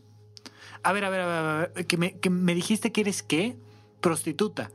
A 0.82 0.92
ver, 0.92 1.04
a 1.04 1.10
ver, 1.10 1.20
a 1.20 1.70
ver, 1.74 1.86
que 1.86 1.96
me, 1.96 2.18
que 2.18 2.28
me 2.30 2.54
dijiste 2.54 2.92
que 2.92 3.00
eres 3.00 3.22
qué? 3.22 3.56
Prostituta. 4.00 4.70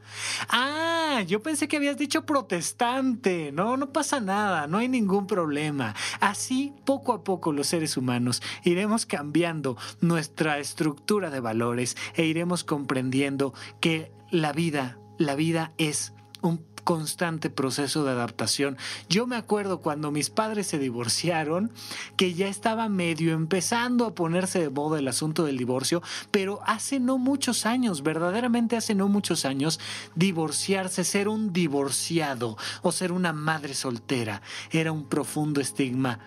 Ah, 0.50 1.24
yo 1.28 1.42
pensé 1.42 1.68
que 1.68 1.78
habías 1.78 1.98
dicho 1.98 2.26
protestante. 2.26 3.52
No, 3.52 3.78
no 3.78 3.94
pasa 3.94 4.20
nada, 4.20 4.68
no 4.68 4.80
hay 4.80 4.90
ningún 4.90 5.28
problema. 5.28 5.96
Así, 6.20 6.74
poco 6.86 7.14
a 7.14 7.24
poco 7.24 7.54
los 7.54 7.68
seres 7.68 7.96
humanos 7.98 8.42
iremos 8.64 9.06
cambiando 9.06 9.78
nuestra 10.02 10.60
estructura 10.60 11.30
de 11.30 11.40
valores 11.40 11.96
e 12.16 12.26
iremos 12.26 12.64
comprendiendo 12.64 13.54
que 13.80 14.12
la 14.32 14.52
vida 14.54 14.98
la 15.22 15.36
vida 15.36 15.72
es 15.78 16.14
un 16.42 16.58
constante 16.84 17.50
proceso 17.50 18.04
de 18.04 18.12
adaptación. 18.12 18.78
Yo 19.10 19.28
me 19.28 19.36
acuerdo 19.36 19.80
cuando 19.80 20.12
mis 20.12 20.30
padres 20.30 20.68
se 20.68 20.80
divorciaron, 20.80 21.72
que 22.18 22.34
ya 22.34 22.48
estaba 22.48 22.90
medio 22.90 23.34
empezando 23.34 24.06
a 24.06 24.16
ponerse 24.16 24.60
de 24.60 24.70
moda 24.70 25.00
el 25.00 25.08
asunto 25.08 25.44
del 25.44 25.58
divorcio, 25.58 26.02
pero 26.32 26.60
hace 26.66 27.00
no 27.00 27.18
muchos 27.18 27.66
años, 27.66 28.04
verdaderamente 28.04 28.76
hace 28.76 28.96
no 28.96 29.08
muchos 29.08 29.46
años, 29.46 29.80
divorciarse, 30.16 31.04
ser 31.04 31.28
un 31.28 31.54
divorciado 31.54 32.58
o 32.82 32.92
ser 32.92 33.12
una 33.12 33.34
madre 33.34 33.74
soltera, 33.74 34.42
era 34.72 34.92
un 34.92 35.06
profundo 35.06 35.62
estigma 35.62 36.20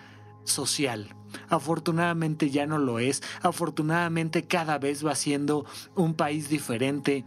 social. 0.43 1.15
Afortunadamente 1.49 2.49
ya 2.49 2.65
no 2.65 2.77
lo 2.77 2.99
es, 2.99 3.21
afortunadamente 3.41 4.43
cada 4.43 4.77
vez 4.77 5.05
va 5.05 5.15
siendo 5.15 5.65
un 5.95 6.13
país 6.13 6.49
diferente, 6.49 7.25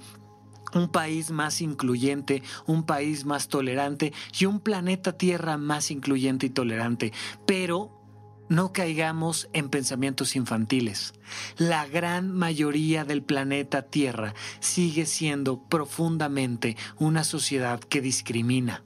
un 0.74 0.88
país 0.88 1.30
más 1.30 1.60
incluyente, 1.60 2.42
un 2.66 2.84
país 2.84 3.24
más 3.24 3.48
tolerante 3.48 4.12
y 4.38 4.46
un 4.46 4.60
planeta 4.60 5.12
Tierra 5.12 5.56
más 5.56 5.90
incluyente 5.90 6.46
y 6.46 6.50
tolerante. 6.50 7.12
Pero 7.46 7.98
no 8.48 8.72
caigamos 8.72 9.48
en 9.52 9.68
pensamientos 9.68 10.34
infantiles. 10.36 11.12
La 11.56 11.86
gran 11.86 12.32
mayoría 12.32 13.04
del 13.04 13.22
planeta 13.22 13.82
Tierra 13.82 14.34
sigue 14.60 15.06
siendo 15.06 15.62
profundamente 15.68 16.76
una 16.98 17.24
sociedad 17.24 17.80
que 17.80 18.00
discrimina 18.00 18.82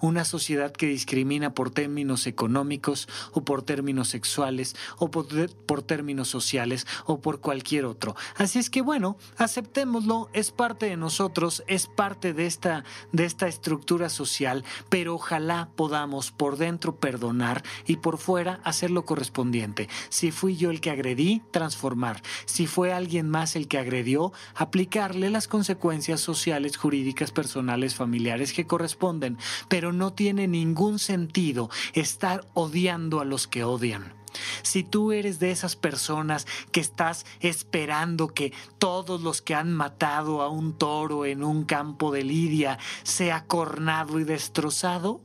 una 0.00 0.24
sociedad 0.24 0.72
que 0.72 0.86
discrimina 0.86 1.54
por 1.54 1.70
términos 1.70 2.26
económicos 2.26 3.08
o 3.32 3.44
por 3.44 3.62
términos 3.62 4.08
sexuales 4.08 4.76
o 4.98 5.10
por, 5.10 5.82
términos 5.82 6.28
sociales 6.28 6.86
o 7.06 7.20
por 7.20 7.40
cualquier 7.40 7.84
otro. 7.84 8.14
Así 8.36 8.58
es 8.58 8.70
que 8.70 8.82
bueno, 8.82 9.16
aceptémoslo, 9.36 10.28
es 10.32 10.50
parte 10.50 10.86
de 10.86 10.96
nosotros, 10.96 11.62
es 11.66 11.86
parte 11.86 12.32
de 12.32 12.46
esta, 12.46 12.84
de 13.12 13.24
esta 13.24 13.48
estructura 13.48 14.08
social, 14.08 14.64
pero 14.88 15.14
ojalá 15.14 15.70
podamos 15.76 16.30
por 16.30 16.56
dentro 16.56 16.96
perdonar 16.96 17.62
y 17.86 17.96
por 17.96 18.18
fuera 18.18 18.60
hacer 18.64 18.90
lo 18.90 19.04
correspondiente. 19.04 19.88
Si 20.08 20.30
fui 20.30 20.56
yo 20.56 20.70
el 20.70 20.80
que 20.80 20.90
agredí, 20.90 21.42
transformar. 21.50 22.22
Si 22.44 22.66
fue 22.66 22.92
alguien 22.92 23.28
más 23.28 23.56
el 23.56 23.68
que 23.68 23.78
agredió, 23.78 24.32
aplicarle 24.54 25.30
las 25.30 25.48
consecuencias 25.48 26.20
sociales, 26.20 26.76
jurídicas, 26.76 27.30
personales, 27.30 27.94
familiares 27.94 28.52
que 28.52 28.66
corresponden 28.66 29.38
pero 29.68 29.92
no 29.92 30.12
tiene 30.12 30.48
ningún 30.48 30.98
sentido 30.98 31.70
estar 31.92 32.48
odiando 32.54 33.20
a 33.20 33.24
los 33.24 33.46
que 33.46 33.64
odian. 33.64 34.14
Si 34.62 34.82
tú 34.82 35.12
eres 35.12 35.38
de 35.38 35.50
esas 35.50 35.76
personas 35.76 36.46
que 36.70 36.80
estás 36.80 37.26
esperando 37.40 38.28
que 38.28 38.52
todos 38.78 39.20
los 39.20 39.42
que 39.42 39.54
han 39.54 39.72
matado 39.72 40.42
a 40.42 40.48
un 40.48 40.76
toro 40.78 41.26
en 41.26 41.44
un 41.44 41.64
campo 41.64 42.12
de 42.12 42.24
lidia 42.24 42.78
sea 43.02 43.46
cornado 43.46 44.18
y 44.20 44.24
destrozado, 44.24 45.22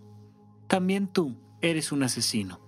también 0.68 1.08
tú 1.08 1.38
eres 1.62 1.92
un 1.92 2.04
asesino. 2.04 2.60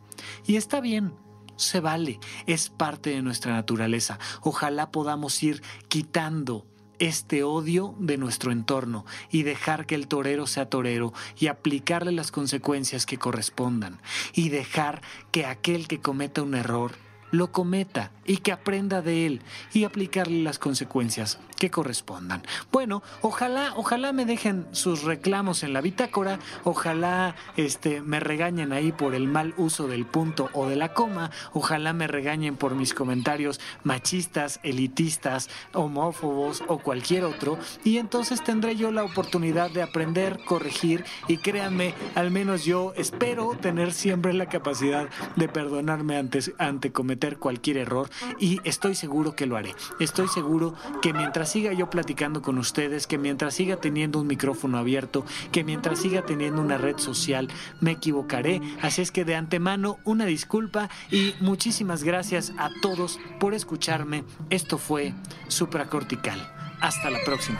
Y 0.45 0.55
está 0.55 0.80
bien, 0.80 1.13
se 1.55 1.80
vale, 1.80 2.20
es 2.45 2.70
parte 2.70 3.09
de 3.11 3.22
nuestra 3.22 3.53
naturaleza. 3.53 4.20
Ojalá 4.41 4.91
podamos 4.91 5.41
ir 5.43 5.61
quitando 5.88 6.65
este 6.99 7.43
odio 7.43 7.95
de 7.99 8.17
nuestro 8.17 8.51
entorno 8.51 9.05
y 9.31 9.43
dejar 9.43 9.85
que 9.85 9.95
el 9.95 10.07
torero 10.07 10.47
sea 10.47 10.69
torero 10.69 11.13
y 11.37 11.47
aplicarle 11.47 12.11
las 12.11 12.31
consecuencias 12.31 13.05
que 13.05 13.17
correspondan 13.17 13.99
y 14.33 14.49
dejar 14.49 15.01
que 15.31 15.45
aquel 15.45 15.87
que 15.87 15.99
cometa 15.99 16.43
un 16.43 16.55
error 16.55 16.91
lo 17.31 17.51
cometa 17.51 18.11
y 18.25 18.37
que 18.37 18.51
aprenda 18.51 19.01
de 19.01 19.25
él 19.25 19.41
y 19.73 19.83
aplicarle 19.83 20.41
las 20.43 20.59
consecuencias 20.59 21.39
que 21.60 21.70
correspondan. 21.70 22.41
Bueno, 22.72 23.03
ojalá, 23.22 23.74
ojalá 23.76 24.14
me 24.14 24.26
dejen 24.26 24.66
sus 24.72 25.03
reclamos 25.03 25.62
en 25.64 25.74
la 25.74 25.82
bitácora, 25.82 26.39
ojalá 26.64 27.36
este, 27.57 28.01
me 28.01 28.20
regañen 28.20 28.72
ahí 28.74 28.91
por 28.91 29.14
el 29.14 29.28
mal 29.28 29.53
uso 29.57 29.88
del 29.88 30.05
punto 30.05 30.49
o 30.53 30.68
de 30.68 30.78
la 30.78 30.93
coma, 30.93 31.32
ojalá 31.53 31.93
me 31.93 32.07
regañen 32.07 32.55
por 32.55 32.76
mis 32.76 32.93
comentarios 32.93 33.60
machistas, 33.84 34.60
elitistas, 34.64 35.49
homófobos 35.74 36.64
o 36.68 36.80
cualquier 36.80 37.26
otro, 37.26 37.60
y 37.84 37.97
entonces 37.97 38.43
tendré 38.43 38.76
yo 38.76 38.91
la 38.91 39.03
oportunidad 39.03 39.70
de 39.70 39.84
aprender, 39.84 40.39
corregir 40.45 41.03
y 41.28 41.38
créanme, 41.38 41.93
al 42.16 42.32
menos 42.32 42.64
yo 42.64 42.93
espero 42.95 43.57
tener 43.60 43.91
siempre 43.91 44.34
la 44.34 44.47
capacidad 44.47 45.10
de 45.36 45.49
perdonarme 45.49 46.18
antes, 46.18 46.53
ante 46.57 46.91
cometer 46.91 47.38
cualquier 47.38 47.78
error 47.78 48.10
y 48.39 48.60
estoy 48.64 48.95
seguro 48.95 49.36
que 49.36 49.45
lo 49.45 49.57
haré. 49.57 49.76
Estoy 49.99 50.30
seguro 50.30 50.74
que 51.01 51.12
mientras 51.14 51.48
siga 51.49 51.73
yo 51.73 51.89
platicando 51.89 52.41
con 52.41 52.57
ustedes, 52.57 53.07
que 53.07 53.17
mientras 53.17 53.53
siga 53.53 53.77
teniendo 53.77 54.19
un 54.19 54.27
micrófono 54.27 54.77
abierto, 54.77 55.25
que 55.51 55.63
mientras 55.63 55.99
siga 55.99 56.21
teniendo 56.25 56.61
una 56.61 56.77
red 56.77 56.97
social, 56.97 57.49
me 57.81 57.91
equivocaré. 57.91 58.61
Así 58.81 59.01
es 59.01 59.11
que 59.11 59.25
de 59.25 59.35
antemano 59.35 59.99
una 60.03 60.25
disculpa 60.25 60.89
y 61.11 61.33
muchísimas 61.39 62.03
gracias 62.03 62.53
a 62.57 62.69
todos 62.81 63.19
por 63.39 63.53
escucharme. 63.53 64.23
Esto 64.49 64.77
fue 64.77 65.13
Supracortical. 65.47 66.53
Hasta 66.81 67.09
la 67.09 67.19
próxima. 67.25 67.59